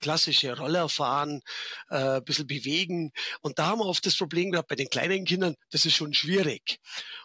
klassische 0.00 0.56
Rollerfahren, 0.56 1.42
äh, 1.90 2.16
ein 2.16 2.24
bisschen 2.24 2.46
bewegen. 2.46 3.10
Und 3.40 3.58
da 3.58 3.66
haben 3.66 3.80
wir 3.80 3.86
oft 3.86 4.04
das 4.04 4.16
Problem 4.16 4.50
gehabt 4.50 4.68
bei 4.68 4.76
den 4.76 4.88
kleinen 4.88 5.24
Kindern, 5.24 5.54
das 5.70 5.86
ist 5.86 5.96
schon 5.96 6.14
schwierig. 6.14 6.78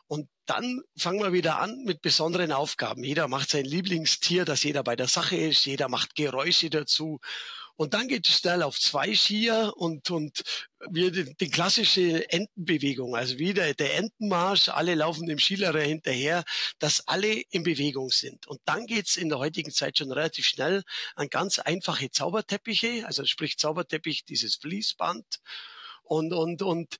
Und 0.07 0.29
dann 0.45 0.81
fangen 0.97 1.19
wir 1.19 1.33
wieder 1.33 1.59
an 1.59 1.83
mit 1.83 2.01
besonderen 2.01 2.51
Aufgaben. 2.51 3.03
Jeder 3.03 3.27
macht 3.27 3.49
sein 3.49 3.65
Lieblingstier, 3.65 4.45
dass 4.45 4.63
jeder 4.63 4.83
bei 4.83 4.95
der 4.95 5.07
Sache 5.07 5.35
ist, 5.35 5.65
jeder 5.65 5.89
macht 5.89 6.15
Geräusche 6.15 6.69
dazu. 6.69 7.19
Und 7.77 7.93
dann 7.93 8.07
geht 8.07 8.27
es 8.27 8.39
schnell 8.39 8.63
auf 8.63 8.79
zwei 8.79 9.13
Skier 9.13 9.71
und, 9.75 10.09
und 10.09 10.41
wir 10.89 11.11
die, 11.11 11.35
die 11.35 11.49
klassische 11.49 12.27
Entenbewegung, 12.31 13.15
also 13.15 13.37
wieder 13.37 13.71
der 13.75 13.95
Entenmarsch, 13.97 14.69
alle 14.69 14.95
laufen 14.95 15.27
dem 15.27 15.37
Skilehrer 15.37 15.81
hinterher, 15.81 16.43
dass 16.79 17.07
alle 17.07 17.39
in 17.51 17.61
Bewegung 17.61 18.09
sind. 18.09 18.47
Und 18.47 18.59
dann 18.65 18.87
geht's 18.87 19.15
in 19.15 19.29
der 19.29 19.37
heutigen 19.37 19.71
Zeit 19.71 19.99
schon 19.99 20.11
relativ 20.11 20.47
schnell 20.47 20.83
an 21.15 21.29
ganz 21.29 21.59
einfache 21.59 22.09
Zauberteppiche, 22.09 23.05
also 23.05 23.23
sprich 23.25 23.59
Zauberteppich, 23.59 24.25
dieses 24.25 24.55
Fließband 24.55 25.39
und, 26.01 26.33
und, 26.33 26.63
und 26.63 26.97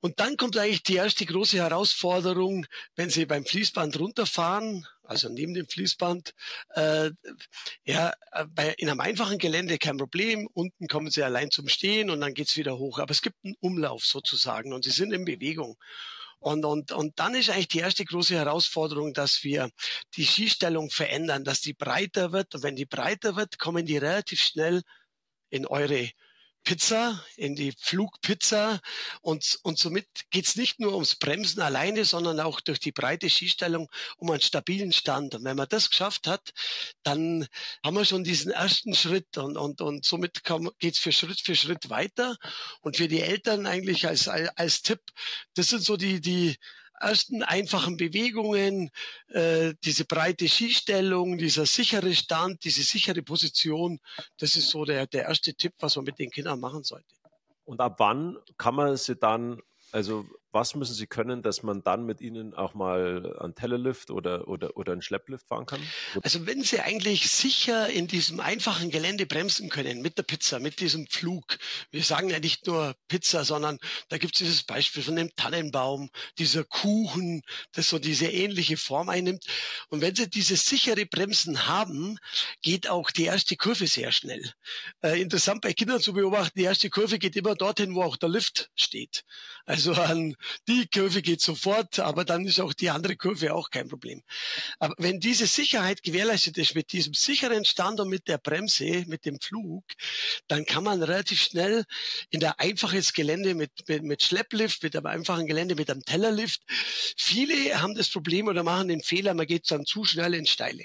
und 0.00 0.18
dann 0.18 0.36
kommt 0.36 0.56
eigentlich 0.56 0.82
die 0.82 0.96
erste 0.96 1.26
große 1.26 1.58
Herausforderung, 1.58 2.66
wenn 2.96 3.10
Sie 3.10 3.26
beim 3.26 3.44
Fließband 3.44 3.98
runterfahren, 3.98 4.86
also 5.02 5.28
neben 5.28 5.52
dem 5.52 5.68
Fließband, 5.68 6.34
äh, 6.74 7.10
ja, 7.84 8.12
bei, 8.54 8.74
in 8.78 8.88
einem 8.88 9.00
einfachen 9.00 9.38
Gelände 9.38 9.76
kein 9.78 9.98
Problem. 9.98 10.48
Unten 10.54 10.86
kommen 10.88 11.10
Sie 11.10 11.22
allein 11.22 11.50
zum 11.50 11.68
Stehen 11.68 12.08
und 12.08 12.20
dann 12.20 12.32
geht's 12.32 12.56
wieder 12.56 12.78
hoch. 12.78 12.98
Aber 12.98 13.10
es 13.10 13.20
gibt 13.20 13.36
einen 13.44 13.56
Umlauf 13.60 14.04
sozusagen 14.04 14.72
und 14.72 14.84
Sie 14.84 14.90
sind 14.90 15.12
in 15.12 15.24
Bewegung. 15.26 15.76
Und, 16.38 16.64
und, 16.64 16.92
und 16.92 17.18
dann 17.18 17.34
ist 17.34 17.50
eigentlich 17.50 17.68
die 17.68 17.80
erste 17.80 18.04
große 18.04 18.34
Herausforderung, 18.34 19.12
dass 19.12 19.44
wir 19.44 19.70
die 20.16 20.24
Skistellung 20.24 20.90
verändern, 20.90 21.44
dass 21.44 21.60
die 21.60 21.74
breiter 21.74 22.32
wird. 22.32 22.54
Und 22.54 22.62
wenn 22.62 22.76
die 22.76 22.86
breiter 22.86 23.36
wird, 23.36 23.58
kommen 23.58 23.84
die 23.84 23.98
relativ 23.98 24.40
schnell 24.40 24.80
in 25.50 25.66
eure 25.66 26.08
Pizza, 26.64 27.24
in 27.36 27.56
die 27.56 27.72
Flugpizza 27.78 28.80
und, 29.22 29.58
und 29.62 29.78
somit 29.78 30.06
geht's 30.30 30.56
nicht 30.56 30.78
nur 30.78 30.92
ums 30.94 31.16
Bremsen 31.16 31.60
alleine, 31.62 32.04
sondern 32.04 32.38
auch 32.40 32.60
durch 32.60 32.78
die 32.80 32.92
breite 32.92 33.30
Skistellung 33.30 33.88
um 34.16 34.30
einen 34.30 34.40
stabilen 34.40 34.92
Stand. 34.92 35.34
Und 35.34 35.44
wenn 35.44 35.56
man 35.56 35.68
das 35.68 35.90
geschafft 35.90 36.26
hat, 36.26 36.52
dann 37.02 37.46
haben 37.84 37.96
wir 37.96 38.04
schon 38.04 38.24
diesen 38.24 38.52
ersten 38.52 38.94
Schritt 38.94 39.38
und, 39.38 39.56
und, 39.56 39.80
und 39.80 40.04
somit 40.04 40.44
kann, 40.44 40.68
geht's 40.78 40.98
für 40.98 41.12
Schritt 41.12 41.40
für 41.40 41.56
Schritt 41.56 41.90
weiter. 41.90 42.36
Und 42.80 42.96
für 42.96 43.08
die 43.08 43.20
Eltern 43.20 43.66
eigentlich 43.66 44.06
als, 44.06 44.28
als 44.28 44.82
Tipp, 44.82 45.00
das 45.54 45.68
sind 45.68 45.82
so 45.82 45.96
die, 45.96 46.20
die 46.20 46.56
ersten 47.00 47.42
einfachen 47.42 47.96
Bewegungen, 47.96 48.90
äh, 49.28 49.74
diese 49.84 50.04
breite 50.04 50.48
Skistellung, 50.48 51.38
dieser 51.38 51.66
sichere 51.66 52.14
Stand, 52.14 52.64
diese 52.64 52.82
sichere 52.82 53.22
Position, 53.22 53.98
das 54.38 54.56
ist 54.56 54.68
so 54.68 54.84
der, 54.84 55.06
der 55.06 55.24
erste 55.24 55.54
Tipp, 55.54 55.74
was 55.80 55.96
man 55.96 56.04
mit 56.04 56.18
den 56.18 56.30
Kindern 56.30 56.60
machen 56.60 56.82
sollte. 56.84 57.14
Und 57.64 57.80
ab 57.80 57.96
wann 57.98 58.36
kann 58.56 58.74
man 58.74 58.96
sie 58.96 59.16
dann, 59.16 59.60
also 59.92 60.26
was 60.52 60.74
müssen 60.74 60.94
sie 60.94 61.06
können, 61.06 61.42
dass 61.42 61.62
man 61.62 61.82
dann 61.82 62.04
mit 62.04 62.20
ihnen 62.20 62.54
auch 62.54 62.74
mal 62.74 63.36
einen 63.38 63.54
Tellerlift 63.54 64.10
oder, 64.10 64.48
oder, 64.48 64.76
oder 64.76 64.92
einen 64.92 65.02
Schlepplift 65.02 65.48
fahren 65.48 65.66
kann? 65.66 65.80
Also 66.22 66.46
wenn 66.46 66.62
sie 66.62 66.80
eigentlich 66.80 67.30
sicher 67.30 67.88
in 67.88 68.06
diesem 68.06 68.40
einfachen 68.40 68.90
Gelände 68.90 69.26
bremsen 69.26 69.68
können, 69.68 70.02
mit 70.02 70.18
der 70.18 70.22
Pizza, 70.22 70.58
mit 70.58 70.80
diesem 70.80 71.06
Flug. 71.06 71.58
Wir 71.90 72.02
sagen 72.02 72.30
ja 72.30 72.38
nicht 72.38 72.66
nur 72.66 72.94
Pizza, 73.08 73.44
sondern 73.44 73.78
da 74.08 74.18
gibt 74.18 74.34
es 74.34 74.38
dieses 74.38 74.62
Beispiel 74.62 75.02
von 75.02 75.16
dem 75.16 75.34
Tannenbaum, 75.36 76.10
dieser 76.38 76.64
Kuchen, 76.64 77.42
das 77.72 77.88
so 77.88 77.98
diese 77.98 78.26
ähnliche 78.26 78.76
Form 78.76 79.08
einnimmt. 79.08 79.44
Und 79.88 80.00
wenn 80.00 80.14
sie 80.14 80.28
diese 80.28 80.56
sichere 80.56 81.06
Bremsen 81.06 81.66
haben, 81.66 82.18
geht 82.62 82.88
auch 82.88 83.10
die 83.10 83.24
erste 83.24 83.56
Kurve 83.56 83.86
sehr 83.86 84.12
schnell. 84.12 84.52
Äh, 85.02 85.20
interessant 85.20 85.62
bei 85.62 85.72
Kindern 85.72 86.00
zu 86.00 86.12
beobachten, 86.12 86.58
die 86.58 86.64
erste 86.64 86.90
Kurve 86.90 87.18
geht 87.18 87.36
immer 87.36 87.54
dorthin, 87.54 87.94
wo 87.94 88.02
auch 88.02 88.16
der 88.16 88.28
Lift 88.28 88.70
steht. 88.74 89.24
Also 89.64 89.92
an 89.92 90.36
die 90.68 90.86
Kurve 90.86 91.22
geht 91.22 91.40
sofort, 91.40 91.98
aber 91.98 92.24
dann 92.24 92.44
ist 92.46 92.60
auch 92.60 92.72
die 92.72 92.90
andere 92.90 93.16
Kurve 93.16 93.54
auch 93.54 93.70
kein 93.70 93.88
Problem. 93.88 94.22
Aber 94.78 94.94
wenn 94.98 95.20
diese 95.20 95.46
Sicherheit 95.46 96.02
gewährleistet 96.02 96.58
ist 96.58 96.74
mit 96.74 96.92
diesem 96.92 97.14
sicheren 97.14 97.64
Stand 97.64 98.00
und 98.00 98.08
mit 98.08 98.28
der 98.28 98.38
Bremse, 98.38 99.04
mit 99.06 99.24
dem 99.24 99.40
Flug, 99.40 99.84
dann 100.48 100.64
kann 100.64 100.84
man 100.84 101.02
relativ 101.02 101.42
schnell 101.42 101.84
in 102.30 102.40
der 102.40 102.60
einfaches 102.60 103.12
Gelände 103.12 103.54
mit, 103.54 103.70
mit, 103.88 104.02
mit 104.02 104.22
Schlepplift, 104.22 104.82
mit 104.82 104.96
einem 104.96 105.06
einfachen 105.06 105.46
Gelände, 105.46 105.74
mit 105.74 105.90
einem 105.90 106.04
Tellerlift. 106.04 106.62
Viele 107.16 107.80
haben 107.80 107.94
das 107.94 108.10
Problem 108.10 108.48
oder 108.48 108.62
machen 108.62 108.88
den 108.88 109.02
Fehler, 109.02 109.34
man 109.34 109.46
geht 109.46 109.70
dann 109.70 109.84
zu 109.84 110.04
schnell 110.04 110.34
ins 110.34 110.50
Steile. 110.50 110.84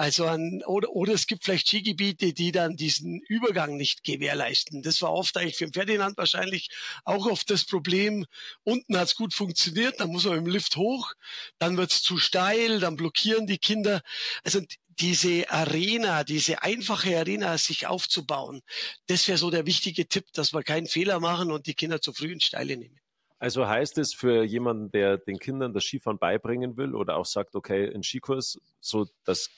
Also 0.00 0.24
an, 0.24 0.62
oder, 0.64 0.88
oder 0.92 1.12
es 1.12 1.26
gibt 1.26 1.44
vielleicht 1.44 1.68
Skigebiete, 1.68 2.32
die 2.32 2.52
dann 2.52 2.74
diesen 2.74 3.20
Übergang 3.28 3.76
nicht 3.76 4.02
gewährleisten. 4.02 4.80
Das 4.80 5.02
war 5.02 5.12
oft 5.12 5.36
eigentlich 5.36 5.58
für 5.58 5.68
Ferdinand 5.68 6.16
wahrscheinlich 6.16 6.70
auch 7.04 7.26
oft 7.26 7.50
das 7.50 7.66
Problem. 7.66 8.24
Unten 8.64 8.96
hat 8.96 9.08
es 9.08 9.14
gut 9.14 9.34
funktioniert, 9.34 10.00
dann 10.00 10.08
muss 10.08 10.24
man 10.24 10.38
im 10.38 10.46
Lift 10.46 10.76
hoch, 10.76 11.12
dann 11.58 11.76
wird 11.76 11.90
es 11.90 12.02
zu 12.02 12.16
steil, 12.16 12.80
dann 12.80 12.96
blockieren 12.96 13.46
die 13.46 13.58
Kinder. 13.58 14.00
Also 14.42 14.62
diese 14.88 15.50
Arena, 15.50 16.24
diese 16.24 16.62
einfache 16.62 17.18
Arena 17.18 17.58
sich 17.58 17.86
aufzubauen, 17.86 18.62
das 19.06 19.28
wäre 19.28 19.36
so 19.36 19.50
der 19.50 19.66
wichtige 19.66 20.08
Tipp, 20.08 20.32
dass 20.32 20.54
wir 20.54 20.62
keinen 20.62 20.86
Fehler 20.86 21.20
machen 21.20 21.52
und 21.52 21.66
die 21.66 21.74
Kinder 21.74 22.00
zu 22.00 22.14
früh 22.14 22.32
ins 22.32 22.44
Steile 22.44 22.78
nehmen. 22.78 22.98
Also 23.38 23.68
heißt 23.68 23.98
es 23.98 24.14
für 24.14 24.44
jemanden, 24.44 24.90
der 24.92 25.18
den 25.18 25.38
Kindern 25.38 25.74
das 25.74 25.84
Skifahren 25.84 26.18
beibringen 26.18 26.78
will 26.78 26.94
oder 26.94 27.16
auch 27.16 27.26
sagt, 27.26 27.54
okay, 27.54 27.90
ein 27.94 28.02
Skikurs, 28.02 28.58
so 28.80 29.08
das 29.24 29.50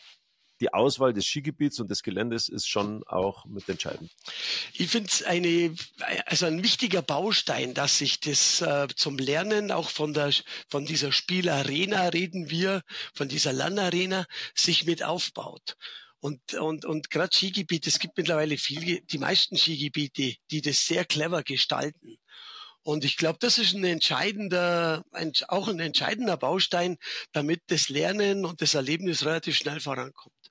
die 0.62 0.72
Auswahl 0.72 1.12
des 1.12 1.26
Skigebiets 1.26 1.80
und 1.80 1.90
des 1.90 2.04
Geländes 2.04 2.48
ist 2.48 2.68
schon 2.68 3.02
auch 3.08 3.44
mitentscheidend. 3.46 4.12
Ich 4.74 4.88
finde 4.88 5.08
es 5.10 5.24
eine, 5.24 5.74
also 6.26 6.46
ein 6.46 6.62
wichtiger 6.62 7.02
Baustein, 7.02 7.74
dass 7.74 7.98
sich 7.98 8.20
das 8.20 8.60
äh, 8.60 8.86
zum 8.94 9.18
Lernen 9.18 9.72
auch 9.72 9.90
von 9.90 10.14
der, 10.14 10.32
von 10.68 10.86
dieser 10.86 11.10
Spielarena 11.10 12.08
reden 12.10 12.48
wir, 12.48 12.82
von 13.12 13.28
dieser 13.28 13.52
Lernarena, 13.52 14.24
sich 14.54 14.86
mit 14.86 15.02
aufbaut. 15.02 15.76
Und, 16.20 16.54
und, 16.54 16.84
und 16.84 17.10
gerade 17.10 17.36
Skigebiete, 17.36 17.90
es 17.90 17.98
gibt 17.98 18.16
mittlerweile 18.16 18.56
viele, 18.56 19.02
die 19.02 19.18
meisten 19.18 19.56
Skigebiete, 19.56 20.36
die 20.52 20.60
das 20.62 20.86
sehr 20.86 21.04
clever 21.04 21.42
gestalten. 21.42 22.18
Und 22.84 23.04
ich 23.04 23.16
glaube, 23.16 23.38
das 23.40 23.58
ist 23.58 23.74
ein 23.74 23.82
entscheidender, 23.82 25.04
ein, 25.10 25.32
auch 25.48 25.66
ein 25.66 25.80
entscheidender 25.80 26.36
Baustein, 26.36 26.98
damit 27.32 27.62
das 27.66 27.88
Lernen 27.88 28.44
und 28.44 28.62
das 28.62 28.74
Erlebnis 28.74 29.24
relativ 29.24 29.56
schnell 29.56 29.80
vorankommt. 29.80 30.41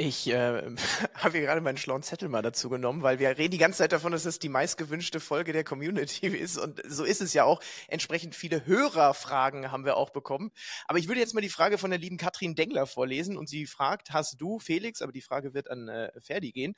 Ich 0.00 0.28
äh, 0.28 0.62
habe 1.14 1.38
hier 1.38 1.40
gerade 1.40 1.60
meinen 1.60 1.76
schlauen 1.76 2.04
Zettel 2.04 2.28
mal 2.28 2.40
dazu 2.40 2.68
genommen, 2.68 3.02
weil 3.02 3.18
wir 3.18 3.36
reden 3.36 3.50
die 3.50 3.58
ganze 3.58 3.78
Zeit 3.78 3.90
davon, 3.90 4.12
dass 4.12 4.26
es 4.26 4.38
die 4.38 4.48
meistgewünschte 4.48 5.18
Folge 5.18 5.52
der 5.52 5.64
Community 5.64 6.26
ist 6.36 6.56
und 6.56 6.80
so 6.86 7.02
ist 7.02 7.20
es 7.20 7.34
ja 7.34 7.42
auch. 7.42 7.60
Entsprechend 7.88 8.36
viele 8.36 8.64
Hörerfragen 8.64 9.72
haben 9.72 9.84
wir 9.84 9.96
auch 9.96 10.10
bekommen. 10.10 10.52
Aber 10.86 11.00
ich 11.00 11.08
würde 11.08 11.20
jetzt 11.20 11.34
mal 11.34 11.40
die 11.40 11.48
Frage 11.48 11.78
von 11.78 11.90
der 11.90 11.98
lieben 11.98 12.16
Katrin 12.16 12.54
Dengler 12.54 12.86
vorlesen 12.86 13.36
und 13.36 13.48
sie 13.48 13.66
fragt, 13.66 14.12
hast 14.12 14.40
du, 14.40 14.60
Felix, 14.60 15.02
aber 15.02 15.10
die 15.10 15.20
Frage 15.20 15.52
wird 15.52 15.68
an 15.68 15.88
äh, 15.88 16.12
Ferdi 16.20 16.52
gehen, 16.52 16.76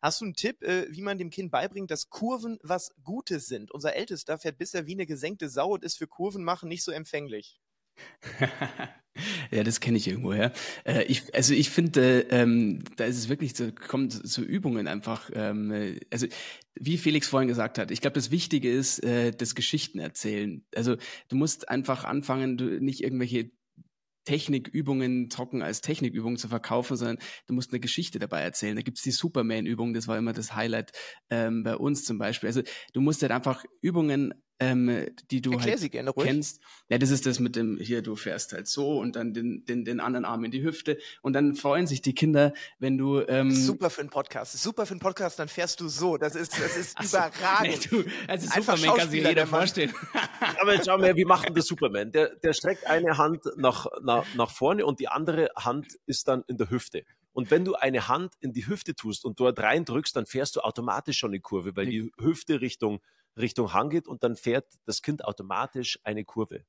hast 0.00 0.22
du 0.22 0.24
einen 0.24 0.34
Tipp, 0.34 0.62
äh, 0.62 0.86
wie 0.88 1.02
man 1.02 1.18
dem 1.18 1.28
Kind 1.28 1.50
beibringt, 1.50 1.90
dass 1.90 2.08
Kurven 2.08 2.58
was 2.62 2.94
Gutes 3.04 3.48
sind? 3.48 3.70
Unser 3.70 3.96
Ältester 3.96 4.38
fährt 4.38 4.56
bisher 4.56 4.86
wie 4.86 4.94
eine 4.94 5.04
gesenkte 5.04 5.50
Sau 5.50 5.74
und 5.74 5.84
ist 5.84 5.98
für 5.98 6.06
Kurven 6.06 6.42
machen 6.42 6.70
nicht 6.70 6.84
so 6.84 6.90
empfänglich. 6.90 7.60
ja, 9.52 9.62
das 9.62 9.80
kenne 9.80 9.98
ich 9.98 10.08
irgendwoher. 10.08 10.52
Äh, 10.84 11.04
ich, 11.04 11.34
also 11.34 11.54
ich 11.54 11.70
finde, 11.70 12.26
ähm, 12.30 12.82
da 12.96 13.04
ist 13.04 13.18
es 13.18 13.28
wirklich 13.28 13.54
so, 13.54 13.70
kommt 13.72 14.12
zu 14.12 14.42
Übungen 14.42 14.88
einfach. 14.88 15.30
Ähm, 15.34 15.98
also 16.10 16.26
wie 16.74 16.96
Felix 16.96 17.28
vorhin 17.28 17.48
gesagt 17.48 17.78
hat, 17.78 17.90
ich 17.90 18.00
glaube, 18.00 18.14
das 18.14 18.30
Wichtige 18.30 18.72
ist 18.72 19.04
äh, 19.04 19.30
das 19.32 19.54
Geschichten 19.54 19.98
erzählen. 19.98 20.64
Also 20.74 20.96
du 21.28 21.36
musst 21.36 21.68
einfach 21.68 22.04
anfangen, 22.04 22.56
du, 22.56 22.80
nicht 22.80 23.02
irgendwelche 23.02 23.50
Technikübungen 24.24 25.28
trocken 25.28 25.62
als 25.62 25.80
Technikübungen 25.80 26.38
zu 26.38 26.48
verkaufen, 26.48 26.96
sondern 26.96 27.18
du 27.46 27.54
musst 27.54 27.72
eine 27.72 27.80
Geschichte 27.80 28.18
dabei 28.18 28.40
erzählen. 28.40 28.76
Da 28.76 28.82
gibt's 28.82 29.02
die 29.02 29.10
Superman-Übung, 29.10 29.94
das 29.94 30.06
war 30.08 30.16
immer 30.16 30.32
das 30.32 30.54
Highlight 30.54 30.92
ähm, 31.30 31.62
bei 31.64 31.76
uns 31.76 32.04
zum 32.04 32.18
Beispiel. 32.18 32.48
Also 32.48 32.62
du 32.92 33.00
musst 33.00 33.22
halt 33.22 33.32
einfach 33.32 33.64
Übungen 33.80 34.32
ähm, 34.62 35.06
die 35.30 35.40
du 35.40 35.52
Erklär 35.52 35.78
halt 35.78 35.92
gerne, 35.92 36.12
kennst. 36.12 36.60
Ja, 36.88 36.98
das 36.98 37.10
ist 37.10 37.26
das 37.26 37.40
mit 37.40 37.56
dem, 37.56 37.78
hier, 37.78 38.02
du 38.02 38.16
fährst 38.16 38.52
halt 38.52 38.68
so 38.68 38.98
und 38.98 39.16
dann 39.16 39.34
den, 39.34 39.64
den, 39.64 39.84
den 39.84 40.00
anderen 40.00 40.24
Arm 40.24 40.44
in 40.44 40.50
die 40.50 40.62
Hüfte 40.62 40.98
und 41.22 41.32
dann 41.32 41.54
freuen 41.54 41.86
sich 41.86 42.02
die 42.02 42.14
Kinder, 42.14 42.52
wenn 42.78 42.96
du... 42.96 43.20
Ähm, 43.26 43.50
super 43.50 43.90
für 43.90 44.00
einen 44.00 44.10
Podcast. 44.10 44.60
Super 44.60 44.86
für 44.86 44.92
einen 44.92 45.00
Podcast, 45.00 45.38
dann 45.38 45.48
fährst 45.48 45.80
du 45.80 45.88
so. 45.88 46.16
Das 46.16 46.34
ist, 46.34 46.52
das 46.52 46.76
ist 46.76 46.96
so, 47.02 47.16
überragend. 47.16 47.92
Nee, 47.92 48.02
du, 48.02 48.10
also 48.28 48.48
Einfach 48.52 48.76
Superman 48.76 48.98
kann 48.98 49.10
sich 49.10 49.24
jeder 49.24 49.46
vorstellen. 49.46 49.92
Aber 50.60 50.74
jetzt 50.74 50.86
schau 50.86 50.98
mal, 50.98 51.16
wie 51.16 51.24
macht 51.24 51.48
denn 51.48 51.54
der 51.54 51.62
Superman? 51.62 52.12
Der, 52.12 52.34
der 52.36 52.52
streckt 52.52 52.86
eine 52.86 53.18
Hand 53.18 53.44
nach, 53.56 53.86
nach, 54.02 54.24
nach 54.34 54.50
vorne 54.50 54.86
und 54.86 55.00
die 55.00 55.08
andere 55.08 55.50
Hand 55.56 55.98
ist 56.06 56.28
dann 56.28 56.44
in 56.46 56.56
der 56.56 56.70
Hüfte. 56.70 57.04
Und 57.32 57.50
wenn 57.50 57.64
du 57.64 57.74
eine 57.74 58.08
Hand 58.08 58.34
in 58.40 58.52
die 58.52 58.66
Hüfte 58.66 58.94
tust 58.94 59.24
und 59.24 59.40
dort 59.40 59.58
reindrückst, 59.58 60.14
dann 60.14 60.26
fährst 60.26 60.56
du 60.56 60.60
automatisch 60.60 61.18
schon 61.18 61.30
eine 61.30 61.40
Kurve, 61.40 61.74
weil 61.76 61.86
die 61.86 62.12
Hüfte 62.20 62.60
Richtung 62.60 63.00
Richtung 63.36 63.72
Hang 63.72 63.90
geht 63.90 64.06
und 64.06 64.22
dann 64.22 64.36
fährt 64.36 64.66
das 64.84 65.02
Kind 65.02 65.24
automatisch 65.24 65.98
eine 66.02 66.24
Kurve. 66.24 66.64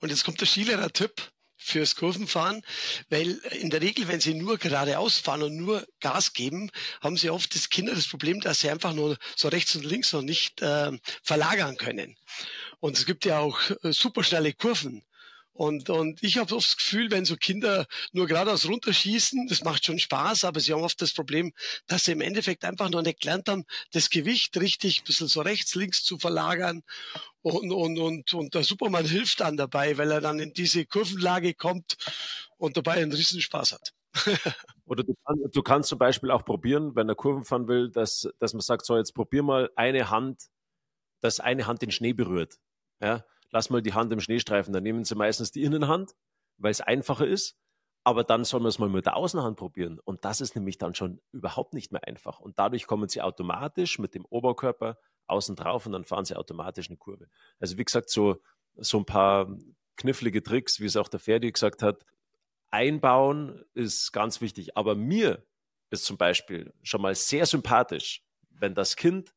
Und 0.00 0.10
jetzt 0.10 0.24
kommt 0.24 0.40
der 0.40 0.48
Skilehrer-Tipp 0.48 1.30
fürs 1.56 1.94
Kurvenfahren, 1.94 2.62
weil 3.08 3.30
in 3.52 3.70
der 3.70 3.80
Regel, 3.80 4.08
wenn 4.08 4.20
sie 4.20 4.34
nur 4.34 4.58
geradeaus 4.58 5.18
fahren 5.18 5.42
und 5.44 5.56
nur 5.56 5.86
Gas 6.00 6.32
geben, 6.32 6.70
haben 7.00 7.16
sie 7.16 7.30
oft 7.30 7.54
das 7.54 7.70
Kinder 7.70 7.94
das 7.94 8.08
Problem, 8.08 8.40
dass 8.40 8.60
sie 8.60 8.70
einfach 8.70 8.92
nur 8.92 9.16
so 9.36 9.48
rechts 9.48 9.76
und 9.76 9.84
links 9.84 10.12
noch 10.12 10.22
nicht 10.22 10.60
äh, 10.60 10.90
verlagern 11.22 11.76
können. 11.76 12.16
Und 12.80 12.98
es 12.98 13.06
gibt 13.06 13.24
ja 13.24 13.38
auch 13.38 13.60
äh, 13.82 13.92
superschnelle 13.92 14.52
Kurven. 14.52 15.04
Und, 15.54 15.90
und 15.90 16.22
ich 16.22 16.38
habe 16.38 16.54
oft 16.54 16.70
das 16.70 16.76
Gefühl, 16.76 17.10
wenn 17.10 17.26
so 17.26 17.36
Kinder 17.36 17.86
nur 18.12 18.26
geradeaus 18.26 18.66
runterschießen, 18.66 19.48
das 19.48 19.62
macht 19.62 19.84
schon 19.84 19.98
Spaß, 19.98 20.44
aber 20.44 20.60
sie 20.60 20.72
haben 20.72 20.82
oft 20.82 21.00
das 21.02 21.12
Problem, 21.12 21.52
dass 21.86 22.04
sie 22.04 22.12
im 22.12 22.22
Endeffekt 22.22 22.64
einfach 22.64 22.88
noch 22.88 23.02
nicht 23.02 23.20
gelernt 23.20 23.48
haben, 23.48 23.64
das 23.92 24.08
Gewicht 24.08 24.56
richtig 24.56 25.00
ein 25.00 25.04
bisschen 25.04 25.28
so 25.28 25.42
rechts, 25.42 25.74
links 25.74 26.04
zu 26.04 26.18
verlagern. 26.18 26.82
Und, 27.42 27.70
und, 27.70 27.98
und, 27.98 28.34
und 28.34 28.54
der 28.54 28.64
Superman 28.64 29.04
hilft 29.04 29.40
dann 29.40 29.56
dabei, 29.56 29.98
weil 29.98 30.10
er 30.10 30.20
dann 30.20 30.38
in 30.40 30.52
diese 30.54 30.86
Kurvenlage 30.86 31.54
kommt 31.54 31.96
und 32.56 32.76
dabei 32.76 32.92
einen 32.92 33.12
Riesenspaß 33.12 33.72
hat. 33.72 33.92
Oder 34.86 35.04
du, 35.04 35.14
kann, 35.26 35.38
du, 35.52 35.62
kannst 35.62 35.88
zum 35.88 35.98
Beispiel 35.98 36.30
auch 36.30 36.44
probieren, 36.44 36.94
wenn 36.94 37.08
er 37.08 37.14
Kurven 37.14 37.44
fahren 37.44 37.68
will, 37.68 37.90
dass, 37.90 38.28
dass 38.38 38.52
man 38.52 38.60
sagt, 38.60 38.86
so 38.86 38.96
jetzt 38.96 39.14
probier 39.14 39.42
mal 39.42 39.70
eine 39.74 40.10
Hand, 40.10 40.44
dass 41.20 41.40
eine 41.40 41.66
Hand 41.66 41.82
den 41.82 41.90
Schnee 41.90 42.12
berührt. 42.12 42.58
Ja, 43.00 43.24
lass 43.52 43.70
mal 43.70 43.82
die 43.82 43.94
Hand 43.94 44.12
im 44.12 44.20
Schneestreifen. 44.20 44.72
Dann 44.72 44.82
nehmen 44.82 45.04
sie 45.04 45.14
meistens 45.14 45.52
die 45.52 45.62
Innenhand, 45.62 46.12
weil 46.56 46.72
es 46.72 46.80
einfacher 46.80 47.26
ist. 47.26 47.56
Aber 48.04 48.24
dann 48.24 48.42
soll 48.42 48.58
man 48.58 48.70
es 48.70 48.80
mal 48.80 48.88
mit 48.88 49.06
der 49.06 49.16
Außenhand 49.16 49.56
probieren. 49.56 50.00
Und 50.00 50.24
das 50.24 50.40
ist 50.40 50.56
nämlich 50.56 50.78
dann 50.78 50.94
schon 50.94 51.20
überhaupt 51.30 51.72
nicht 51.72 51.92
mehr 51.92 52.02
einfach. 52.04 52.40
Und 52.40 52.58
dadurch 52.58 52.88
kommen 52.88 53.08
sie 53.08 53.22
automatisch 53.22 54.00
mit 54.00 54.16
dem 54.16 54.24
Oberkörper 54.24 54.98
außen 55.28 55.54
drauf 55.54 55.86
und 55.86 55.92
dann 55.92 56.04
fahren 56.04 56.24
sie 56.24 56.34
automatisch 56.34 56.88
eine 56.88 56.96
Kurve. 56.96 57.28
Also 57.60 57.78
wie 57.78 57.84
gesagt, 57.84 58.10
so, 58.10 58.42
so 58.74 58.98
ein 58.98 59.04
paar 59.04 59.56
knifflige 59.96 60.42
Tricks, 60.42 60.80
wie 60.80 60.86
es 60.86 60.96
auch 60.96 61.06
der 61.06 61.20
Ferdi 61.20 61.52
gesagt 61.52 61.82
hat, 61.82 62.04
einbauen 62.72 63.64
ist 63.74 64.10
ganz 64.10 64.40
wichtig. 64.40 64.76
Aber 64.76 64.96
mir 64.96 65.46
ist 65.90 66.04
zum 66.04 66.16
Beispiel 66.16 66.74
schon 66.82 67.02
mal 67.02 67.14
sehr 67.14 67.46
sympathisch, 67.46 68.24
wenn 68.50 68.74
das 68.74 68.96
Kind 68.96 69.32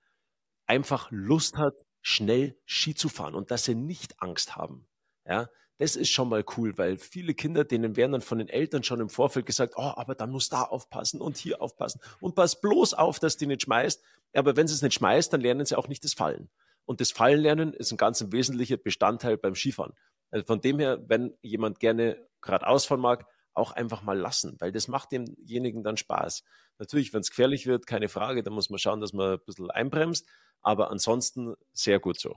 einfach 0.65 1.12
Lust 1.12 1.58
hat, 1.58 1.85
schnell 2.07 2.55
Ski 2.65 2.93
zu 2.93 3.09
fahren 3.09 3.33
und 3.33 3.49
dass 3.49 3.63
sie 3.63 3.73
nicht 3.73 4.21
Angst 4.21 4.55
haben. 4.55 4.85
Ja, 5.27 5.49
das 5.79 5.95
ist 5.95 6.11
schon 6.11 6.29
mal 6.29 6.45
cool, 6.55 6.77
weil 6.77 6.99
viele 6.99 7.33
Kinder, 7.33 7.63
denen 7.63 7.95
werden 7.95 8.11
dann 8.11 8.21
von 8.21 8.37
den 8.37 8.47
Eltern 8.47 8.83
schon 8.83 8.99
im 8.99 9.09
Vorfeld 9.09 9.47
gesagt, 9.47 9.73
oh, 9.75 9.91
aber 9.95 10.13
dann 10.13 10.29
muss 10.29 10.47
da 10.47 10.61
aufpassen 10.61 11.19
und 11.19 11.35
hier 11.35 11.63
aufpassen 11.63 11.99
und 12.19 12.35
pass 12.35 12.61
bloß 12.61 12.93
auf, 12.93 13.17
dass 13.17 13.37
die 13.37 13.47
nicht 13.47 13.63
schmeißt. 13.63 14.03
Aber 14.35 14.55
wenn 14.55 14.67
sie 14.67 14.75
es 14.75 14.83
nicht 14.83 14.93
schmeißt, 14.93 15.33
dann 15.33 15.41
lernen 15.41 15.65
sie 15.65 15.75
auch 15.75 15.87
nicht 15.87 16.03
das 16.03 16.13
Fallen. 16.13 16.51
Und 16.85 17.01
das 17.01 17.11
Fallen 17.11 17.39
lernen 17.39 17.73
ist 17.73 17.91
ein 17.91 17.97
ganz 17.97 18.23
wesentlicher 18.29 18.77
Bestandteil 18.77 19.37
beim 19.37 19.55
Skifahren. 19.55 19.93
Also 20.29 20.45
von 20.45 20.61
dem 20.61 20.77
her, 20.77 21.03
wenn 21.07 21.33
jemand 21.41 21.79
gerne 21.79 22.23
geradeaus 22.39 22.85
fahren 22.85 23.01
mag, 23.01 23.25
auch 23.55 23.71
einfach 23.71 24.03
mal 24.03 24.17
lassen, 24.17 24.55
weil 24.59 24.71
das 24.71 24.87
macht 24.87 25.11
demjenigen 25.11 25.83
dann 25.83 25.97
Spaß. 25.97 26.43
Natürlich, 26.77 27.13
wenn 27.13 27.21
es 27.21 27.29
gefährlich 27.29 27.65
wird, 27.65 27.87
keine 27.87 28.09
Frage, 28.09 28.43
dann 28.43 28.53
muss 28.53 28.69
man 28.69 28.79
schauen, 28.79 29.01
dass 29.01 29.13
man 29.13 29.33
ein 29.33 29.39
bisschen 29.45 29.71
einbremst, 29.71 30.27
aber 30.61 30.91
ansonsten 30.91 31.55
sehr 31.73 31.99
gut 31.99 32.19
so. 32.19 32.35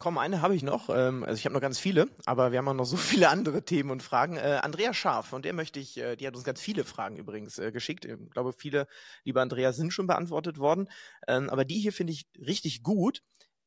Komm, 0.00 0.16
eine 0.16 0.40
habe 0.40 0.56
ich 0.56 0.62
noch. 0.62 0.88
Ähm, 0.88 1.24
also 1.24 1.36
ich 1.36 1.44
habe 1.44 1.52
noch 1.52 1.60
ganz 1.60 1.78
viele, 1.78 2.08
aber 2.24 2.52
wir 2.52 2.58
haben 2.58 2.68
auch 2.68 2.74
noch 2.74 2.86
so 2.86 2.96
viele 2.96 3.28
andere 3.28 3.62
Themen 3.62 3.90
und 3.90 4.02
Fragen. 4.02 4.36
Äh, 4.38 4.60
Andrea 4.62 4.94
Scharf, 4.94 5.26
von 5.26 5.42
der 5.42 5.52
möchte 5.52 5.78
ich, 5.78 5.98
äh, 5.98 6.16
die 6.16 6.26
hat 6.26 6.34
uns 6.34 6.44
ganz 6.44 6.58
viele 6.58 6.84
Fragen 6.84 7.16
übrigens 7.16 7.58
äh, 7.58 7.70
geschickt. 7.70 8.06
Ich 8.06 8.16
glaube, 8.30 8.54
viele, 8.54 8.88
lieber 9.24 9.42
Andrea, 9.42 9.72
sind 9.74 9.92
schon 9.92 10.06
beantwortet 10.06 10.58
worden. 10.58 10.88
Ähm, 11.28 11.50
aber 11.50 11.66
die 11.66 11.78
hier 11.78 11.92
finde 11.92 12.14
ich 12.14 12.26
richtig 12.38 12.82
gut. 12.82 13.22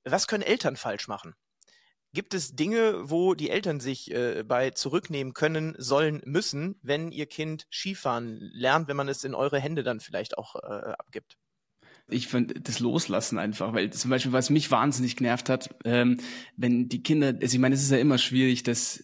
Was 0.05 0.27
können 0.27 0.41
Eltern 0.41 0.75
falsch 0.75 1.07
machen? 1.07 1.35
Gibt 2.13 2.33
es 2.33 2.55
Dinge, 2.55 3.09
wo 3.09 3.33
die 3.33 3.49
Eltern 3.49 3.79
sich 3.79 4.11
äh, 4.11 4.43
bei 4.43 4.69
zurücknehmen 4.69 5.33
können, 5.33 5.75
sollen, 5.79 6.21
müssen, 6.25 6.75
wenn 6.83 7.11
ihr 7.11 7.25
Kind 7.25 7.65
Skifahren 7.71 8.39
lernt, 8.53 8.87
wenn 8.87 8.97
man 8.97 9.09
es 9.09 9.23
in 9.23 9.33
eure 9.33 9.59
Hände 9.59 9.83
dann 9.83 9.99
vielleicht 9.99 10.37
auch 10.37 10.55
äh, 10.55 10.93
abgibt? 10.97 11.37
ich 12.09 12.27
finde 12.27 12.59
das 12.59 12.79
Loslassen 12.79 13.39
einfach, 13.39 13.73
weil 13.73 13.91
zum 13.91 14.11
Beispiel, 14.11 14.33
was 14.33 14.49
mich 14.49 14.69
wahnsinnig 14.71 15.15
genervt 15.15 15.49
hat, 15.49 15.73
ähm, 15.85 16.19
wenn 16.57 16.89
die 16.89 17.01
Kinder, 17.01 17.27
also 17.41 17.55
ich 17.55 17.59
meine, 17.59 17.75
es 17.75 17.81
ist 17.81 17.91
ja 17.91 17.97
immer 17.97 18.17
schwierig, 18.17 18.63
dass 18.63 19.03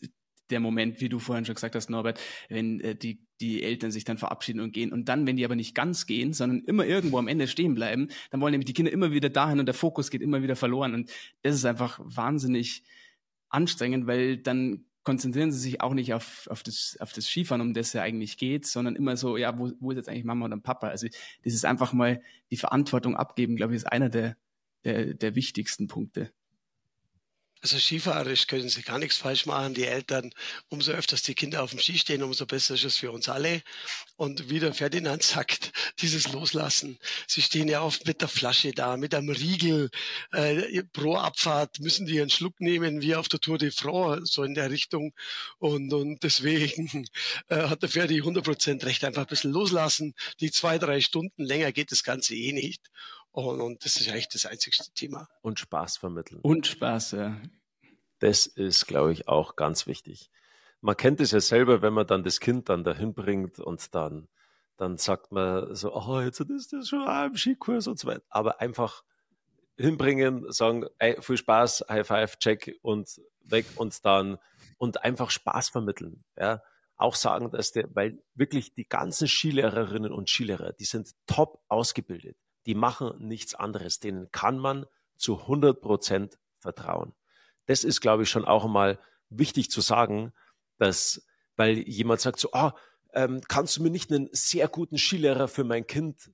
der 0.49 0.59
Moment, 0.59 0.99
wie 0.99 1.09
du 1.09 1.19
vorhin 1.19 1.45
schon 1.45 1.55
gesagt 1.55 1.75
hast, 1.75 1.89
Norbert, 1.89 2.19
wenn 2.49 2.79
äh, 2.81 2.95
die, 2.95 3.25
die 3.39 3.63
Eltern 3.63 3.91
sich 3.91 4.03
dann 4.03 4.17
verabschieden 4.17 4.59
und 4.59 4.71
gehen 4.71 4.91
und 4.91 5.09
dann, 5.09 5.25
wenn 5.25 5.35
die 5.35 5.45
aber 5.45 5.55
nicht 5.55 5.75
ganz 5.75 6.05
gehen, 6.05 6.33
sondern 6.33 6.63
immer 6.65 6.85
irgendwo 6.85 7.17
am 7.17 7.27
Ende 7.27 7.47
stehen 7.47 7.75
bleiben, 7.75 8.09
dann 8.31 8.41
wollen 8.41 8.51
nämlich 8.51 8.67
die 8.67 8.73
Kinder 8.73 8.91
immer 8.91 9.11
wieder 9.11 9.29
dahin 9.29 9.59
und 9.59 9.65
der 9.65 9.75
Fokus 9.75 10.09
geht 10.09 10.21
immer 10.21 10.43
wieder 10.43 10.55
verloren 10.55 10.93
und 10.93 11.11
das 11.41 11.55
ist 11.55 11.65
einfach 11.65 11.99
wahnsinnig 12.03 12.83
anstrengend, 13.49 14.07
weil 14.07 14.37
dann 14.37 14.85
konzentrieren 15.03 15.51
sie 15.51 15.59
sich 15.59 15.81
auch 15.81 15.93
nicht 15.93 16.13
auf, 16.13 16.47
auf, 16.51 16.61
das, 16.61 16.97
auf 16.99 17.13
das 17.13 17.25
Skifahren, 17.25 17.61
um 17.61 17.73
das 17.73 17.87
es 17.87 17.93
ja 17.93 18.03
eigentlich 18.03 18.37
geht, 18.37 18.65
sondern 18.67 18.95
immer 18.95 19.17
so, 19.17 19.37
ja, 19.37 19.57
wo, 19.57 19.71
wo 19.79 19.91
ist 19.91 19.97
jetzt 19.97 20.09
eigentlich 20.09 20.25
Mama 20.25 20.45
oder 20.45 20.57
Papa? 20.57 20.89
Also 20.89 21.07
das 21.43 21.53
ist 21.53 21.65
einfach 21.65 21.93
mal 21.93 22.21
die 22.51 22.57
Verantwortung 22.57 23.15
abgeben, 23.15 23.55
glaube 23.55 23.73
ich, 23.73 23.77
ist 23.77 23.91
einer 23.91 24.09
der, 24.09 24.37
der, 24.83 25.13
der 25.13 25.35
wichtigsten 25.35 25.87
Punkte. 25.87 26.31
Also 27.61 27.77
skifahrerisch 27.77 28.47
können 28.47 28.69
sie 28.69 28.83
gar 28.83 28.99
nichts 28.99 29.17
falsch 29.17 29.45
machen. 29.45 29.73
Die 29.73 29.85
Eltern, 29.85 30.31
umso 30.69 30.93
öfters 30.93 31.23
die 31.23 31.35
Kinder 31.35 31.61
auf 31.61 31.71
dem 31.71 31.79
Ski 31.79 31.97
stehen, 31.97 32.23
umso 32.23 32.45
besser 32.45 32.75
ist 32.75 32.85
es 32.85 32.95
für 32.97 33.11
uns 33.11 33.27
alle. 33.27 33.61
Und 34.15 34.49
wie 34.49 34.59
der 34.59 34.73
Ferdinand 34.73 35.23
sagt, 35.23 35.73
dieses 35.99 36.31
Loslassen. 36.31 36.99
Sie 37.27 37.41
stehen 37.41 37.67
ja 37.67 37.81
oft 37.81 38.07
mit 38.07 38.21
der 38.21 38.29
Flasche 38.29 38.71
da, 38.71 38.95
mit 38.95 39.13
einem 39.13 39.29
Riegel. 39.29 39.89
Äh, 40.31 40.83
pro 40.93 41.15
Abfahrt 41.17 41.81
müssen 41.81 42.05
die 42.05 42.21
einen 42.21 42.29
Schluck 42.29 42.61
nehmen, 42.61 43.01
wie 43.01 43.15
auf 43.15 43.27
der 43.27 43.41
Tour 43.41 43.57
de 43.57 43.71
France, 43.71 44.31
so 44.31 44.43
in 44.43 44.53
der 44.53 44.71
Richtung. 44.71 45.13
Und, 45.57 45.91
und 45.93 46.23
deswegen 46.23 47.05
äh, 47.49 47.67
hat 47.67 47.81
der 47.81 47.89
Ferdi 47.89 48.21
100% 48.21 48.85
recht. 48.85 49.03
Einfach 49.03 49.23
ein 49.23 49.27
bisschen 49.27 49.51
loslassen. 49.51 50.13
Die 50.39 50.51
zwei, 50.51 50.77
drei 50.77 51.01
Stunden 51.01 51.43
länger 51.43 51.73
geht 51.73 51.91
das 51.91 52.03
Ganze 52.05 52.35
eh 52.35 52.53
nicht. 52.53 52.89
Und, 53.31 53.61
und 53.61 53.85
das 53.85 53.95
ist 53.95 54.09
eigentlich 54.09 54.29
das 54.29 54.45
einzigste 54.45 54.91
Thema. 54.93 55.27
Und 55.41 55.59
Spaß 55.59 55.97
vermitteln. 55.97 56.41
Und 56.41 56.67
Spaß, 56.67 57.11
ja. 57.11 57.41
Das 58.19 58.47
ist, 58.47 58.87
glaube 58.87 59.13
ich, 59.13 59.27
auch 59.27 59.55
ganz 59.55 59.87
wichtig. 59.87 60.29
Man 60.81 60.97
kennt 60.97 61.21
es 61.21 61.31
ja 61.31 61.39
selber, 61.39 61.81
wenn 61.81 61.93
man 61.93 62.07
dann 62.07 62.23
das 62.23 62.39
Kind 62.39 62.69
dann 62.69 62.83
dahin 62.83 63.13
bringt 63.13 63.59
und 63.59 63.93
dann, 63.95 64.27
dann 64.77 64.97
sagt 64.97 65.31
man 65.31 65.73
so, 65.75 65.93
oh, 65.93 66.21
jetzt 66.21 66.39
ist 66.39 66.73
das 66.73 66.89
schon 66.89 67.07
im 67.07 67.35
Skikurs 67.35 67.87
und 67.87 67.99
so 67.99 68.07
weiter. 68.07 68.23
Aber 68.29 68.61
einfach 68.61 69.03
hinbringen, 69.77 70.51
sagen, 70.51 70.85
ey, 70.97 71.21
viel 71.21 71.37
Spaß, 71.37 71.85
High 71.89 72.05
Five, 72.05 72.37
check 72.39 72.77
und 72.81 73.21
weg 73.41 73.65
und 73.75 74.03
dann 74.05 74.37
und 74.77 75.03
einfach 75.03 75.29
Spaß 75.29 75.69
vermitteln. 75.69 76.23
Ja, 76.37 76.61
auch 76.97 77.15
sagen, 77.15 77.51
dass 77.51 77.71
der, 77.71 77.87
weil 77.95 78.21
wirklich 78.33 78.73
die 78.73 78.87
ganzen 78.87 79.27
Skilehrerinnen 79.27 80.11
und 80.11 80.29
Skilehrer, 80.29 80.73
die 80.73 80.85
sind 80.85 81.11
top 81.27 81.63
ausgebildet 81.69 82.37
die 82.69 82.75
machen 82.75 83.15
nichts 83.17 83.55
anderes. 83.55 83.99
Denen 83.99 84.31
kann 84.31 84.59
man 84.59 84.85
zu 85.17 85.39
100 85.39 85.81
Prozent 85.81 86.37
vertrauen. 86.59 87.15
Das 87.65 87.83
ist, 87.83 87.99
glaube 87.99 88.21
ich, 88.21 88.29
schon 88.29 88.45
auch 88.45 88.67
mal 88.67 88.99
wichtig 89.29 89.71
zu 89.71 89.81
sagen, 89.81 90.33
dass, 90.77 91.25
weil 91.55 91.79
jemand 91.79 92.21
sagt 92.21 92.39
so, 92.39 92.51
ah, 92.53 92.75
ähm, 93.13 93.41
kannst 93.47 93.75
du 93.75 93.81
mir 93.81 93.89
nicht 93.89 94.11
einen 94.11 94.29
sehr 94.33 94.67
guten 94.67 94.99
Skilehrer 94.99 95.47
für 95.47 95.63
mein 95.63 95.87
Kind 95.87 96.29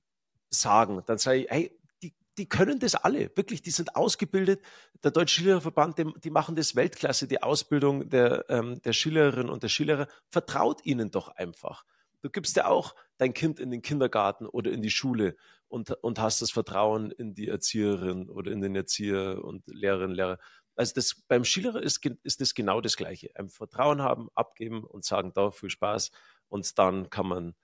sagen? 0.50 1.02
Dann 1.06 1.16
sage 1.16 1.38
ich, 1.38 1.50
hey, 1.50 1.80
die, 2.02 2.14
die 2.36 2.48
können 2.50 2.80
das 2.80 2.96
alle, 2.96 3.34
wirklich, 3.34 3.62
die 3.62 3.70
sind 3.70 3.96
ausgebildet. 3.96 4.60
Der 5.04 5.12
Deutsche 5.12 5.40
Skilehrerverband, 5.40 5.96
die, 5.96 6.12
die 6.22 6.30
machen 6.30 6.54
das 6.54 6.76
Weltklasse, 6.76 7.26
die 7.26 7.42
Ausbildung 7.42 8.10
der, 8.10 8.44
ähm, 8.50 8.82
der 8.82 8.92
Skilehrerin 8.92 9.48
und 9.48 9.62
der 9.62 9.70
Skilehrer. 9.70 10.06
Vertraut 10.28 10.84
ihnen 10.84 11.10
doch 11.10 11.28
einfach. 11.28 11.86
Du 12.22 12.30
gibst 12.30 12.56
ja 12.56 12.66
auch 12.66 12.94
dein 13.18 13.34
Kind 13.34 13.60
in 13.60 13.70
den 13.70 13.82
Kindergarten 13.82 14.46
oder 14.46 14.70
in 14.70 14.82
die 14.82 14.90
Schule 14.90 15.36
und, 15.68 15.90
und 16.02 16.18
hast 16.18 16.42
das 16.42 16.50
Vertrauen 16.50 17.10
in 17.10 17.34
die 17.34 17.48
Erzieherin 17.48 18.28
oder 18.28 18.50
in 18.50 18.60
den 18.60 18.74
Erzieher 18.74 19.42
und 19.44 19.66
Lehrerinnen, 19.66 20.14
Lehrer. 20.14 20.38
Also 20.74 20.94
das, 20.94 21.22
beim 21.28 21.44
Skilehrer 21.44 21.82
ist, 21.82 22.04
ist 22.22 22.40
das 22.40 22.54
genau 22.54 22.80
das 22.80 22.96
Gleiche. 22.96 23.30
Ein 23.34 23.48
Vertrauen 23.48 24.02
haben, 24.02 24.28
abgeben 24.34 24.84
und 24.84 25.04
sagen, 25.04 25.32
da 25.34 25.50
viel 25.50 25.70
Spaß. 25.70 26.10
Und 26.48 26.78
dann 26.78 27.10
kann 27.10 27.26
man 27.26 27.54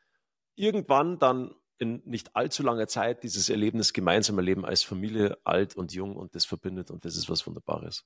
irgendwann 0.55 1.18
dann 1.18 1.55
in 1.78 2.00
nicht 2.05 2.36
allzu 2.36 2.62
langer 2.62 2.86
Zeit 2.86 3.22
dieses 3.22 3.48
Erlebnis 3.48 3.92
gemeinsam 3.92 4.38
erleben 4.38 4.64
als 4.64 4.82
Familie, 4.82 5.36
alt 5.44 5.76
und 5.76 5.92
jung 5.92 6.16
und 6.16 6.34
das 6.34 6.44
verbindet 6.44 6.90
und 6.90 7.05
das 7.05 7.16
ist 7.16 7.28
was 7.28 7.46
Wunderbares. 7.46 8.05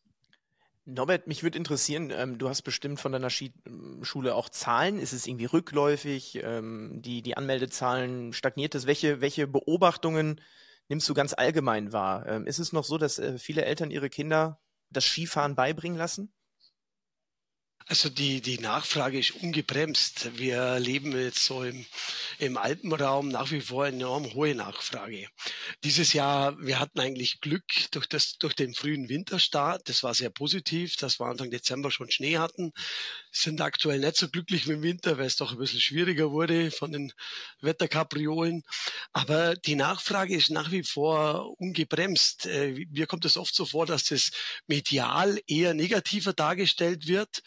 Norbert, 0.88 1.26
mich 1.26 1.42
würde 1.42 1.58
interessieren, 1.58 2.12
ähm, 2.14 2.38
du 2.38 2.48
hast 2.48 2.62
bestimmt 2.62 3.00
von 3.00 3.10
deiner 3.10 3.28
Skischule 3.28 4.34
auch 4.36 4.48
Zahlen. 4.48 5.00
Ist 5.00 5.12
es 5.12 5.26
irgendwie 5.26 5.46
rückläufig? 5.46 6.40
Ähm, 6.42 7.02
die, 7.02 7.22
die 7.22 7.36
Anmeldezahlen 7.36 8.32
stagniert 8.32 8.74
es? 8.76 8.86
Welche, 8.86 9.20
welche 9.20 9.48
Beobachtungen 9.48 10.40
nimmst 10.88 11.08
du 11.08 11.14
ganz 11.14 11.34
allgemein 11.34 11.92
wahr? 11.92 12.24
Ähm, 12.26 12.46
ist 12.46 12.60
es 12.60 12.72
noch 12.72 12.84
so, 12.84 12.98
dass 12.98 13.18
äh, 13.18 13.36
viele 13.38 13.64
Eltern 13.64 13.90
ihre 13.90 14.08
Kinder 14.08 14.60
das 14.90 15.04
Skifahren 15.04 15.56
beibringen 15.56 15.98
lassen? 15.98 16.32
Also 17.88 18.08
die, 18.08 18.40
die 18.40 18.58
Nachfrage 18.58 19.16
ist 19.16 19.30
ungebremst. 19.30 20.36
Wir 20.36 20.80
leben 20.80 21.16
jetzt 21.16 21.44
so 21.44 21.62
im, 21.62 21.86
im 22.40 22.56
Alpenraum 22.56 23.28
nach 23.28 23.52
wie 23.52 23.60
vor 23.60 23.84
eine 23.84 23.98
enorm 23.98 24.34
hohe 24.34 24.56
Nachfrage. 24.56 25.28
Dieses 25.84 26.12
Jahr, 26.12 26.58
wir 26.58 26.80
hatten 26.80 26.98
eigentlich 26.98 27.40
Glück 27.40 27.62
durch, 27.92 28.08
das, 28.08 28.38
durch 28.38 28.54
den 28.54 28.74
frühen 28.74 29.08
Winterstart. 29.08 29.88
Das 29.88 30.02
war 30.02 30.14
sehr 30.14 30.30
positiv, 30.30 30.96
dass 30.96 31.20
wir 31.20 31.26
Anfang 31.26 31.52
Dezember 31.52 31.92
schon 31.92 32.10
Schnee 32.10 32.38
hatten. 32.38 32.72
Sind 33.30 33.60
aktuell 33.60 34.00
nicht 34.00 34.16
so 34.16 34.28
glücklich 34.28 34.66
mit 34.66 34.78
dem 34.78 34.82
Winter, 34.82 35.18
weil 35.18 35.26
es 35.26 35.36
doch 35.36 35.52
ein 35.52 35.58
bisschen 35.58 35.80
schwieriger 35.80 36.32
wurde 36.32 36.72
von 36.72 36.90
den 36.90 37.12
Wetterkapriolen. 37.60 38.64
Aber 39.12 39.54
die 39.54 39.76
Nachfrage 39.76 40.34
ist 40.34 40.50
nach 40.50 40.72
wie 40.72 40.82
vor 40.82 41.54
ungebremst. 41.60 42.46
Äh, 42.46 42.84
mir 42.90 43.06
kommt 43.06 43.24
es 43.24 43.36
oft 43.36 43.54
so 43.54 43.64
vor, 43.64 43.86
dass 43.86 44.06
das 44.06 44.32
medial 44.66 45.38
eher 45.46 45.72
negativer 45.72 46.32
dargestellt 46.32 47.06
wird 47.06 47.44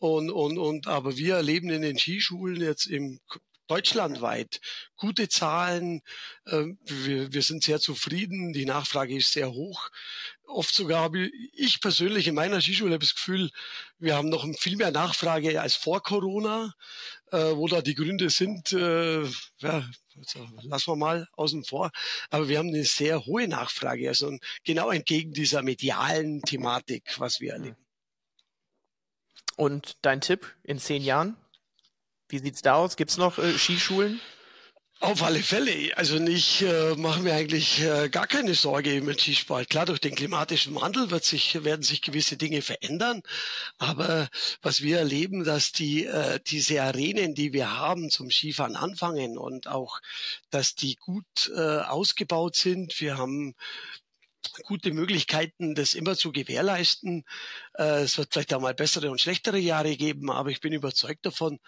und, 0.00 0.30
und, 0.30 0.58
und, 0.58 0.86
aber 0.86 1.16
wir 1.16 1.36
erleben 1.36 1.70
in 1.70 1.82
den 1.82 1.98
Skischulen 1.98 2.60
jetzt 2.60 2.86
im 2.86 3.20
deutschlandweit 3.68 4.60
gute 4.96 5.28
Zahlen. 5.28 6.00
Ähm, 6.46 6.78
wir, 6.84 7.32
wir 7.32 7.42
sind 7.42 7.62
sehr 7.62 7.80
zufrieden. 7.80 8.52
Die 8.52 8.64
Nachfrage 8.64 9.16
ist 9.16 9.32
sehr 9.32 9.52
hoch. 9.52 9.90
Oft 10.46 10.74
sogar 10.74 11.02
habe 11.02 11.30
ich 11.52 11.80
persönlich 11.80 12.26
in 12.26 12.34
meiner 12.34 12.62
Skischule 12.62 12.98
das 12.98 13.14
Gefühl, 13.14 13.50
wir 13.98 14.16
haben 14.16 14.30
noch 14.30 14.46
viel 14.58 14.76
mehr 14.76 14.90
Nachfrage 14.90 15.60
als 15.60 15.74
vor 15.74 16.02
Corona. 16.02 16.72
Äh, 17.30 17.56
wo 17.56 17.68
da 17.68 17.82
die 17.82 17.94
Gründe 17.94 18.30
sind, 18.30 18.72
äh, 18.72 19.22
ja, 19.22 19.90
also 20.16 20.48
lassen 20.62 20.92
wir 20.92 20.96
mal 20.96 21.28
außen 21.36 21.62
vor. 21.64 21.90
Aber 22.30 22.48
wir 22.48 22.56
haben 22.56 22.68
eine 22.68 22.84
sehr 22.84 23.26
hohe 23.26 23.46
Nachfrage, 23.46 24.08
also 24.08 24.34
genau 24.64 24.90
entgegen 24.90 25.34
dieser 25.34 25.62
medialen 25.62 26.40
Thematik, 26.40 27.18
was 27.18 27.40
wir 27.40 27.52
erleben. 27.52 27.87
Und 29.58 29.96
dein 30.02 30.20
Tipp 30.20 30.54
in 30.62 30.78
zehn 30.78 31.02
Jahren? 31.02 31.36
Wie 32.28 32.38
sieht's 32.38 32.62
da 32.62 32.74
aus? 32.74 32.96
Gibt's 32.96 33.16
noch 33.16 33.38
äh, 33.38 33.58
Skischulen? 33.58 34.20
Auf 35.00 35.24
alle 35.24 35.42
Fälle. 35.42 35.96
Also 35.96 36.16
ich 36.18 36.62
äh, 36.62 36.94
mache 36.94 37.22
mir 37.22 37.34
eigentlich 37.34 37.80
äh, 37.80 38.08
gar 38.08 38.28
keine 38.28 38.54
Sorge 38.54 39.02
mit 39.02 39.20
Skisport. 39.20 39.68
Klar, 39.68 39.86
durch 39.86 39.98
den 39.98 40.14
klimatischen 40.14 40.76
Wandel 40.76 41.10
wird 41.10 41.24
sich, 41.24 41.64
werden 41.64 41.82
sich 41.82 42.02
gewisse 42.02 42.36
Dinge 42.36 42.62
verändern. 42.62 43.22
Aber 43.78 44.28
was 44.62 44.80
wir 44.80 44.98
erleben, 44.98 45.42
dass 45.42 45.72
die, 45.72 46.04
äh, 46.04 46.38
diese 46.46 46.80
Arenen, 46.80 47.34
die 47.34 47.52
wir 47.52 47.76
haben 47.76 48.10
zum 48.10 48.30
Skifahren 48.30 48.76
anfangen 48.76 49.38
und 49.38 49.66
auch, 49.66 50.00
dass 50.50 50.76
die 50.76 50.94
gut 50.94 51.50
äh, 51.52 51.78
ausgebaut 51.78 52.54
sind. 52.54 53.00
Wir 53.00 53.18
haben 53.18 53.56
gute 54.64 54.92
Möglichkeiten, 54.92 55.74
das 55.74 55.94
immer 55.94 56.16
zu 56.16 56.32
gewährleisten. 56.32 57.24
Äh, 57.74 58.02
es 58.02 58.18
wird 58.18 58.32
vielleicht 58.32 58.54
auch 58.54 58.60
mal 58.60 58.74
bessere 58.74 59.10
und 59.10 59.20
schlechtere 59.20 59.58
Jahre 59.58 59.96
geben, 59.96 60.30
aber 60.30 60.50
ich 60.50 60.60
bin 60.60 60.72
überzeugt 60.72 61.26
davon, 61.26 61.58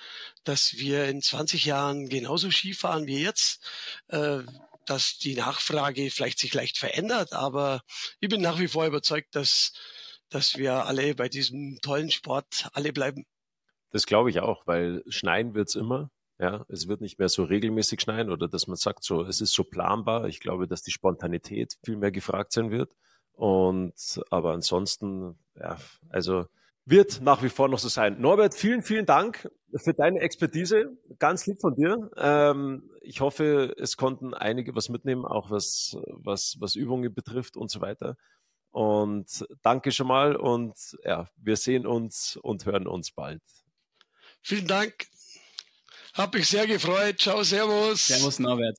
dass 0.45 0.75
wir 0.75 1.07
in 1.07 1.23
20 1.23 1.65
Jahren 1.65 2.09
genauso 2.09 2.51
Skifahren 2.51 3.07
wie 3.07 3.23
jetzt. 3.23 3.65
Äh, 4.09 4.41
dass 4.87 5.19
die 5.19 5.37
Nachfrage 5.37 6.11
vielleicht 6.11 6.41
sich 6.41 6.53
leicht 6.53 6.77
verändert, 6.77 7.33
aber 7.33 7.83
ich 8.19 8.29
bin 8.29 8.41
nach 8.41 8.59
wie 8.59 8.67
vor 8.67 8.87
überzeugt, 8.87 9.37
dass, 9.37 9.73
dass 10.31 10.57
wir 10.57 10.87
alle 10.87 11.15
bei 11.15 11.29
diesem 11.29 11.79
tollen 11.81 12.11
Sport 12.11 12.69
alle 12.73 12.93
bleiben. 12.93 13.25
Das 13.93 14.07
glaube 14.07 14.31
ich 14.31 14.41
auch, 14.41 14.67
weil 14.67 15.05
schneien 15.07 15.55
wird's 15.55 15.77
immer. 15.77 16.11
Ja, 16.41 16.65
es 16.69 16.89
wird 16.89 17.03
nicht 17.03 17.19
mehr 17.19 17.29
so 17.29 17.45
regelmäßig 17.45 18.01
schneien 18.01 18.31
oder 18.31 18.49
dass 18.49 18.67
man 18.67 18.77
sagt, 18.77 19.05
so, 19.05 19.23
es 19.25 19.43
ist 19.43 19.53
so 19.53 19.63
planbar. 19.63 20.27
Ich 20.27 20.41
glaube, 20.41 20.67
dass 20.67 20.81
die 20.81 20.91
Spontanität 20.91 21.77
viel 21.85 21.97
mehr 21.97 22.11
gefragt 22.11 22.53
sein 22.53 22.71
wird. 22.71 22.97
Und 23.33 24.23
aber 24.31 24.55
ansonsten, 24.55 25.39
ja, 25.55 25.77
also 26.09 26.47
wird 26.87 27.21
nach 27.21 27.43
wie 27.43 27.51
vor 27.51 27.69
noch 27.69 27.79
so 27.79 27.89
sein. 27.89 28.21
Norbert, 28.23 28.55
vielen, 28.55 28.83
vielen 28.83 29.05
Dank 29.05 29.51
für 29.77 29.93
deine 29.93 30.21
Expertise. 30.21 30.97
Ganz 31.19 31.47
lieb 31.47 31.61
von 31.61 31.75
dir. 31.75 32.11
Ähm, 32.17 32.91
ich 33.03 33.21
hoffe, 33.21 33.75
es 33.79 33.99
konnten 33.99 34.33
einige 34.33 34.75
was 34.75 34.89
mitnehmen, 34.89 35.27
auch 35.27 35.51
was, 35.51 35.99
was, 36.07 36.57
was 36.59 36.75
Übungen 36.75 37.13
betrifft 37.13 37.59
und 37.59 37.71
so 37.71 37.83
weiter. 37.83 38.17
Und 38.71 39.47
danke 39.61 39.93
schon 39.93 40.07
mal 40.07 40.37
und 40.37 40.97
ja, 41.05 41.29
wir 41.37 41.57
sehen 41.57 41.87
uns 41.87 42.37
und 42.37 42.65
hören 42.65 42.87
uns 42.87 43.11
bald. 43.11 43.43
Vielen 44.43 44.67
Dank. 44.67 45.07
Hab 46.15 46.35
mich 46.35 46.49
sehr 46.49 46.67
gefreut. 46.67 47.21
Ciao, 47.21 47.43
Servus. 47.43 48.07
Servus, 48.07 48.39
Norbert 48.39 48.77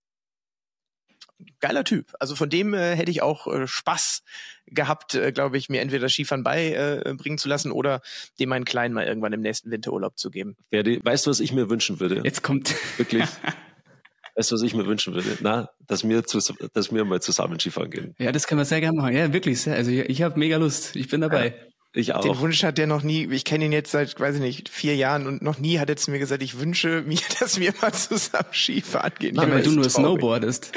geiler 1.60 1.84
Typ. 1.84 2.14
Also 2.20 2.36
von 2.36 2.50
dem 2.50 2.74
äh, 2.74 2.96
hätte 2.96 3.12
ich 3.12 3.22
auch 3.22 3.48
äh, 3.48 3.68
Spaß 3.68 4.24
gehabt, 4.68 5.16
äh, 5.16 5.32
glaube 5.32 5.58
ich, 5.58 5.70
mir 5.70 5.82
entweder 5.82 6.10
Skifahren 6.10 6.44
beibringen 6.44 7.38
äh, 7.38 7.42
zu 7.42 7.50
lassen 7.50 7.72
oder 7.72 8.02
dem 8.40 8.50
meinen 8.50 8.66
Kleinen 8.66 8.94
mal 8.94 9.06
irgendwann 9.06 9.34
im 9.34 9.42
nächsten 9.42 9.72
Winterurlaub 9.72 10.18
zu 10.18 10.30
geben. 10.30 10.56
Ferdi, 10.70 11.00
weißt 11.04 11.26
du, 11.26 11.30
was 11.30 11.40
ich 11.40 11.54
mir 11.54 11.70
wünschen 11.70 12.00
würde? 12.00 12.22
Jetzt 12.24 12.44
kommt. 12.44 12.76
Wirklich. 12.98 13.24
weißt 14.36 14.52
du, 14.52 14.56
was 14.56 14.62
ich 14.62 14.74
mir 14.74 14.86
wünschen 14.86 15.14
würde? 15.14 15.38
Na, 15.42 15.70
dass 15.88 16.08
wir, 16.08 16.26
zu, 16.26 16.40
dass 16.74 16.94
wir 16.94 17.06
mal 17.06 17.22
zusammen 17.22 17.60
Skifahren 17.60 17.92
gehen. 17.92 18.16
Ja, 18.18 18.32
das 18.32 18.48
können 18.48 18.60
wir 18.60 18.66
sehr 18.66 18.82
gerne 18.82 18.98
machen. 18.98 19.16
Ja, 19.16 19.32
wirklich 19.34 19.62
sehr. 19.62 19.76
Also 19.76 19.92
ich, 19.92 20.10
ich 20.10 20.22
habe 20.22 20.38
mega 20.40 20.58
Lust. 20.58 20.96
Ich 20.96 21.08
bin 21.10 21.22
dabei. 21.22 21.48
Ja. 21.48 21.71
Ich 21.94 22.14
auch. 22.14 22.22
Den 22.22 22.40
Wunsch 22.40 22.64
hat 22.64 22.78
der 22.78 22.88
noch 22.88 23.04
nie, 23.04 23.28
ich 23.32 23.44
kenne 23.44 23.66
ihn 23.66 23.74
jetzt 23.74 23.92
seit, 23.92 24.18
weiß 24.18 24.36
ich 24.36 24.42
nicht, 24.42 24.70
vier 24.70 24.96
Jahren 24.96 25.28
und 25.28 25.42
noch 25.42 25.58
nie 25.58 25.80
hat 25.80 25.90
er 25.90 25.98
zu 25.98 26.12
mir 26.12 26.20
gesagt, 26.20 26.42
ich 26.42 26.60
wünsche 26.60 27.02
mir, 27.02 27.20
dass 27.40 27.60
wir 27.60 27.74
mal 27.82 27.94
zusammen 27.94 28.54
Skifahren 28.54 29.14
gehen. 29.20 29.36
Ja, 29.36 29.50
weil 29.50 29.64
du 29.64 29.72
nur 29.72 29.90
snowboardest. 29.90 30.72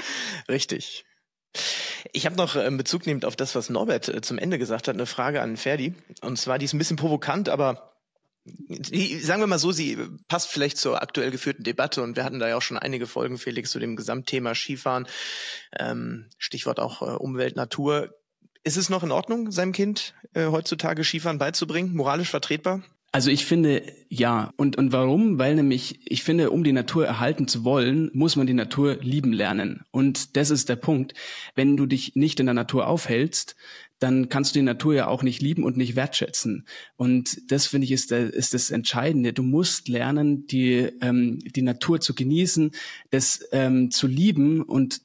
Richtig. 0.48 1.04
Ich 2.12 2.26
habe 2.26 2.36
noch 2.36 2.56
ähm, 2.56 2.76
Bezug 2.76 3.06
nehmend 3.06 3.24
auf 3.24 3.36
das, 3.36 3.54
was 3.54 3.70
Norbert 3.70 4.08
äh, 4.08 4.20
zum 4.22 4.38
Ende 4.38 4.58
gesagt 4.58 4.88
hat, 4.88 4.94
eine 4.94 5.06
Frage 5.06 5.40
an 5.40 5.56
Ferdi. 5.56 5.94
Und 6.20 6.36
zwar, 6.36 6.58
die 6.58 6.64
ist 6.64 6.74
ein 6.74 6.78
bisschen 6.78 6.96
provokant, 6.96 7.48
aber 7.48 7.94
sagen 8.44 9.40
wir 9.40 9.46
mal 9.46 9.58
so, 9.58 9.72
sie 9.72 9.96
passt 10.28 10.50
vielleicht 10.50 10.76
zur 10.76 11.00
aktuell 11.00 11.30
geführten 11.30 11.62
Debatte 11.62 12.02
und 12.02 12.16
wir 12.16 12.24
hatten 12.24 12.40
da 12.40 12.48
ja 12.48 12.56
auch 12.56 12.62
schon 12.62 12.76
einige 12.76 13.06
Folgen, 13.06 13.38
Felix, 13.38 13.70
zu 13.70 13.78
dem 13.78 13.96
Gesamtthema 13.96 14.54
Skifahren. 14.54 15.06
Ähm, 15.78 16.28
Stichwort 16.38 16.78
auch 16.78 17.02
äh, 17.02 17.16
Umwelt, 17.16 17.56
Natur. 17.56 18.14
Ist 18.64 18.78
es 18.78 18.88
noch 18.88 19.02
in 19.02 19.12
Ordnung, 19.12 19.52
seinem 19.52 19.72
Kind 19.72 20.14
äh, 20.32 20.46
heutzutage 20.46 21.04
Skifahren 21.04 21.38
beizubringen? 21.38 21.94
Moralisch 21.94 22.30
vertretbar? 22.30 22.82
Also 23.12 23.30
ich 23.30 23.44
finde 23.44 23.82
ja. 24.08 24.52
Und, 24.56 24.76
und 24.76 24.90
warum? 24.90 25.38
Weil 25.38 25.54
nämlich, 25.54 26.00
ich 26.04 26.24
finde, 26.24 26.50
um 26.50 26.64
die 26.64 26.72
Natur 26.72 27.06
erhalten 27.06 27.46
zu 27.46 27.62
wollen, 27.62 28.10
muss 28.14 28.36
man 28.36 28.46
die 28.46 28.54
Natur 28.54 28.96
lieben 29.02 29.32
lernen. 29.32 29.84
Und 29.90 30.36
das 30.36 30.50
ist 30.50 30.70
der 30.70 30.76
Punkt. 30.76 31.14
Wenn 31.54 31.76
du 31.76 31.84
dich 31.84 32.16
nicht 32.16 32.40
in 32.40 32.46
der 32.46 32.54
Natur 32.54 32.88
aufhältst, 32.88 33.54
dann 33.98 34.30
kannst 34.30 34.54
du 34.54 34.58
die 34.58 34.64
Natur 34.64 34.94
ja 34.94 35.06
auch 35.06 35.22
nicht 35.22 35.42
lieben 35.42 35.62
und 35.62 35.76
nicht 35.76 35.94
wertschätzen. 35.94 36.66
Und 36.96 37.52
das 37.52 37.66
finde 37.66 37.84
ich 37.84 37.92
ist, 37.92 38.10
der, 38.10 38.32
ist 38.32 38.54
das 38.54 38.70
Entscheidende. 38.70 39.32
Du 39.32 39.42
musst 39.42 39.88
lernen, 39.88 40.46
die, 40.46 40.90
ähm, 41.00 41.38
die 41.38 41.62
Natur 41.62 42.00
zu 42.00 42.14
genießen, 42.14 42.72
das 43.10 43.46
ähm, 43.52 43.90
zu 43.90 44.06
lieben 44.06 44.62
und 44.62 45.02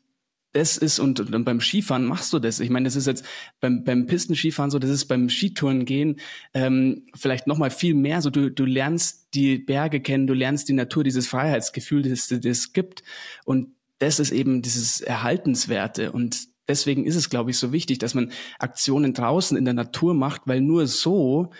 das 0.59 0.75
ist, 0.77 0.99
und, 0.99 1.19
und 1.33 1.45
beim 1.45 1.61
Skifahren 1.61 2.05
machst 2.05 2.33
du 2.33 2.39
das. 2.39 2.59
Ich 2.59 2.69
meine, 2.69 2.83
das 2.83 2.97
ist 2.97 3.07
jetzt 3.07 3.23
beim, 3.61 3.85
beim 3.85 4.07
Pistenskifahren 4.07 4.69
so, 4.69 4.77
das 4.77 4.89
ist 4.89 5.05
beim 5.05 5.29
Skitouren 5.29 5.85
gehen 5.85 6.19
ähm, 6.53 7.07
vielleicht 7.15 7.47
nochmal 7.47 7.69
viel 7.69 7.93
mehr 7.93 8.21
so. 8.21 8.29
Du, 8.29 8.51
du 8.51 8.65
lernst 8.65 9.33
die 9.33 9.57
Berge 9.57 10.01
kennen, 10.01 10.27
du 10.27 10.33
lernst 10.33 10.67
die 10.67 10.73
Natur, 10.73 11.05
dieses 11.05 11.27
Freiheitsgefühl, 11.27 12.01
das 12.01 12.29
es 12.29 12.73
gibt. 12.73 13.03
Und 13.45 13.69
das 13.99 14.19
ist 14.19 14.31
eben 14.31 14.61
dieses 14.61 14.99
Erhaltenswerte. 14.99 16.11
Und 16.11 16.47
deswegen 16.67 17.05
ist 17.05 17.15
es, 17.15 17.29
glaube 17.29 17.51
ich, 17.51 17.57
so 17.57 17.71
wichtig, 17.71 17.99
dass 17.99 18.13
man 18.13 18.31
Aktionen 18.59 19.13
draußen 19.13 19.57
in 19.57 19.65
der 19.65 19.73
Natur 19.73 20.13
macht, 20.13 20.41
weil 20.45 20.59
nur 20.59 20.87
so 20.87 21.51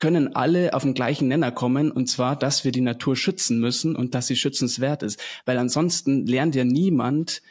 können 0.00 0.34
alle 0.34 0.72
auf 0.72 0.82
den 0.82 0.94
gleichen 0.94 1.28
Nenner 1.28 1.52
kommen, 1.52 1.92
und 1.92 2.08
zwar, 2.08 2.34
dass 2.34 2.64
wir 2.64 2.72
die 2.72 2.80
Natur 2.80 3.16
schützen 3.16 3.60
müssen 3.60 3.94
und 3.94 4.14
dass 4.14 4.26
sie 4.26 4.36
schützenswert 4.36 5.02
ist. 5.02 5.20
Weil 5.44 5.58
ansonsten 5.58 6.26
lernt 6.26 6.54
ja 6.54 6.64
niemand, 6.64 7.42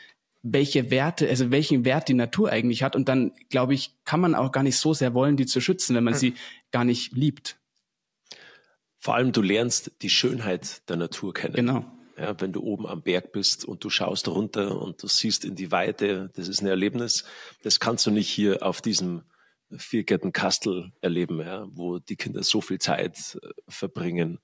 welche 0.41 0.89
Werte, 0.89 1.27
also 1.27 1.51
welchen 1.51 1.85
Wert 1.85 2.07
die 2.07 2.13
Natur 2.13 2.49
eigentlich 2.49 2.83
hat. 2.83 2.95
Und 2.95 3.09
dann, 3.09 3.33
glaube 3.49 3.73
ich, 3.73 3.95
kann 4.05 4.21
man 4.21 4.35
auch 4.35 4.51
gar 4.51 4.63
nicht 4.63 4.77
so 4.77 4.93
sehr 4.93 5.13
wollen, 5.13 5.37
die 5.37 5.45
zu 5.45 5.59
schützen, 5.61 5.95
wenn 5.95 6.03
man 6.03 6.13
hm. 6.13 6.19
sie 6.19 6.33
gar 6.71 6.85
nicht 6.85 7.13
liebt. 7.13 7.57
Vor 8.99 9.15
allem, 9.15 9.31
du 9.31 9.41
lernst 9.41 9.91
die 10.01 10.09
Schönheit 10.09 10.87
der 10.89 10.97
Natur 10.97 11.33
kennen. 11.33 11.55
Genau. 11.55 11.85
Ja, 12.17 12.39
wenn 12.41 12.51
du 12.51 12.61
oben 12.61 12.85
am 12.85 13.01
Berg 13.01 13.31
bist 13.31 13.63
und 13.63 13.83
du 13.83 13.89
schaust 13.89 14.27
runter 14.27 14.81
und 14.81 15.01
du 15.01 15.07
siehst 15.07 15.45
in 15.45 15.55
die 15.55 15.71
Weite, 15.71 16.31
das 16.35 16.49
ist 16.49 16.61
ein 16.61 16.67
Erlebnis. 16.67 17.23
Das 17.63 17.79
kannst 17.79 18.05
du 18.05 18.11
nicht 18.11 18.27
hier 18.27 18.61
auf 18.61 18.81
diesem 18.81 19.23
Viergärtenkastel 19.71 20.91
erleben, 20.99 21.39
ja, 21.39 21.65
wo 21.71 21.99
die 21.99 22.17
Kinder 22.17 22.43
so 22.43 22.59
viel 22.59 22.79
Zeit 22.79 23.39
äh, 23.41 23.49
verbringen 23.69 24.39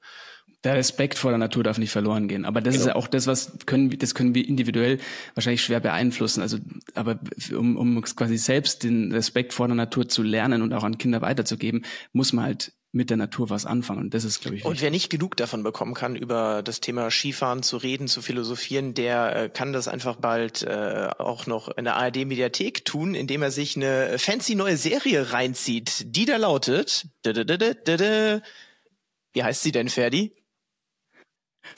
der 0.65 0.75
Respekt 0.75 1.17
vor 1.17 1.31
der 1.31 1.37
Natur 1.37 1.63
darf 1.63 1.77
nicht 1.77 1.91
verloren 1.91 2.27
gehen. 2.27 2.43
Aber 2.43 2.59
das 2.59 2.73
genau. 2.73 2.83
ist 2.83 2.87
ja 2.87 2.95
auch 2.95 3.07
das, 3.07 3.27
was 3.27 3.53
können, 3.65 3.97
das 3.97 4.15
können 4.15 4.35
wir 4.35 4.47
individuell 4.47 4.97
wahrscheinlich 5.35 5.63
schwer 5.63 5.79
beeinflussen. 5.79 6.41
Also, 6.41 6.57
aber 6.95 7.19
um, 7.55 7.77
um 7.77 8.01
quasi 8.01 8.37
selbst 8.37 8.83
den 8.83 9.11
Respekt 9.11 9.53
vor 9.53 9.67
der 9.67 9.75
Natur 9.75 10.09
zu 10.09 10.23
lernen 10.23 10.61
und 10.61 10.73
auch 10.73 10.83
an 10.83 10.97
Kinder 10.97 11.21
weiterzugeben, 11.21 11.85
muss 12.11 12.33
man 12.33 12.45
halt 12.45 12.73
mit 12.95 13.09
der 13.09 13.17
Natur 13.17 13.49
was 13.49 13.65
anfangen. 13.65 13.99
Und 13.99 14.13
das 14.13 14.23
ist, 14.23 14.39
glaube 14.39 14.55
ich. 14.55 14.61
Wichtig. 14.61 14.71
Und 14.71 14.81
wer 14.81 14.89
nicht 14.89 15.09
genug 15.09 15.35
davon 15.35 15.63
bekommen 15.63 15.93
kann, 15.93 16.15
über 16.15 16.63
das 16.63 16.79
Thema 16.79 17.11
Skifahren 17.11 17.61
zu 17.61 17.77
reden, 17.77 18.07
zu 18.07 18.21
philosophieren, 18.21 18.93
der 18.93 19.35
äh, 19.35 19.49
kann 19.49 19.73
das 19.73 19.89
einfach 19.89 20.15
bald 20.15 20.63
äh, 20.63 21.09
auch 21.17 21.45
noch 21.45 21.67
in 21.77 21.83
der 21.83 21.97
ARD-Mediathek 21.97 22.85
tun, 22.85 23.13
indem 23.13 23.43
er 23.43 23.51
sich 23.51 23.75
eine 23.75 24.17
fancy 24.17 24.55
neue 24.55 24.77
Serie 24.77 25.33
reinzieht, 25.33 26.15
die 26.15 26.25
da 26.25 26.37
lautet. 26.37 27.07
Wie 27.25 29.43
heißt 29.43 29.61
sie 29.61 29.73
denn, 29.73 29.89
Ferdi? 29.89 30.31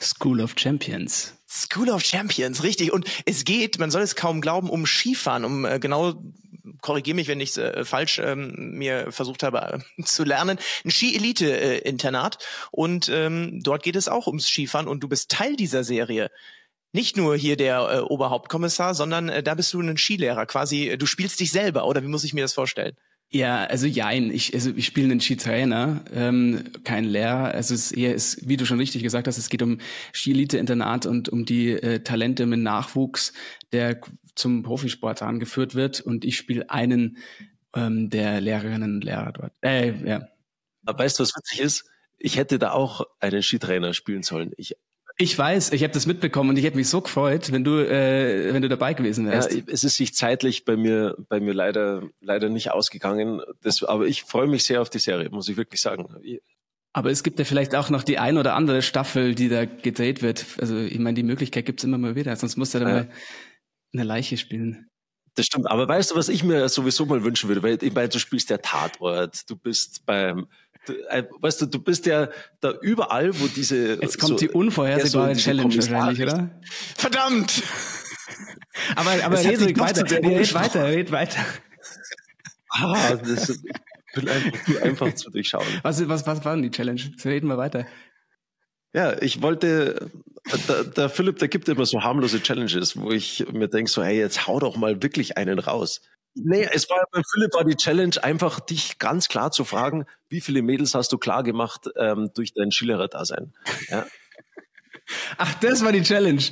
School 0.00 0.40
of 0.40 0.54
Champions. 0.56 1.34
School 1.48 1.88
of 1.90 2.02
Champions, 2.04 2.62
richtig. 2.62 2.92
Und 2.92 3.06
es 3.24 3.44
geht, 3.44 3.78
man 3.78 3.90
soll 3.90 4.02
es 4.02 4.16
kaum 4.16 4.40
glauben, 4.40 4.68
um 4.68 4.86
Skifahren, 4.86 5.44
um 5.44 5.64
äh, 5.64 5.78
genau, 5.78 6.22
korrigiere 6.82 7.14
mich, 7.14 7.28
wenn 7.28 7.40
ich 7.40 7.50
es 7.50 7.56
äh, 7.56 7.84
falsch 7.84 8.18
ähm, 8.18 8.76
mir 8.76 9.10
versucht 9.10 9.42
habe 9.42 9.82
äh, 9.96 10.02
zu 10.02 10.24
lernen, 10.24 10.58
ein 10.84 10.90
Ski-Elite-Internat. 10.90 12.38
und 12.70 13.08
ähm, 13.08 13.60
dort 13.62 13.82
geht 13.82 13.96
es 13.96 14.08
auch 14.08 14.26
ums 14.26 14.46
Skifahren 14.46 14.88
und 14.88 15.00
du 15.02 15.08
bist 15.08 15.30
Teil 15.30 15.56
dieser 15.56 15.84
Serie. 15.84 16.30
Nicht 16.92 17.16
nur 17.16 17.36
hier 17.36 17.56
der 17.56 17.88
äh, 17.90 18.00
Oberhauptkommissar, 18.00 18.94
sondern 18.94 19.28
äh, 19.28 19.42
da 19.42 19.54
bist 19.54 19.72
du 19.72 19.80
ein 19.80 19.96
Skilehrer, 19.96 20.46
quasi, 20.46 20.96
du 20.98 21.06
spielst 21.06 21.40
dich 21.40 21.50
selber, 21.50 21.86
oder 21.86 22.02
wie 22.02 22.08
muss 22.08 22.24
ich 22.24 22.34
mir 22.34 22.42
das 22.42 22.54
vorstellen? 22.54 22.96
Ja, 23.30 23.64
also 23.64 23.86
jein. 23.86 24.30
Ich, 24.30 24.54
also 24.54 24.70
ich 24.74 24.86
spiele 24.86 25.10
einen 25.10 25.20
Skitrainer, 25.20 26.02
ähm, 26.12 26.64
kein 26.84 27.04
Lehrer. 27.04 27.52
Also 27.52 27.74
es 27.74 27.90
ist 27.90 27.92
eher, 27.92 28.14
ist, 28.14 28.48
wie 28.48 28.56
du 28.56 28.64
schon 28.64 28.78
richtig 28.78 29.02
gesagt 29.02 29.26
hast, 29.26 29.36
es 29.36 29.50
geht 29.50 29.60
um 29.62 29.78
Skilite-Internat 30.14 31.04
und 31.04 31.28
um 31.28 31.44
die 31.44 31.72
äh, 31.72 32.00
Talente 32.00 32.46
mit 32.46 32.60
Nachwuchs, 32.60 33.34
der 33.72 34.00
zum 34.34 34.62
Profisport 34.62 35.20
angeführt 35.20 35.74
wird. 35.74 36.00
Und 36.00 36.24
ich 36.24 36.38
spiele 36.38 36.70
einen 36.70 37.18
ähm, 37.76 38.08
der 38.08 38.40
Lehrerinnen 38.40 38.94
und 38.94 39.04
Lehrer 39.04 39.32
dort. 39.32 39.52
Äh, 39.60 39.92
ja. 40.08 40.28
Aber 40.86 40.98
weißt 41.04 41.18
du, 41.18 41.22
was 41.22 41.34
witzig 41.36 41.60
ist? 41.60 41.84
Ich 42.16 42.38
hätte 42.38 42.58
da 42.58 42.72
auch 42.72 43.02
einen 43.20 43.42
Skitrainer 43.42 43.92
spielen 43.92 44.22
sollen. 44.22 44.52
Ich 44.56 44.74
ich 45.20 45.36
weiß, 45.36 45.72
ich 45.72 45.82
habe 45.82 45.92
das 45.92 46.06
mitbekommen 46.06 46.50
und 46.50 46.56
ich 46.56 46.64
hätte 46.64 46.76
mich 46.76 46.88
so 46.88 47.00
gefreut, 47.00 47.50
wenn 47.50 47.64
du, 47.64 47.80
äh, 47.80 48.54
wenn 48.54 48.62
du 48.62 48.68
dabei 48.68 48.94
gewesen 48.94 49.26
wärst. 49.26 49.52
Ja, 49.52 49.62
es 49.66 49.82
ist 49.82 49.96
sich 49.96 50.14
zeitlich 50.14 50.64
bei 50.64 50.76
mir, 50.76 51.16
bei 51.28 51.40
mir 51.40 51.54
leider, 51.54 52.08
leider 52.20 52.48
nicht 52.48 52.70
ausgegangen. 52.70 53.42
Das, 53.60 53.82
aber 53.82 54.06
ich 54.06 54.22
freue 54.22 54.46
mich 54.46 54.62
sehr 54.62 54.80
auf 54.80 54.90
die 54.90 55.00
Serie, 55.00 55.28
muss 55.30 55.48
ich 55.48 55.56
wirklich 55.56 55.80
sagen. 55.80 56.06
Aber 56.92 57.10
es 57.10 57.24
gibt 57.24 57.40
ja 57.40 57.44
vielleicht 57.44 57.74
auch 57.74 57.90
noch 57.90 58.04
die 58.04 58.18
ein 58.18 58.38
oder 58.38 58.54
andere 58.54 58.80
Staffel, 58.80 59.34
die 59.34 59.48
da 59.48 59.64
gedreht 59.64 60.22
wird. 60.22 60.46
Also 60.60 60.78
ich 60.78 61.00
meine, 61.00 61.14
die 61.14 61.24
Möglichkeit 61.24 61.66
gibt's 61.66 61.82
immer 61.82 61.98
mal 61.98 62.14
wieder, 62.14 62.36
sonst 62.36 62.56
musst 62.56 62.74
du 62.74 62.78
da 62.78 62.88
ja. 62.88 62.94
mal 62.94 63.08
eine 63.92 64.04
Leiche 64.04 64.36
spielen. 64.36 64.88
Das 65.34 65.46
stimmt. 65.46 65.70
Aber 65.70 65.86
weißt 65.86 66.12
du, 66.12 66.16
was 66.16 66.28
ich 66.28 66.44
mir 66.44 66.68
sowieso 66.68 67.06
mal 67.06 67.24
wünschen 67.24 67.48
würde? 67.48 67.62
Weil 67.62 67.78
ich 67.82 67.92
meine, 67.92 68.08
du 68.08 68.18
spielst 68.18 68.50
der 68.50 68.62
Tatort, 68.62 69.48
du 69.50 69.56
bist 69.56 70.06
beim 70.06 70.46
äh, 71.08 71.24
weißt 71.40 71.62
du, 71.62 71.66
du 71.66 71.78
bist 71.80 72.06
ja 72.06 72.28
da 72.60 72.72
überall, 72.80 73.38
wo 73.40 73.46
diese. 73.46 74.00
Jetzt 74.00 74.18
kommt 74.18 74.38
so, 74.40 74.46
die 74.46 74.48
unvorhersehbare 74.50 75.34
so 75.34 75.40
Challenge 75.40 75.74
wahrscheinlich, 75.74 76.22
oder? 76.22 76.50
Verdammt! 76.96 77.62
aber 78.96 79.10
aber 79.24 79.38
red 79.38 79.60
ruhig 79.60 79.78
weiter, 79.78 80.10
red 80.10 80.54
weiter, 80.54 80.84
red 80.84 81.12
weiter. 81.12 81.44
Ah, 82.70 83.14
das 83.14 83.48
ist, 83.48 83.64
bin 84.14 84.28
einfach 84.28 84.64
zu 84.64 84.82
einfach 84.82 85.14
zu 85.14 85.30
durchschauen. 85.30 85.66
Was, 85.82 86.06
was, 86.08 86.26
was 86.26 86.44
war 86.44 86.54
denn 86.54 86.62
die 86.62 86.70
Challenge? 86.70 87.00
Jetzt 87.00 87.24
reden 87.26 87.48
wir 87.48 87.58
weiter. 87.58 87.86
Ja, 88.98 89.16
ich 89.22 89.42
wollte, 89.42 90.10
der, 90.66 90.82
der 90.82 91.08
Philipp, 91.08 91.38
der 91.38 91.46
gibt 91.46 91.68
immer 91.68 91.86
so 91.86 92.02
harmlose 92.02 92.42
Challenges, 92.42 92.96
wo 92.96 93.12
ich 93.12 93.46
mir 93.52 93.68
denke 93.68 93.88
so, 93.88 94.02
hey, 94.02 94.18
jetzt 94.18 94.48
hau 94.48 94.58
doch 94.58 94.76
mal 94.76 95.00
wirklich 95.00 95.36
einen 95.36 95.60
raus. 95.60 96.00
Nee, 96.34 96.68
es 96.72 96.90
war 96.90 97.04
bei 97.12 97.22
Philipp 97.32 97.54
war 97.54 97.62
die 97.62 97.76
Challenge, 97.76 98.16
einfach 98.20 98.58
dich 98.58 98.98
ganz 98.98 99.28
klar 99.28 99.52
zu 99.52 99.62
fragen, 99.62 100.04
wie 100.28 100.40
viele 100.40 100.62
Mädels 100.62 100.96
hast 100.96 101.12
du 101.12 101.18
klar 101.18 101.44
gemacht 101.44 101.88
ähm, 101.96 102.32
durch 102.34 102.54
dein 102.54 102.72
Skilehrer-Dasein? 102.72 103.54
Ja. 103.88 104.04
Ach, 105.38 105.54
das 105.60 105.84
war 105.84 105.92
die 105.92 106.02
Challenge. 106.02 106.42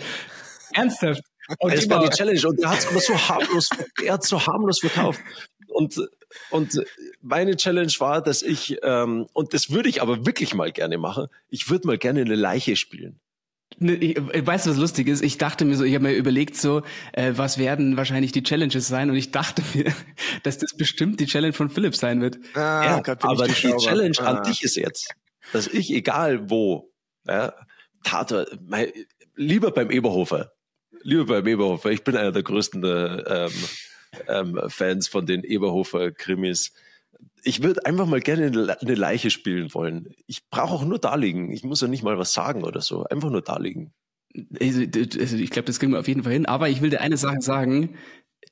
Ernsthaft? 0.72 1.22
Und 1.58 1.74
das 1.74 1.90
war 1.90 2.08
die 2.08 2.10
Challenge 2.10 2.46
und 2.46 2.60
er 2.62 2.70
hat 2.70 2.78
es 2.78 2.86
aber 2.86 3.00
so 3.00 3.18
harmlos, 3.28 3.70
er 4.04 4.12
hat 4.12 4.24
so 4.24 4.46
harmlos 4.46 4.78
verkauft. 4.78 5.20
Und, 5.76 6.08
und 6.50 6.80
meine 7.20 7.56
Challenge 7.56 7.92
war, 7.98 8.22
dass 8.22 8.42
ich, 8.42 8.78
ähm, 8.82 9.26
und 9.34 9.52
das 9.52 9.70
würde 9.70 9.88
ich 9.88 10.00
aber 10.00 10.24
wirklich 10.24 10.54
mal 10.54 10.72
gerne 10.72 10.96
machen, 10.96 11.26
ich 11.48 11.68
würde 11.68 11.86
mal 11.86 11.98
gerne 11.98 12.22
eine 12.22 12.34
Leiche 12.34 12.76
spielen. 12.76 13.20
Ne, 13.78 13.94
ich, 13.94 14.16
äh, 14.16 14.46
weißt 14.46 14.66
du, 14.66 14.70
was 14.70 14.78
lustig 14.78 15.06
ist? 15.06 15.22
Ich 15.22 15.36
dachte 15.36 15.66
mir 15.66 15.76
so, 15.76 15.84
ich 15.84 15.94
habe 15.94 16.04
mir 16.04 16.14
überlegt 16.14 16.56
so, 16.56 16.82
äh, 17.12 17.32
was 17.36 17.58
werden 17.58 17.98
wahrscheinlich 17.98 18.32
die 18.32 18.42
Challenges 18.42 18.88
sein 18.88 19.10
und 19.10 19.16
ich 19.16 19.32
dachte 19.32 19.62
mir, 19.74 19.92
dass 20.44 20.56
das 20.56 20.74
bestimmt 20.76 21.20
die 21.20 21.26
Challenge 21.26 21.52
von 21.52 21.68
Philipp 21.68 21.94
sein 21.94 22.22
wird. 22.22 22.38
Ah, 22.54 23.02
ja, 23.04 23.16
aber 23.20 23.48
die 23.48 23.76
Challenge 23.76 24.16
ah. 24.20 24.24
an 24.24 24.42
dich 24.44 24.62
ist 24.62 24.76
jetzt, 24.76 25.14
dass 25.52 25.66
ich 25.66 25.92
egal 25.92 26.48
wo, 26.48 26.90
ja, 27.26 27.52
Tater, 28.02 28.46
mein, 28.66 28.90
lieber 29.34 29.72
beim 29.72 29.90
Eberhofer, 29.90 30.52
lieber 31.02 31.24
beim 31.24 31.46
Eberhofer, 31.46 31.90
ich 31.90 32.02
bin 32.02 32.16
einer 32.16 32.32
der 32.32 32.44
größten 32.44 32.82
äh, 32.82 33.46
ähm, 33.46 33.52
ähm, 34.28 34.60
Fans 34.68 35.08
von 35.08 35.26
den 35.26 35.44
Eberhofer-Krimis 35.44 36.72
ich 37.46 37.62
würde 37.62 37.86
einfach 37.86 38.06
mal 38.06 38.20
gerne 38.20 38.76
eine 38.80 38.94
Leiche 38.94 39.30
spielen 39.30 39.72
wollen. 39.72 40.14
Ich 40.26 40.48
brauche 40.50 40.74
auch 40.74 40.84
nur 40.84 40.98
da 40.98 41.14
liegen. 41.14 41.52
Ich 41.52 41.62
muss 41.62 41.80
ja 41.80 41.86
nicht 41.86 42.02
mal 42.02 42.18
was 42.18 42.32
sagen 42.32 42.64
oder 42.64 42.80
so. 42.80 43.04
Einfach 43.04 43.30
nur 43.30 43.42
da 43.42 43.58
liegen. 43.58 43.92
Also, 44.60 44.82
also 44.82 45.36
ich 45.36 45.50
glaube, 45.50 45.66
das 45.66 45.78
kriegen 45.78 45.92
wir 45.92 46.00
auf 46.00 46.08
jeden 46.08 46.24
Fall 46.24 46.32
hin. 46.32 46.46
Aber 46.46 46.68
ich 46.68 46.82
will 46.82 46.90
dir 46.90 47.00
eine 47.00 47.16
Sache 47.16 47.40
sagen. 47.40 47.96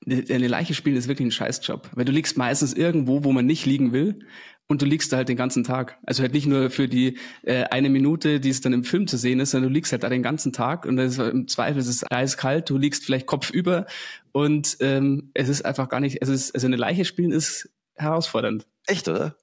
Eine 0.07 0.47
Leiche 0.47 0.75
spielen 0.75 0.97
ist 0.97 1.09
wirklich 1.09 1.27
ein 1.27 1.33
Scheißjob. 1.33 1.91
Weil 1.95 2.05
du 2.05 2.13
liegst 2.13 2.37
meistens 2.37 2.73
irgendwo, 2.73 3.25
wo 3.25 3.33
man 3.33 3.47
nicht 3.47 3.67
liegen 3.67 3.93
will. 3.93 4.21
Und 4.67 4.81
du 4.81 4.87
liegst 4.87 5.13
da 5.13 5.19
halt 5.19 5.29
den 5.29 5.37
ganzen 5.37 5.63
Tag. 5.63 5.99
Also 6.07 6.23
halt 6.23 6.33
nicht 6.33 6.47
nur 6.47 6.71
für 6.71 6.89
die 6.89 7.19
äh, 7.43 7.65
eine 7.65 7.91
Minute, 7.91 8.41
die 8.41 8.49
es 8.49 8.63
dann 8.63 8.73
im 8.73 8.83
Film 8.83 9.07
zu 9.07 9.19
sehen 9.19 9.41
ist, 9.41 9.51
sondern 9.51 9.71
du 9.71 9.75
liegst 9.75 9.93
halt 9.93 10.03
da 10.03 10.09
den 10.09 10.23
ganzen 10.23 10.53
Tag 10.53 10.87
und 10.87 10.97
ist, 10.99 11.19
im 11.19 11.49
Zweifel 11.49 11.79
ist 11.79 11.89
es 11.89 12.05
eiskalt, 12.11 12.71
du 12.71 12.79
liegst 12.79 13.05
vielleicht 13.05 13.27
kopfüber 13.27 13.87
und 14.33 14.79
ähm, 14.81 15.31
es 15.35 15.49
ist 15.49 15.65
einfach 15.65 15.89
gar 15.91 16.01
nicht, 16.01 16.23
es 16.23 16.31
ist, 16.31 16.55
also 16.55 16.67
eine 16.67 16.77
Leiche 16.77 17.05
spielen 17.05 17.31
ist 17.31 17.69
herausfordernd. 17.97 18.67
Echt, 18.87 19.07
oder? 19.09 19.37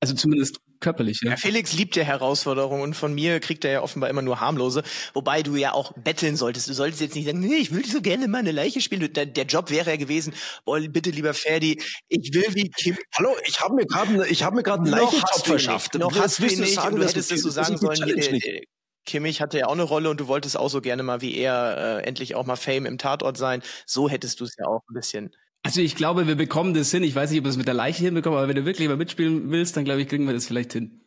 Also 0.00 0.14
zumindest 0.14 0.60
körperlich, 0.80 1.20
ja. 1.22 1.30
ja. 1.30 1.36
Felix 1.36 1.72
liebt 1.72 1.96
ja 1.96 2.02
Herausforderungen 2.02 2.82
und 2.82 2.94
von 2.94 3.14
mir 3.14 3.40
kriegt 3.40 3.64
er 3.64 3.70
ja 3.72 3.82
offenbar 3.82 4.10
immer 4.10 4.20
nur 4.20 4.40
harmlose, 4.40 4.82
wobei 5.14 5.42
du 5.42 5.56
ja 5.56 5.72
auch 5.72 5.92
betteln 5.94 6.36
solltest. 6.36 6.68
Du 6.68 6.74
solltest 6.74 7.00
jetzt 7.00 7.14
nicht 7.14 7.24
sagen, 7.24 7.40
nee, 7.40 7.54
ich 7.54 7.72
will 7.72 7.84
so 7.86 8.02
gerne 8.02 8.28
meine 8.28 8.52
Leiche 8.52 8.82
spielen. 8.82 9.10
Der, 9.14 9.24
der 9.24 9.44
Job 9.46 9.70
wäre 9.70 9.90
ja 9.90 9.96
gewesen, 9.96 10.34
boah, 10.66 10.78
bitte 10.80 11.10
lieber 11.10 11.32
Ferdi, 11.32 11.82
ich 12.08 12.34
will 12.34 12.44
wie 12.54 12.70
Kim. 12.70 12.98
Hallo, 13.16 13.34
ich 13.46 13.60
habe 13.60 13.74
mir 13.74 13.86
gerade 13.86 14.26
ich 14.28 14.42
habe 14.42 14.56
mir 14.56 14.62
gerade 14.62 14.82
einen 14.82 14.92
Leichenjob 14.92 15.46
verschafft. 15.46 15.94
Noch 15.94 16.14
hast 16.14 16.40
du 16.40 16.44
nicht, 16.44 16.58
nicht 16.58 16.74
sagen, 16.74 16.96
du 16.96 17.02
hättest 17.02 17.30
das 17.30 17.40
so 17.40 17.48
sagen 17.48 17.78
sollen. 17.78 17.96
Hier, 18.04 18.62
Kimmich 19.06 19.40
hatte 19.40 19.58
ja 19.58 19.66
auch 19.66 19.72
eine 19.72 19.84
Rolle 19.84 20.10
und 20.10 20.20
du 20.20 20.26
wolltest 20.26 20.58
auch 20.58 20.68
so 20.68 20.80
gerne 20.82 21.04
mal 21.04 21.22
wie 21.22 21.36
er 21.36 22.00
äh, 22.00 22.02
endlich 22.02 22.34
auch 22.34 22.44
mal 22.44 22.56
Fame 22.56 22.84
im 22.84 22.98
Tatort 22.98 23.38
sein. 23.38 23.62
So 23.86 24.10
hättest 24.10 24.40
du 24.40 24.44
es 24.44 24.56
ja 24.58 24.66
auch 24.66 24.82
ein 24.90 24.94
bisschen 24.94 25.34
also 25.66 25.80
ich 25.80 25.96
glaube, 25.96 26.26
wir 26.26 26.36
bekommen 26.36 26.74
das 26.74 26.90
hin. 26.90 27.02
Ich 27.02 27.14
weiß 27.14 27.30
nicht, 27.30 27.40
ob 27.40 27.44
wir 27.44 27.50
es 27.50 27.56
mit 27.56 27.66
der 27.66 27.74
Leiche 27.74 28.04
hinbekommen, 28.04 28.38
aber 28.38 28.48
wenn 28.48 28.56
du 28.56 28.64
wirklich 28.64 28.88
mal 28.88 28.96
mitspielen 28.96 29.50
willst, 29.50 29.76
dann 29.76 29.84
glaube 29.84 30.00
ich, 30.00 30.08
kriegen 30.08 30.26
wir 30.26 30.34
das 30.34 30.46
vielleicht 30.46 30.72
hin. 30.72 31.00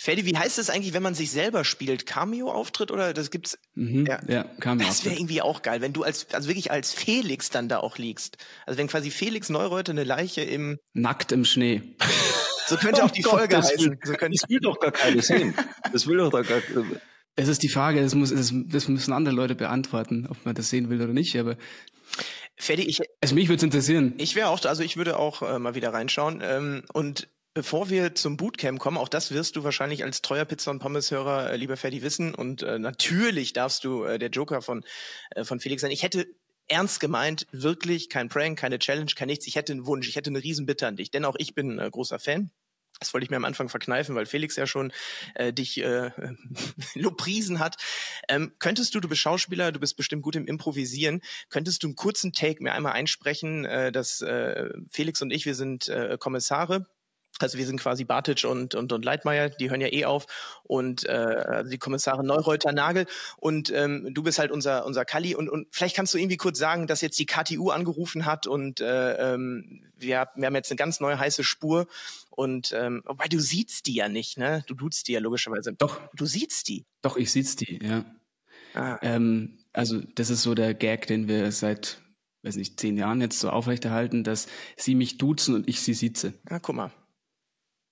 Ferdi, 0.00 0.24
wie 0.26 0.36
heißt 0.36 0.58
das 0.58 0.70
eigentlich, 0.70 0.94
wenn 0.94 1.02
man 1.02 1.14
sich 1.14 1.32
selber 1.32 1.64
spielt? 1.64 2.06
Cameo-Auftritt 2.06 2.92
oder 2.92 3.12
das 3.12 3.32
gibt's? 3.32 3.58
Mhm, 3.74 4.06
ja, 4.06 4.20
ja 4.28 4.44
Cameo. 4.60 4.86
Das 4.86 5.04
wäre 5.04 5.16
irgendwie 5.16 5.42
auch 5.42 5.62
geil, 5.62 5.80
wenn 5.80 5.92
du 5.92 6.04
als, 6.04 6.28
also 6.32 6.48
wirklich 6.48 6.70
als 6.70 6.92
Felix 6.92 7.50
dann 7.50 7.68
da 7.68 7.78
auch 7.78 7.98
liegst. 7.98 8.36
Also 8.64 8.78
wenn 8.78 8.86
quasi 8.86 9.10
Felix 9.10 9.48
Neureuter 9.48 9.90
eine 9.90 10.04
Leiche 10.04 10.42
im 10.42 10.78
Nackt 10.92 11.32
im 11.32 11.44
Schnee. 11.44 11.82
So 12.68 12.76
könnte 12.76 13.02
auch 13.02 13.10
die 13.10 13.24
oh 13.26 13.30
Folge 13.30 13.56
das 13.56 13.72
heißen. 13.72 13.90
Will, 13.90 13.98
so 14.04 14.12
das 14.12 14.48
will 14.48 14.60
doch 14.60 14.78
gar 14.78 14.92
keiner 14.92 15.20
sehen. 15.20 15.54
Das 15.92 16.06
will 16.06 16.18
doch 16.18 16.30
gar 16.30 16.44
Es 17.34 17.48
ist 17.48 17.64
die 17.64 17.68
Frage, 17.68 18.00
das, 18.00 18.14
muss, 18.14 18.30
das, 18.30 18.52
das 18.54 18.86
müssen 18.86 19.12
andere 19.12 19.34
Leute 19.34 19.56
beantworten, 19.56 20.28
ob 20.30 20.44
man 20.44 20.54
das 20.54 20.70
sehen 20.70 20.90
will 20.90 21.02
oder 21.02 21.12
nicht. 21.12 21.36
Aber 21.36 21.56
Ferdi, 22.58 22.82
ich. 22.82 23.00
Also 23.20 23.34
mich 23.34 23.48
würde 23.48 23.58
es 23.58 23.62
interessieren. 23.62 24.14
Ich 24.18 24.34
wäre 24.34 24.48
auch, 24.48 24.64
also 24.64 24.82
ich 24.82 24.96
würde 24.96 25.16
auch 25.16 25.42
äh, 25.42 25.58
mal 25.58 25.74
wieder 25.74 25.92
reinschauen. 25.92 26.42
Ähm, 26.42 26.82
und 26.92 27.28
bevor 27.54 27.88
wir 27.88 28.14
zum 28.14 28.36
Bootcamp 28.36 28.78
kommen, 28.78 28.98
auch 28.98 29.08
das 29.08 29.32
wirst 29.32 29.56
du 29.56 29.64
wahrscheinlich 29.64 30.04
als 30.04 30.22
treuer 30.22 30.44
Pizza- 30.44 30.70
und 30.70 30.80
Pommes-Hörer, 30.80 31.52
äh, 31.52 31.56
lieber 31.56 31.76
Ferdi, 31.76 32.02
wissen. 32.02 32.34
Und 32.34 32.62
äh, 32.62 32.78
natürlich 32.78 33.52
darfst 33.52 33.84
du 33.84 34.04
äh, 34.04 34.18
der 34.18 34.30
Joker 34.30 34.60
von, 34.60 34.84
äh, 35.30 35.44
von 35.44 35.60
Felix 35.60 35.82
sein. 35.82 35.90
Ich 35.90 36.02
hätte 36.02 36.26
ernst 36.68 37.00
gemeint, 37.00 37.46
wirklich 37.50 38.08
kein 38.08 38.28
Prank, 38.28 38.58
keine 38.58 38.78
Challenge, 38.78 39.10
kein 39.14 39.28
nichts. 39.28 39.46
Ich 39.46 39.56
hätte 39.56 39.72
einen 39.72 39.86
Wunsch, 39.86 40.08
ich 40.08 40.16
hätte 40.16 40.30
eine 40.30 40.42
Riesenbitte 40.42 40.86
an 40.86 40.96
dich, 40.96 41.10
denn 41.10 41.24
auch 41.24 41.36
ich 41.38 41.54
bin 41.54 41.78
äh, 41.78 41.88
großer 41.90 42.18
Fan. 42.18 42.50
Das 42.98 43.14
wollte 43.14 43.24
ich 43.24 43.30
mir 43.30 43.36
am 43.36 43.44
Anfang 43.44 43.68
verkneifen, 43.68 44.14
weil 44.14 44.26
Felix 44.26 44.56
ja 44.56 44.66
schon 44.66 44.92
äh, 45.34 45.52
dich 45.52 45.82
äh, 45.82 46.10
Loprisen 46.94 47.58
hat. 47.60 47.76
Ähm, 48.28 48.52
könntest 48.58 48.94
du, 48.94 49.00
du 49.00 49.08
bist 49.08 49.20
Schauspieler, 49.20 49.72
du 49.72 49.80
bist 49.80 49.96
bestimmt 49.96 50.22
gut 50.22 50.36
im 50.36 50.46
Improvisieren, 50.46 51.22
könntest 51.48 51.82
du 51.82 51.88
einen 51.88 51.96
kurzen 51.96 52.32
Take 52.32 52.62
mir 52.62 52.72
einmal 52.72 52.92
einsprechen, 52.92 53.64
äh, 53.64 53.92
dass 53.92 54.20
äh, 54.20 54.68
Felix 54.90 55.22
und 55.22 55.32
ich, 55.32 55.46
wir 55.46 55.54
sind 55.54 55.88
äh, 55.88 56.16
Kommissare 56.18 56.86
also 57.38 57.58
wir 57.58 57.66
sind 57.66 57.80
quasi 57.80 58.04
Bartic 58.04 58.44
und, 58.44 58.74
und, 58.74 58.92
und 58.92 59.04
Leitmeier, 59.04 59.48
die 59.50 59.70
hören 59.70 59.80
ja 59.80 59.92
eh 59.92 60.04
auf. 60.04 60.26
Und 60.64 61.06
äh, 61.06 61.12
also 61.12 61.70
die 61.70 61.78
Kommissarin 61.78 62.26
Neureuter 62.26 62.72
Nagel. 62.72 63.06
Und 63.36 63.70
ähm, 63.70 64.08
du 64.12 64.22
bist 64.22 64.38
halt 64.38 64.50
unser, 64.50 64.86
unser 64.86 65.04
Kalli. 65.04 65.34
Und, 65.34 65.48
und 65.48 65.68
vielleicht 65.70 65.96
kannst 65.96 66.14
du 66.14 66.18
irgendwie 66.18 66.36
kurz 66.36 66.58
sagen, 66.58 66.86
dass 66.86 67.00
jetzt 67.00 67.18
die 67.18 67.26
KTU 67.26 67.70
angerufen 67.70 68.26
hat 68.26 68.46
und 68.46 68.80
äh, 68.80 69.34
ähm, 69.34 69.82
wir, 69.96 70.28
wir 70.34 70.46
haben 70.46 70.54
jetzt 70.54 70.70
eine 70.70 70.76
ganz 70.76 71.00
neue 71.00 71.18
heiße 71.18 71.44
Spur. 71.44 71.86
Und 72.30 72.72
ähm, 72.72 73.02
wobei 73.04 73.26
du 73.26 73.40
siehst 73.40 73.86
die 73.86 73.94
ja 73.94 74.08
nicht, 74.08 74.38
ne? 74.38 74.62
Du 74.66 74.74
duzt 74.74 75.08
die 75.08 75.12
ja 75.12 75.20
logischerweise. 75.20 75.72
Doch. 75.72 76.00
Du 76.14 76.24
siehst 76.24 76.68
die. 76.68 76.86
Doch, 77.02 77.16
ich 77.16 77.32
siehst 77.32 77.60
die, 77.60 77.80
ja. 77.82 78.04
Ah. 78.74 78.98
Ähm, 79.02 79.58
also 79.72 80.00
das 80.14 80.30
ist 80.30 80.42
so 80.42 80.54
der 80.54 80.74
Gag, 80.74 81.06
den 81.06 81.28
wir 81.28 81.50
seit, 81.52 82.00
weiß 82.42 82.56
nicht, 82.56 82.78
zehn 82.78 82.96
Jahren 82.96 83.20
jetzt 83.20 83.40
so 83.40 83.50
aufrechterhalten, 83.50 84.24
dass 84.24 84.46
sie 84.76 84.94
mich 84.94 85.18
duzen 85.18 85.54
und 85.54 85.68
ich 85.68 85.80
sie 85.80 85.94
sieze. 85.94 86.34
Ah, 86.48 86.58
guck 86.60 86.76
mal. 86.76 86.92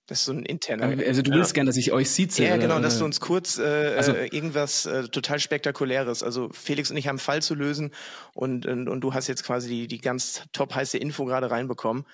Das 0.06 0.20
ist 0.20 0.26
so 0.26 0.32
ein 0.32 0.44
interner. 0.44 0.84
Also 1.04 1.22
du 1.22 1.32
willst 1.32 1.50
ja. 1.50 1.54
gern, 1.54 1.66
dass 1.66 1.76
ich 1.76 1.90
euch 1.92 2.10
sieht. 2.10 2.38
Ja, 2.38 2.56
genau, 2.56 2.78
dass 2.78 2.98
du 2.98 3.04
uns 3.04 3.18
kurz 3.18 3.58
äh, 3.58 3.94
also, 3.96 4.12
irgendwas 4.14 4.86
äh, 4.86 5.08
total 5.08 5.40
spektakuläres. 5.40 6.22
Also 6.22 6.48
Felix 6.52 6.92
und 6.92 6.96
ich 6.96 7.08
haben 7.08 7.14
einen 7.14 7.18
Fall 7.18 7.42
zu 7.42 7.56
lösen 7.56 7.90
und, 8.32 8.66
und, 8.66 8.88
und 8.88 9.00
du 9.00 9.14
hast 9.14 9.26
jetzt 9.26 9.42
quasi 9.42 9.68
die, 9.68 9.86
die 9.88 9.98
ganz 9.98 10.44
top 10.52 10.74
heiße 10.74 10.96
Info 10.96 11.24
gerade 11.24 11.50
reinbekommen. 11.50 12.04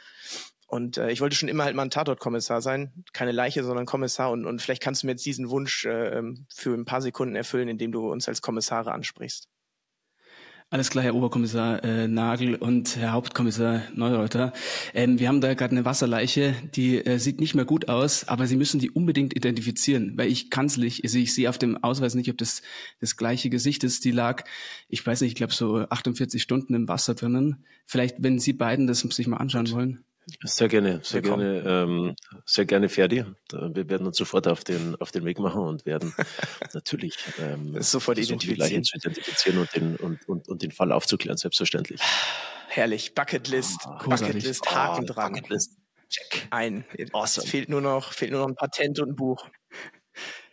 Und 0.67 0.97
äh, 0.97 1.11
ich 1.11 1.21
wollte 1.21 1.37
schon 1.37 1.51
immer 1.51 1.65
halt 1.65 1.77
mal 1.77 1.83
ein 1.83 1.91
Tatort-Kommissar 1.91 2.63
sein. 2.63 3.05
Keine 3.13 3.33
Leiche, 3.33 3.63
sondern 3.63 3.85
Kommissar. 3.85 4.31
Und, 4.31 4.47
und 4.47 4.63
vielleicht 4.63 4.83
kannst 4.83 5.03
du 5.03 5.07
mir 5.07 5.13
jetzt 5.13 5.27
diesen 5.27 5.51
Wunsch 5.51 5.85
äh, 5.85 6.23
für 6.49 6.73
ein 6.75 6.87
paar 6.87 7.03
Sekunden 7.03 7.37
erfüllen, 7.37 7.69
indem 7.69 7.93
du 7.93 8.11
uns 8.11 8.27
als 8.27 8.41
Kommissare 8.41 8.91
ansprichst. 8.93 9.49
Alles 10.73 10.89
klar, 10.89 11.05
Herr 11.05 11.15
Oberkommissar 11.15 11.85
äh, 11.85 12.09
Nagel 12.09 12.55
und 12.55 12.97
Herr 12.97 13.13
Hauptkommissar 13.13 13.83
Neureuter. 13.95 14.55
Ähm, 14.95 15.19
wir 15.19 15.29
haben 15.29 15.43
da 15.43 15.53
gerade 15.53 15.73
eine 15.73 15.85
Wasserleiche, 15.85 16.55
die 16.75 16.97
äh, 17.05 17.19
sieht 17.19 17.41
nicht 17.41 17.55
mehr 17.55 17.67
gut 17.67 17.91
aus, 17.91 18.27
aber 18.27 18.47
Sie 18.47 18.57
müssen 18.57 18.81
die 18.81 18.89
unbedingt 18.89 19.37
identifizieren, 19.37 20.17
weil 20.17 20.29
ich 20.29 20.49
kann 20.49 20.65
es 20.65 20.79
nicht, 20.79 21.05
also 21.05 21.19
ich 21.19 21.35
sehe 21.35 21.51
auf 21.51 21.59
dem 21.59 21.85
Ausweis 21.85 22.15
nicht, 22.15 22.31
ob 22.31 22.39
das 22.39 22.63
das 23.01 23.19
gleiche 23.19 23.51
Gesicht 23.51 23.85
ist. 23.85 24.03
Die 24.07 24.13
lag, 24.13 24.45
ich 24.89 25.07
weiß 25.07 25.21
nicht, 25.21 25.33
ich 25.33 25.37
glaube 25.37 25.53
so 25.53 25.81
48 25.91 26.43
Stunden 26.43 26.73
im 26.73 26.89
Wasser 26.89 27.15
drinnen. 27.15 27.67
Vielleicht, 27.85 28.23
wenn 28.23 28.39
Sie 28.39 28.55
beiden 28.55 28.87
das 28.87 29.01
sich 29.01 29.27
mal 29.27 29.37
anschauen 29.37 29.71
wollen. 29.73 30.05
Sehr 30.45 30.69
gerne, 30.69 31.01
sehr 31.03 31.23
Willkommen. 31.23 31.63
gerne, 31.63 31.83
ähm, 31.83 32.17
sehr 32.47 32.65
gerne, 32.65 32.89
Ferdi. 32.89 33.25
Wir 33.51 33.89
werden 33.89 34.07
uns 34.07 34.17
sofort 34.17 34.47
auf 34.47 34.63
den, 34.63 34.95
auf 34.97 35.11
den 35.11 35.25
Weg 35.25 35.39
machen 35.39 35.63
und 35.63 35.85
werden 35.85 36.15
natürlich 36.73 37.17
ähm, 37.41 37.81
sofort 37.83 38.19
identifizieren. 38.19 38.85
zu 38.85 38.97
identifizieren 38.97 39.59
und 39.59 39.75
den, 39.75 39.97
und, 39.97 40.29
und, 40.29 40.49
und 40.49 40.63
den 40.63 40.71
Fall 40.71 40.93
aufzuklären, 40.93 41.37
selbstverständlich. 41.37 42.01
Herrlich, 42.69 43.15
Bucketlist, 43.15 43.81
oh, 43.87 44.09
Bucketlist, 44.09 44.71
Haken 44.71 45.05
oh, 45.05 45.13
dran. 45.13 45.33
Bucketlist. 45.33 45.77
Check. 46.09 46.47
Ein. 46.51 46.85
Awesome. 47.13 47.47
Fehlt 47.47 47.69
nur 47.69 47.81
noch, 47.81 48.13
fehlt 48.13 48.31
nur 48.31 48.43
noch 48.43 48.49
ein 48.49 48.55
Patent 48.55 49.01
und 49.01 49.11
ein 49.11 49.17
Buch. 49.17 49.49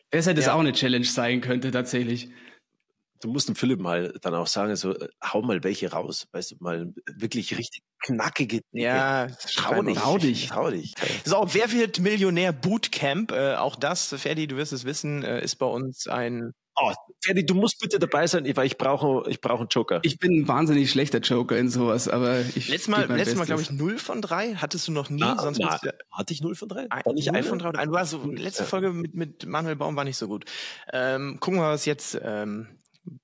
Es 0.09 0.25
hätte 0.25 0.41
ja. 0.41 0.53
auch 0.53 0.59
eine 0.59 0.73
Challenge 0.73 1.05
sein 1.05 1.41
könnte, 1.41 1.69
tatsächlich 1.69 2.29
du 3.21 3.29
musst 3.29 3.47
dem 3.47 3.55
Philipp 3.55 3.79
mal 3.79 4.13
dann 4.21 4.33
auch 4.35 4.47
sagen, 4.47 4.75
so, 4.75 4.95
äh, 4.95 5.07
hau 5.23 5.41
mal 5.41 5.63
welche 5.63 5.91
raus, 5.91 6.27
weißt 6.31 6.51
du, 6.51 6.55
mal 6.59 6.93
wirklich 7.15 7.57
richtig 7.57 7.81
knackige. 8.01 8.61
Ja, 8.71 9.27
trau 9.55 9.81
dich. 9.81 9.97
Trau 9.97 10.17
dich. 10.17 10.47
Trau 10.49 10.69
dich. 10.69 10.93
So, 11.25 11.47
wer 11.51 11.71
wird 11.71 11.99
Millionär 11.99 12.53
Bootcamp? 12.53 13.31
Äh, 13.31 13.55
auch 13.55 13.75
das, 13.75 14.13
Ferdi, 14.17 14.47
du 14.47 14.57
wirst 14.57 14.73
es 14.73 14.85
wissen, 14.85 15.23
äh, 15.23 15.43
ist 15.43 15.57
bei 15.57 15.65
uns 15.65 16.07
ein 16.07 16.53
Oh, 16.81 16.93
Ferdi, 17.21 17.45
du 17.45 17.55
musst 17.55 17.79
bitte 17.79 17.99
dabei 17.99 18.25
sein, 18.27 18.45
weil 18.55 18.65
ich 18.65 18.77
brauche, 18.77 19.29
ich 19.29 19.41
brauche 19.41 19.59
einen 19.59 19.67
Joker. 19.67 19.99
Ich 20.03 20.17
bin 20.17 20.41
ein 20.41 20.47
wahnsinnig 20.47 20.89
schlechter 20.89 21.19
Joker 21.19 21.57
in 21.57 21.69
sowas, 21.69 22.07
aber 22.07 22.39
ich. 22.39 22.69
Letztes 22.69 22.87
Mal, 22.87 23.05
letztes 23.05 23.37
Mal 23.37 23.45
glaube 23.45 23.61
ich, 23.61 23.71
0 23.71 23.97
von 23.97 24.21
3. 24.21 24.55
Hattest 24.55 24.87
du 24.87 24.93
noch 24.93 25.09
nie? 25.09 25.19
Na, 25.19 25.37
sonst 25.37 25.59
na, 25.59 25.77
hatte 26.11 26.33
ich 26.33 26.41
0 26.41 26.55
von 26.55 26.69
3? 26.69 26.87
War 26.89 27.13
nicht 27.13 27.33
1 27.33 27.47
von 27.47 27.59
3 27.59 27.69
oder 27.69 27.79
ein, 27.79 27.89
du 27.89 27.93
warst 27.93 28.11
so, 28.11 28.25
letzte 28.31 28.63
Folge 28.63 28.93
mit, 28.93 29.13
mit 29.13 29.45
Manuel 29.45 29.75
Baum 29.75 29.97
war 29.97 30.05
nicht 30.05 30.15
so 30.15 30.29
gut. 30.29 30.45
Ähm, 30.93 31.39
gucken 31.41 31.59
wir, 31.59 31.67
was 31.67 31.85
jetzt 31.85 32.17
ähm, 32.23 32.67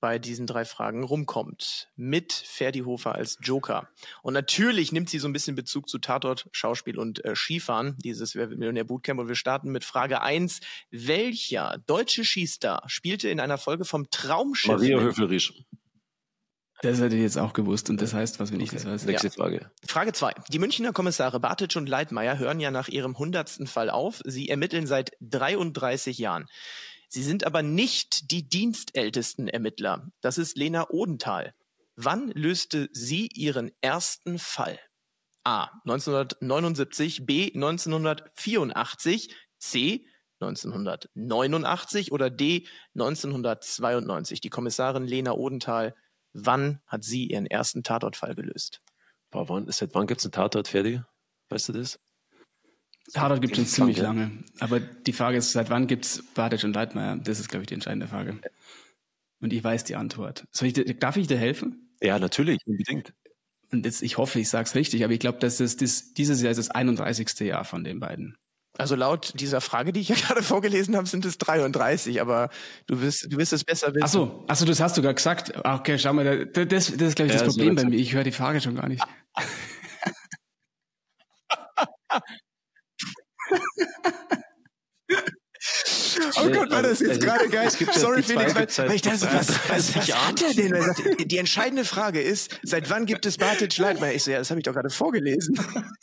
bei 0.00 0.18
diesen 0.18 0.46
drei 0.46 0.64
Fragen 0.64 1.04
rumkommt. 1.04 1.88
Mit 1.96 2.32
Ferdi 2.32 2.80
Hofer 2.80 3.14
als 3.14 3.38
Joker. 3.40 3.88
Und 4.22 4.34
natürlich 4.34 4.92
nimmt 4.92 5.10
sie 5.10 5.18
so 5.18 5.28
ein 5.28 5.32
bisschen 5.32 5.56
Bezug 5.56 5.88
zu 5.88 5.98
Tatort, 5.98 6.48
Schauspiel 6.52 6.98
und 6.98 7.24
äh, 7.24 7.34
Skifahren, 7.34 7.96
dieses 7.98 8.34
Millionär 8.34 8.84
Bootcamp. 8.84 9.20
Und 9.20 9.28
wir 9.28 9.34
starten 9.34 9.70
mit 9.70 9.84
Frage 9.84 10.22
eins: 10.22 10.60
Welcher 10.90 11.78
deutsche 11.86 12.24
Skistar 12.24 12.82
spielte 12.86 13.28
in 13.28 13.40
einer 13.40 13.58
Folge 13.58 13.84
vom 13.84 14.10
Traumschiff? 14.10 14.72
Maria 14.72 14.98
Höfel-Riesch. 14.98 15.52
Das 16.82 17.00
hätte 17.00 17.16
ich 17.16 17.22
jetzt 17.22 17.38
auch 17.38 17.54
gewusst 17.54 17.88
und 17.88 18.02
das 18.02 18.12
heißt, 18.12 18.38
was 18.38 18.52
wenn 18.52 18.60
ich 18.60 18.70
das 18.70 18.84
weiß. 18.84 19.06
Nächste 19.06 19.30
Frage. 19.30 19.70
Frage 19.86 20.12
zwei. 20.12 20.32
Die 20.48 20.58
Münchner 20.58 20.92
Kommissare 20.92 21.40
Bartic 21.40 21.74
und 21.76 21.88
Leitmeier 21.88 22.38
hören 22.38 22.60
ja 22.60 22.70
nach 22.70 22.88
ihrem 22.88 23.16
hundertsten 23.18 23.66
Fall 23.66 23.88
auf. 23.88 24.20
Sie 24.24 24.50
ermitteln 24.50 24.86
seit 24.86 25.12
33 25.20 26.18
Jahren. 26.18 26.46
Sie 27.08 27.22
sind 27.22 27.44
aber 27.44 27.62
nicht 27.62 28.30
die 28.30 28.48
dienstältesten 28.48 29.48
Ermittler. 29.48 30.10
Das 30.20 30.38
ist 30.38 30.56
Lena 30.56 30.90
Odenthal. 30.90 31.54
Wann 31.94 32.30
löste 32.32 32.88
sie 32.92 33.28
ihren 33.28 33.70
ersten 33.80 34.38
Fall? 34.38 34.78
A. 35.44 35.70
1979, 35.84 37.24
B. 37.24 37.52
1984, 37.54 39.34
C. 39.58 40.06
1989 40.40 42.12
oder 42.12 42.28
D. 42.28 42.66
1992. 42.94 44.40
Die 44.40 44.50
Kommissarin 44.50 45.04
Lena 45.04 45.32
Odenthal, 45.32 45.94
wann 46.32 46.80
hat 46.86 47.04
sie 47.04 47.28
ihren 47.28 47.46
ersten 47.46 47.82
Tatortfall 47.82 48.34
gelöst? 48.34 48.82
Boah, 49.30 49.48
wann, 49.48 49.70
seit 49.70 49.94
wann 49.94 50.06
gibt 50.06 50.20
es 50.20 50.26
einen 50.26 50.32
Tatort, 50.32 50.68
Ferdi? 50.68 51.00
Weißt 51.48 51.68
du 51.68 51.72
das? 51.72 51.98
Tatort 53.12 53.40
gibt 53.40 53.52
es 53.52 53.58
schon 53.58 53.66
ziemlich 53.66 53.98
lange. 53.98 54.30
Aber 54.58 54.80
die 54.80 55.12
Frage 55.12 55.38
ist, 55.38 55.52
seit 55.52 55.70
wann 55.70 55.86
gibt 55.86 56.04
es 56.04 56.22
Bartic 56.34 56.64
und 56.64 56.74
Leitmeier? 56.74 57.16
Das 57.16 57.38
ist, 57.40 57.48
glaube 57.48 57.62
ich, 57.62 57.68
die 57.68 57.74
entscheidende 57.74 58.08
Frage. 58.08 58.38
Und 59.40 59.52
ich 59.52 59.62
weiß 59.62 59.84
die 59.84 59.96
Antwort. 59.96 60.46
Soll 60.50 60.68
ich, 60.68 60.98
darf 60.98 61.16
ich 61.16 61.26
dir 61.26 61.38
helfen? 61.38 61.90
Ja, 62.02 62.18
natürlich, 62.18 62.58
unbedingt. 62.66 63.12
Und 63.72 63.84
jetzt, 63.84 64.02
ich 64.02 64.16
hoffe, 64.18 64.40
ich 64.40 64.48
sage 64.48 64.68
es 64.68 64.74
richtig, 64.74 65.04
aber 65.04 65.12
ich 65.12 65.18
glaube, 65.18 65.38
dass 65.38 65.60
es 65.60 65.76
das, 65.76 66.14
dieses 66.14 66.40
Jahr 66.40 66.50
ist 66.50 66.58
das 66.58 66.70
31. 66.70 67.28
Jahr 67.40 67.64
von 67.64 67.84
den 67.84 68.00
beiden. 68.00 68.36
Also 68.78 68.94
laut 68.94 69.32
dieser 69.40 69.62
Frage, 69.62 69.92
die 69.92 70.00
ich 70.00 70.08
ja 70.08 70.16
gerade 70.16 70.42
vorgelesen 70.42 70.96
habe, 70.96 71.06
sind 71.06 71.24
es 71.24 71.38
33, 71.38 72.20
aber 72.20 72.50
du 72.86 73.00
wirst, 73.00 73.32
du 73.32 73.38
wirst 73.38 73.52
es 73.52 73.64
besser 73.64 73.88
wissen. 73.94 74.04
Ach 74.04 74.08
so, 74.08 74.44
ach 74.48 74.56
so, 74.56 74.64
das 74.66 74.80
hast 74.80 74.96
du 74.96 75.02
gerade 75.02 75.14
gesagt. 75.14 75.54
Ah, 75.64 75.76
Okay, 75.76 75.98
schau 75.98 76.12
mal, 76.12 76.46
da- 76.46 76.64
das, 76.64 76.92
das 76.96 77.08
ist, 77.08 77.16
glaube 77.16 77.28
ich, 77.28 77.34
Ja, 77.34 77.38
das 77.38 77.44
das 77.44 77.54
Problem 77.56 77.74
bei 77.74 77.84
mir. 77.84 77.96
Ich 77.96 78.14
höre 78.14 78.24
die 78.24 78.32
Frage 78.32 78.60
schon 78.60 78.76
gar 78.76 78.88
nicht. 78.88 79.02
Oh 86.38 86.50
Gott, 86.50 86.70
war 86.70 86.82
das 86.82 87.00
jetzt 87.00 87.10
Also, 87.10 87.20
gerade 87.20 87.48
geil. 87.48 87.70
Sorry, 87.70 88.22
die 88.22 88.32
Felix, 88.32 88.54
weil, 88.54 88.88
weil 88.88 88.94
ich 88.96 89.02
dachte, 89.02 89.22
was, 89.22 89.48
was, 89.68 89.92
33 89.92 89.96
was 89.96 90.26
hat 90.26 90.40
der 90.40 90.54
denn? 90.54 90.74
Er 90.74 90.82
sagt, 90.82 91.30
Die 91.30 91.38
entscheidende 91.38 91.84
Frage 91.84 92.20
ist, 92.20 92.60
seit 92.62 92.88
wann 92.90 93.06
gibt 93.06 93.26
es 93.26 93.38
Bartic 93.38 93.76
Leitmeier? 93.78 94.12
Ich 94.14 94.22
so, 94.24 94.30
ja, 94.30 94.38
das 94.38 94.50
habe 94.50 94.60
ich 94.60 94.64
doch 94.64 94.74
gerade 94.74 94.90
vorgelesen. 94.90 95.58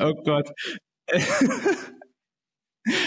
Oh 0.00 0.14
Gott. 0.24 0.48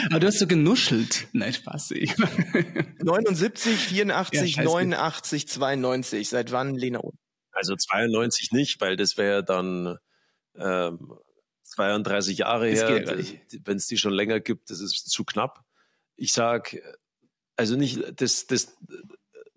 Aber 0.09 0.19
du 0.19 0.27
hast 0.27 0.37
so 0.39 0.45
genuschelt. 0.47 1.27
Nein, 1.33 1.53
Spaß. 1.53 1.91
Ich, 1.91 2.15
79, 2.99 3.75
84, 3.75 4.39
Ja, 4.39 4.47
scheiße. 4.47 4.67
89, 4.67 5.47
92. 5.47 6.29
Seit 6.29 6.51
wann, 6.51 6.75
Lena 6.75 6.99
Oden? 6.99 7.17
Also 7.51 7.75
92 7.75 8.51
nicht, 8.51 8.79
weil 8.81 8.95
das 8.95 9.17
wäre 9.17 9.43
dann 9.43 9.97
ähm, 10.55 11.13
32 11.71 12.37
Jahre 12.39 12.69
Das 12.69 12.79
her. 12.81 13.03
ja. 13.21 13.59
Wenn 13.65 13.77
es 13.77 13.87
die 13.87 13.97
schon 13.97 14.13
länger 14.13 14.39
gibt, 14.39 14.69
das 14.69 14.79
ist 14.79 15.09
zu 15.09 15.23
knapp. 15.25 15.63
Ich 16.15 16.33
sag, 16.33 16.77
also 17.55 17.75
nicht 17.75 18.19
das, 18.21 18.47
das 18.47 18.75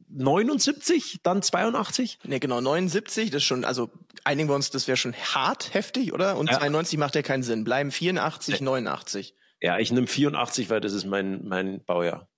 79, 0.09 1.21
dann 1.23 1.43
82? 1.43 2.19
Ne, 2.25 2.39
genau, 2.41 2.61
79, 2.61 3.31
das 3.31 3.39
ist 3.43 3.47
schon, 3.47 3.65
also 3.65 3.91
einigen 4.23 4.49
wir 4.49 4.55
uns, 4.55 4.71
das 4.71 4.87
wäre 4.87 4.97
schon 4.97 5.15
hart 5.15 5.75
heftig, 5.75 6.13
oder? 6.13 6.37
Und 6.39 6.49
Ja. 6.51 6.59
92 6.59 6.99
macht 6.99 7.15
ja 7.17 7.23
keinen 7.23 7.43
Sinn. 7.43 7.65
Bleiben 7.65 7.91
84, 7.91 8.61
Nee. 8.61 8.65
89. 8.65 9.35
Ja, 9.61 9.79
ich 9.79 9.91
nehme 9.93 10.07
84, 10.07 10.71
weil 10.71 10.81
das 10.81 10.93
ist 10.93 11.05
mein, 11.07 11.45
mein 11.47 11.85
Baujahr. 11.85 12.29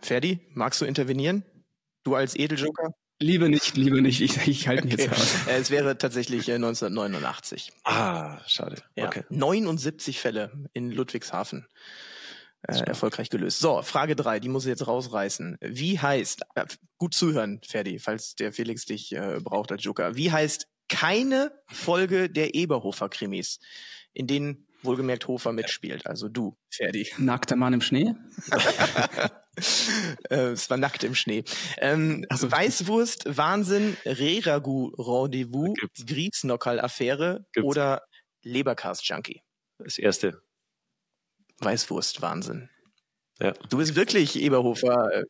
Ferdi, 0.00 0.40
magst 0.54 0.80
du 0.80 0.84
intervenieren? 0.84 1.44
Du 2.02 2.14
als 2.14 2.34
Edeljoker? 2.36 2.94
Lieber 3.20 3.48
nicht, 3.48 3.76
lieber 3.76 4.00
nicht. 4.00 4.20
Ich, 4.20 4.46
ich 4.46 4.68
halte 4.68 4.84
mich 4.84 4.94
Okay. 4.94 5.04
jetzt 5.04 5.12
raus. 5.12 5.34
Äh, 5.48 5.58
es 5.58 5.70
wäre 5.70 5.98
tatsächlich 5.98 6.48
äh, 6.48 6.54
1989. 6.54 7.72
Ah, 7.84 8.38
schade. 8.46 8.82
Ja. 8.94 9.06
Okay. 9.06 9.24
79 9.30 10.20
Fälle 10.20 10.52
in 10.72 10.90
Ludwigshafen. 10.90 11.66
Äh, 12.62 12.80
erfolgreich 12.80 13.30
gelöst. 13.30 13.60
So, 13.60 13.80
Frage 13.82 14.16
drei, 14.16 14.40
die 14.40 14.48
muss 14.48 14.64
ich 14.64 14.70
jetzt 14.70 14.86
rausreißen. 14.88 15.58
Wie 15.60 16.00
heißt, 16.00 16.42
äh, 16.56 16.64
gut 16.98 17.14
zuhören, 17.14 17.60
Ferdi, 17.64 17.98
falls 18.00 18.34
der 18.34 18.52
Felix 18.52 18.86
dich 18.86 19.14
äh, 19.14 19.38
braucht 19.40 19.70
als 19.70 19.84
Joker. 19.84 20.16
Wie 20.16 20.32
heißt 20.32 20.66
keine 20.88 21.52
Folge 21.68 22.28
der 22.28 22.54
Eberhofer-Krimis, 22.54 23.60
in 24.14 24.26
denen 24.26 24.66
wohlgemerkt 24.86 25.26
Hofer 25.28 25.52
mitspielt? 25.52 26.06
Also 26.06 26.28
du, 26.28 26.56
Ferdi. 26.70 27.06
Nackter 27.18 27.56
Mann 27.56 27.72
im 27.74 27.80
Schnee? 27.80 28.14
Äh, 30.28 30.48
es 30.50 30.68
war 30.68 30.76
nackt 30.76 31.02
im 31.02 31.14
Schnee. 31.14 31.42
Ähm, 31.78 32.26
Ach 32.28 32.36
so. 32.36 32.52
Weißwurst, 32.52 33.38
Wahnsinn, 33.38 33.96
Reragu, 34.04 34.88
Rendezvous, 34.98 35.74
Gibt's. 37.52 37.66
oder 37.66 38.02
Leberkast-Junkie. 38.42 39.40
Das 39.78 39.96
erste. 39.96 40.42
Weißwurst, 41.60 42.20
Wahnsinn. 42.20 42.68
Ja. 43.40 43.52
Du 43.70 43.78
bist 43.78 43.94
wirklich 43.94 44.36
Eberhofer. 44.38 45.24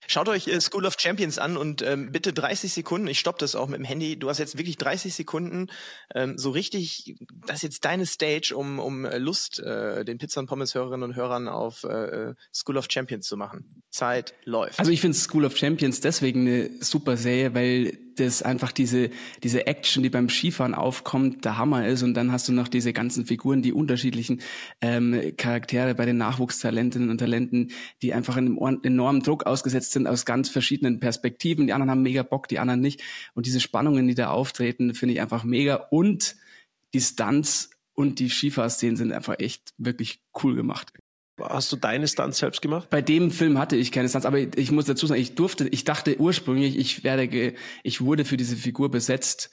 Äh, 0.00 0.04
Schaut 0.08 0.28
euch 0.28 0.48
äh, 0.48 0.60
School 0.60 0.86
of 0.86 0.96
Champions 0.98 1.38
an 1.38 1.56
und 1.56 1.82
ähm, 1.82 2.12
bitte 2.12 2.32
30 2.32 2.72
Sekunden, 2.72 3.06
ich 3.08 3.18
stopp 3.18 3.38
das 3.38 3.54
auch 3.54 3.68
mit 3.68 3.78
dem 3.78 3.84
Handy, 3.84 4.18
du 4.18 4.28
hast 4.28 4.38
jetzt 4.38 4.58
wirklich 4.58 4.76
30 4.76 5.14
Sekunden, 5.14 5.68
ähm, 6.14 6.38
so 6.38 6.50
richtig, 6.50 7.16
das 7.46 7.56
ist 7.56 7.62
jetzt 7.62 7.84
deine 7.84 8.06
Stage, 8.06 8.54
um, 8.56 8.78
um 8.78 9.04
äh, 9.04 9.18
Lust 9.18 9.58
äh, 9.60 10.04
den 10.04 10.18
Pizza- 10.18 10.40
und 10.40 10.46
Pommes-Hörerinnen 10.46 11.10
und 11.10 11.16
Hörern 11.16 11.48
auf 11.48 11.84
äh, 11.84 12.34
School 12.52 12.76
of 12.76 12.86
Champions 12.90 13.26
zu 13.26 13.36
machen. 13.36 13.82
Zeit 13.90 14.34
läuft. 14.44 14.78
Also 14.78 14.90
ich 14.90 15.00
finde 15.00 15.16
School 15.16 15.44
of 15.44 15.56
Champions 15.56 16.00
deswegen 16.00 16.46
eine 16.46 16.70
super 16.80 17.16
Serie, 17.16 17.54
weil 17.54 18.05
das 18.16 18.42
einfach 18.42 18.72
diese, 18.72 19.10
diese 19.42 19.66
Action, 19.66 20.02
die 20.02 20.10
beim 20.10 20.28
Skifahren 20.28 20.74
aufkommt, 20.74 21.44
der 21.44 21.58
Hammer 21.58 21.86
ist. 21.86 22.02
Und 22.02 22.14
dann 22.14 22.32
hast 22.32 22.48
du 22.48 22.52
noch 22.52 22.68
diese 22.68 22.92
ganzen 22.92 23.26
Figuren, 23.26 23.62
die 23.62 23.72
unterschiedlichen 23.72 24.40
ähm, 24.80 25.32
Charaktere 25.36 25.94
bei 25.94 26.04
den 26.06 26.16
Nachwuchstalentinnen 26.16 27.10
und 27.10 27.18
Talenten, 27.18 27.70
die 28.02 28.12
einfach 28.12 28.36
einem 28.36 28.58
or- 28.58 28.78
enormen 28.82 29.22
Druck 29.22 29.46
ausgesetzt 29.46 29.92
sind 29.92 30.06
aus 30.06 30.24
ganz 30.24 30.48
verschiedenen 30.48 31.00
Perspektiven. 31.00 31.66
Die 31.66 31.72
anderen 31.72 31.90
haben 31.90 32.02
mega 32.02 32.22
Bock, 32.22 32.48
die 32.48 32.58
anderen 32.58 32.80
nicht. 32.80 33.02
Und 33.34 33.46
diese 33.46 33.60
Spannungen, 33.60 34.08
die 34.08 34.14
da 34.14 34.30
auftreten, 34.30 34.94
finde 34.94 35.14
ich 35.14 35.20
einfach 35.20 35.44
mega. 35.44 35.74
Und 35.90 36.36
die 36.94 37.00
Stunts 37.00 37.70
und 37.94 38.18
die 38.18 38.28
Skifahrszenen 38.28 38.96
sind 38.96 39.12
einfach 39.12 39.38
echt 39.38 39.72
wirklich 39.78 40.20
cool 40.42 40.54
gemacht. 40.54 40.92
Hast 41.38 41.70
du 41.70 41.76
deine 41.76 42.08
Stunts 42.08 42.38
selbst 42.38 42.62
gemacht? 42.62 42.88
Bei 42.90 43.02
dem 43.02 43.30
Film 43.30 43.58
hatte 43.58 43.76
ich 43.76 43.92
keine 43.92 44.08
Stunts, 44.08 44.26
aber 44.26 44.38
ich, 44.38 44.56
ich 44.56 44.70
muss 44.70 44.86
dazu 44.86 45.06
sagen, 45.06 45.20
ich 45.20 45.34
durfte, 45.34 45.68
ich 45.68 45.84
dachte 45.84 46.18
ursprünglich, 46.18 46.78
ich 46.78 47.04
werde, 47.04 47.28
ge, 47.28 47.54
ich 47.82 48.00
wurde 48.00 48.24
für 48.24 48.36
diese 48.36 48.56
Figur 48.56 48.90
besetzt, 48.90 49.50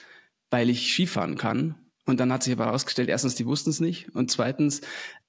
weil 0.49 0.69
ich 0.69 0.91
Skifahren 0.91 1.37
kann. 1.37 1.75
Und 2.05 2.19
dann 2.19 2.33
hat 2.33 2.43
sich 2.43 2.51
aber 2.51 2.65
herausgestellt, 2.65 3.07
erstens, 3.07 3.35
die 3.35 3.45
wussten 3.45 3.69
es 3.69 3.79
nicht. 3.79 4.13
Und 4.13 4.29
zweitens, 4.29 4.81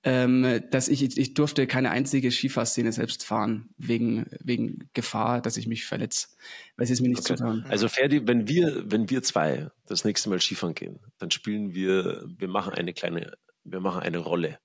ähm, 0.02 0.60
dass 0.70 0.88
ich, 0.88 1.16
ich 1.16 1.34
durfte 1.34 1.68
keine 1.68 1.90
einzige 1.90 2.32
Skifahrszene 2.32 2.90
selbst 2.92 3.24
fahren, 3.24 3.68
wegen, 3.78 4.26
wegen 4.40 4.90
Gefahr, 4.92 5.40
dass 5.40 5.56
ich 5.56 5.68
mich 5.68 5.84
verletze. 5.84 6.28
Weil 6.76 6.86
sie 6.86 6.92
es 6.94 7.00
mir 7.00 7.08
nicht 7.08 7.20
Okay. 7.20 7.36
zutrauen. 7.36 7.64
Also 7.68 7.88
Ferdi, 7.88 8.26
wenn 8.26 8.48
wir, 8.48 8.90
wenn 8.90 9.08
wir 9.08 9.22
zwei 9.22 9.70
das 9.86 10.04
nächste 10.04 10.30
Mal 10.30 10.40
Skifahren 10.40 10.74
gehen, 10.74 10.98
dann 11.18 11.30
spielen 11.30 11.74
wir, 11.74 12.24
wir 12.36 12.48
machen 12.48 12.74
eine 12.74 12.92
kleine, 12.92 13.34
wir 13.62 13.80
machen 13.80 14.02
eine 14.02 14.18
Rolle. 14.18 14.58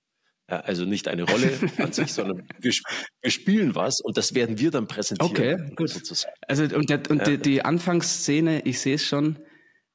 Ja, 0.49 0.61
also 0.61 0.85
nicht 0.85 1.07
eine 1.07 1.23
Rolle 1.23 1.51
an 1.77 1.93
sich, 1.93 2.11
sondern 2.11 2.47
wir, 2.59 2.73
wir 3.21 3.31
spielen 3.31 3.75
was 3.75 4.01
und 4.01 4.17
das 4.17 4.33
werden 4.33 4.57
wir 4.59 4.71
dann 4.71 4.87
präsentieren. 4.87 5.31
Okay, 5.31 5.75
gut. 5.75 5.89
Sozusagen. 5.89 6.33
Also, 6.47 6.63
und, 6.75 6.89
der, 6.89 7.01
und 7.09 7.19
Ja. 7.19 7.23
die, 7.25 7.37
die 7.37 7.61
Anfangsszene, 7.65 8.61
ich 8.65 8.79
sehe 8.79 8.95
es 8.95 9.05
schon, 9.05 9.37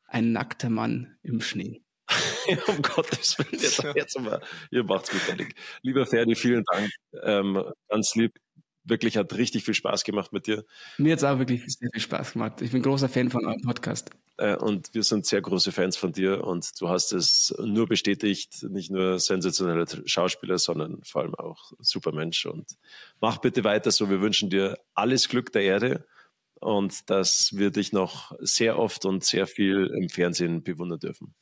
ein 0.07 0.33
nackter 0.33 0.71
Mann 0.71 1.17
im 1.23 1.41
Schnee. 1.41 1.83
um 2.69 2.83
Gottes 2.83 3.39
Willen, 3.39 3.61
jetzt, 3.63 3.83
jetzt 3.97 4.17
aber, 4.17 4.41
ihr 4.71 4.85
macht's 4.85 5.11
gut 5.11 5.21
fertig. 5.23 5.55
Lieber 5.83 6.07
Ferdi, 6.07 6.35
vielen 6.37 6.63
Dank. 6.71 6.91
Ähm, 7.23 7.65
ganz 7.89 8.15
lieb. 8.15 8.33
Wirklich 8.85 9.17
hat 9.17 9.33
richtig 9.35 9.65
viel 9.65 9.73
Spaß 9.73 10.05
gemacht 10.05 10.33
mit 10.35 10.47
dir. 10.47 10.63
Mir 10.99 11.13
hat's 11.15 11.25
auch 11.25 11.39
wirklich 11.39 11.63
sehr 11.67 11.89
viel 11.91 12.03
Spaß 12.03 12.35
gemacht. 12.35 12.61
Ich 12.61 12.71
bin 12.71 12.83
großer 12.83 13.09
Fan 13.09 13.31
von 13.31 13.47
eurem 13.47 13.63
Podcast. 13.63 14.11
Äh, 14.37 14.57
und 14.57 14.95
wir 14.95 15.03
sind 15.03 15.27
sehr 15.27 15.41
große 15.41 15.73
Fans 15.73 15.97
von 15.97 16.13
dir 16.13 16.45
und 16.45 16.81
du 16.81 16.89
hast 16.89 17.13
es 17.13 17.55
nur 17.59 17.87
bestätigt, 17.87 18.65
nicht 18.65 18.91
nur 18.91 19.19
sensationeller 19.19 19.87
Schauspieler, 20.07 20.59
sondern 20.59 21.03
vor 21.05 21.23
allem 21.23 21.35
auch 21.35 21.73
super 21.79 22.13
Mensch 22.13 22.47
und 22.47 22.77
mach 23.21 23.39
bitte 23.39 23.65
weiter 23.65 23.91
so. 23.91 24.11
Wir 24.11 24.21
wünschen 24.21 24.51
dir 24.51 24.79
alles 24.95 25.29
Glück 25.29 25.53
der 25.53 25.63
Erde 25.63 26.07
und 26.61 27.11
dass 27.11 27.51
wir 27.53 27.71
dich 27.71 27.93
noch 27.93 28.33
sehr 28.41 28.79
oft 28.79 29.05
und 29.05 29.25
sehr 29.25 29.47
viel 29.47 29.91
im 30.01 30.09
Fernsehen 30.09 30.63
bewundern 30.63 30.99
dürfen. 30.99 31.35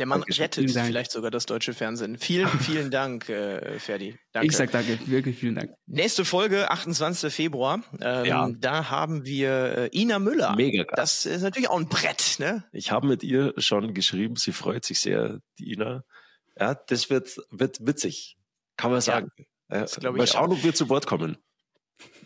Der 0.00 0.06
Mann 0.06 0.20
Dankeschön. 0.20 0.44
rettet 0.44 0.64
Vielen 0.64 0.74
Dank. 0.74 0.86
vielleicht 0.86 1.12
sogar 1.12 1.30
das 1.30 1.44
deutsche 1.44 1.74
Fernsehen. 1.74 2.16
Vielen, 2.16 2.48
vielen 2.60 2.90
Dank, 2.90 3.28
äh, 3.28 3.78
Ferdi. 3.78 4.18
Danke. 4.32 4.46
Ich 4.48 4.56
sag 4.56 4.70
danke, 4.72 4.98
wirklich 5.06 5.36
vielen 5.38 5.56
Dank. 5.56 5.74
Nächste 5.86 6.24
Folge, 6.24 6.70
28. 6.70 7.32
Februar. 7.32 7.82
Ähm, 8.00 8.24
Ja. 8.24 8.50
Da 8.58 8.88
haben 8.88 9.26
wir 9.26 9.90
äh, 9.92 10.00
Ina 10.00 10.18
Müller. 10.18 10.56
Mega 10.56 10.84
geil. 10.84 10.94
Das 10.96 11.26
ist 11.26 11.42
natürlich 11.42 11.68
auch 11.68 11.78
ein 11.78 11.88
Brett, 11.88 12.36
ne? 12.38 12.64
Ich 12.72 12.90
habe 12.90 13.06
mit 13.06 13.22
ihr 13.22 13.52
schon 13.58 13.92
geschrieben, 13.92 14.36
sie 14.36 14.52
freut 14.52 14.86
sich 14.86 15.00
sehr, 15.00 15.40
die 15.58 15.72
Ina. 15.72 16.02
Ja, 16.58 16.74
das 16.74 17.10
wird, 17.10 17.36
wird 17.50 17.86
witzig, 17.86 18.38
kann 18.78 18.90
man 18.90 19.02
sagen. 19.02 19.30
Ja, 19.70 19.82
das 19.82 19.98
ich 19.98 20.02
mal 20.02 20.26
schauen, 20.26 20.50
ob 20.50 20.64
wir 20.64 20.74
zu 20.74 20.88
Wort 20.88 21.06
kommen. 21.06 21.36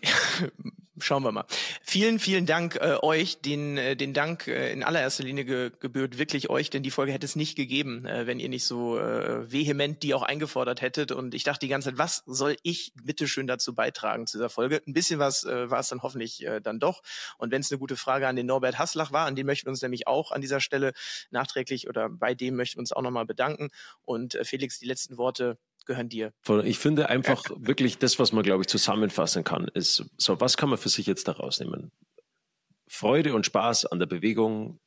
Schauen 1.01 1.24
wir 1.24 1.32
mal. 1.32 1.45
Vielen, 1.82 2.20
vielen 2.20 2.47
Dank 2.47 2.76
äh, 2.76 2.97
euch. 3.03 3.40
Den, 3.40 3.76
äh, 3.76 3.97
den 3.97 4.14
Dank 4.14 4.47
äh, 4.47 4.72
in 4.72 4.84
allererster 4.84 5.24
Linie 5.24 5.45
ge 5.45 5.70
gebührt 5.80 6.18
wirklich 6.18 6.51
euch, 6.51 6.70
denn 6.70 6.84
die 6.84 6.92
Folge 6.92 7.12
hätte 7.12 7.26
es 7.26 7.34
nicht 7.34 7.57
gegeben, 7.57 8.07
äh, 8.07 8.28
wenn 8.28 8.38
ihr 8.38 8.49
nicht 8.49 8.64
so 8.64 8.99
äh, 8.99 9.51
vehement 9.51 10.03
die 10.05 10.14
auch 10.14 10.22
eingefordert 10.22 10.82
hättet. 10.82 11.11
Und 11.11 11.34
ich 11.34 11.42
dachte 11.42 11.61
die 11.61 11.68
ganze 11.68 11.88
Zeit, 11.90 11.99
was 11.99 12.22
soll 12.26 12.57
ich 12.62 12.92
bitteschön 13.03 13.49
dazu 13.49 13.74
beitragen 13.74 14.28
zu 14.28 14.38
dieser 14.38 14.51
Folge? 14.51 14.82
Ein 14.86 14.92
bisschen 14.92 15.18
was 15.18 15.45
äh, 15.45 15.68
war 15.68 15.80
es 15.80 15.88
dann 15.88 16.03
hoffentlich 16.03 16.45
äh, 16.47 16.61
dann 16.61 16.78
doch. 16.78 17.03
Und 17.38 17.51
wenn 17.51 17.61
es 17.61 17.72
eine 17.72 17.80
gute 17.80 17.97
Frage 17.97 18.28
an 18.28 18.36
den 18.36 18.47
Norbert 18.47 18.78
Haslach 18.78 19.11
war, 19.11 19.26
an 19.26 19.34
den 19.34 19.47
möchten 19.47 19.66
wir 19.66 19.70
uns 19.70 19.82
nämlich 19.82 20.07
auch 20.07 20.30
an 20.30 20.40
dieser 20.40 20.61
Stelle 20.61 20.92
nachträglich 21.30 21.88
oder 21.88 22.09
bei 22.09 22.34
dem 22.34 22.55
möchten 22.55 22.76
wir 22.76 22.80
uns 22.80 22.92
auch 22.92 23.03
nochmal 23.03 23.26
bedanken. 23.26 23.70
Und 24.03 24.36
äh, 24.36 24.45
Felix, 24.45 24.78
die 24.78 24.86
letzten 24.86 25.18
Worte 25.18 25.59
gehören 25.84 26.09
dir. 26.09 26.32
Ich 26.64 26.78
finde 26.78 27.09
einfach 27.09 27.45
wirklich 27.57 27.99
das, 27.99 28.18
was 28.18 28.32
man, 28.32 28.42
glaube 28.42 28.62
ich, 28.62 28.68
zusammenfassen 28.68 29.45
kann, 29.45 29.68
ist 29.74 30.05
so, 30.16 30.40
was 30.40 30.57
kann 30.57 30.68
man 30.68 30.78
für 30.85 30.91
sich 30.91 31.07
jetzt 31.07 31.26
daraus 31.28 31.61
nehmen? 31.61 31.91
Freude 32.87 33.35
und 33.35 33.47
Spaß 33.47 33.87
an 33.87 33.99
der 33.99 34.07
Bewegung 34.07 34.78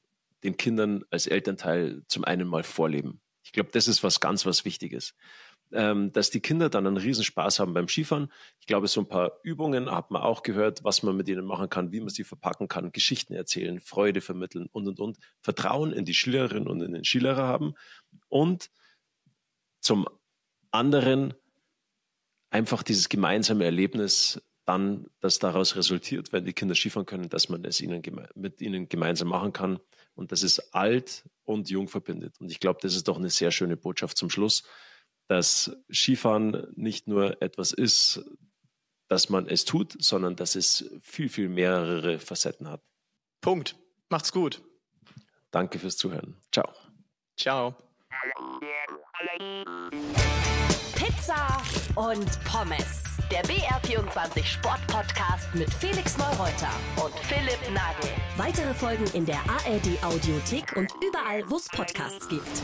den 0.43 0.55
Kindern 0.55 1.03
als 1.09 1.25
Elternteil 1.25 2.03
zum 2.07 2.23
einen 2.23 2.47
mal 2.47 2.63
vorleben. 2.63 3.19
Ich 3.43 3.51
glaube, 3.51 3.71
das 3.73 3.87
ist 3.87 4.03
was 4.03 4.19
ganz, 4.19 4.45
was 4.45 4.63
Wichtiges. 4.63 5.15
Ähm, 5.71 6.13
dass 6.13 6.29
die 6.29 6.39
Kinder 6.39 6.69
dann 6.69 6.85
einen 6.85 6.97
Riesenspaß 6.97 7.59
haben 7.59 7.73
beim 7.73 7.87
Skifahren. 7.87 8.31
Ich 8.59 8.67
glaube, 8.67 8.87
so 8.87 9.01
ein 9.01 9.07
paar 9.07 9.39
Übungen 9.43 9.91
hat 9.91 10.11
man 10.11 10.21
auch 10.21 10.43
gehört, 10.43 10.83
was 10.83 11.01
man 11.01 11.17
mit 11.17 11.27
ihnen 11.27 11.45
machen 11.45 11.69
kann, 11.69 11.91
wie 11.91 11.99
man 11.99 12.09
sie 12.09 12.23
verpacken 12.23 12.67
kann, 12.67 12.91
Geschichten 12.91 13.33
erzählen, 13.33 13.79
Freude 13.81 14.21
vermitteln 14.21 14.69
und, 14.71 14.87
und, 14.87 14.99
und. 14.99 15.17
Vertrauen 15.41 15.91
in 15.91 16.05
die 16.05 16.13
Schülerinnen 16.13 16.67
und 16.67 16.81
in 16.81 16.93
den 16.93 17.03
Skilehrer 17.03 17.47
haben 17.47 17.73
und 18.29 18.69
zum 19.81 20.07
anderen 20.71 21.33
einfach 22.49 22.83
dieses 22.83 23.09
gemeinsame 23.09 23.65
Erlebnis 23.65 24.41
dann, 24.67 25.07
das 25.21 25.39
daraus 25.39 25.77
resultiert, 25.77 26.33
wenn 26.33 26.43
die 26.43 26.51
Kinder 26.51 26.75
Skifahren 26.75 27.05
können, 27.05 27.29
dass 27.29 27.47
man 27.47 27.63
es 27.63 27.79
ihnen 27.79 28.03
mit 28.35 28.61
ihnen 28.61 28.89
gemeinsam 28.89 29.29
machen 29.29 29.53
kann 29.53 29.79
und 30.13 30.33
dass 30.33 30.43
es 30.43 30.73
alt 30.73 31.23
und 31.45 31.69
jung 31.69 31.87
verbindet. 31.87 32.35
Und 32.41 32.51
ich 32.51 32.59
glaube, 32.59 32.79
das 32.81 32.93
ist 32.93 33.07
doch 33.07 33.17
eine 33.17 33.29
sehr 33.29 33.51
schöne 33.51 33.77
Botschaft 33.77 34.17
zum 34.17 34.29
Schluss, 34.29 34.63
dass 35.29 35.71
Skifahren 35.89 36.67
nicht 36.75 37.07
nur 37.07 37.41
etwas 37.41 37.71
ist, 37.71 38.25
dass 39.07 39.29
man 39.29 39.47
es 39.47 39.63
tut, 39.63 39.95
sondern 40.03 40.35
dass 40.35 40.55
es 40.55 40.91
viel, 41.01 41.29
viel 41.29 41.47
mehrere 41.47 42.19
Facetten 42.19 42.67
hat. 42.67 42.81
Punkt. 43.39 43.77
Macht's 44.09 44.33
gut. 44.33 44.61
Danke 45.49 45.79
fürs 45.79 45.95
Zuhören. 45.95 46.35
Ciao. 46.51 46.73
Ciao. 47.37 47.73
Pizza 50.93 51.61
und 51.95 52.43
Pommes. 52.43 53.06
Der 53.29 53.43
BR24 53.43 54.45
Sport-Podcast 54.45 55.53
mit 55.53 55.73
Felix 55.73 56.17
Neureuter 56.17 56.71
und 57.03 57.13
Philipp 57.23 57.59
Nagel. 57.73 58.09
Weitere 58.37 58.73
Folgen 58.73 59.03
in 59.13 59.25
der 59.25 59.39
ARD 59.49 60.01
Audiothek 60.01 60.73
und 60.77 60.93
überall, 61.05 61.43
wo 61.49 61.57
es 61.57 61.67
Podcasts 61.67 62.29
gibt. 62.29 62.63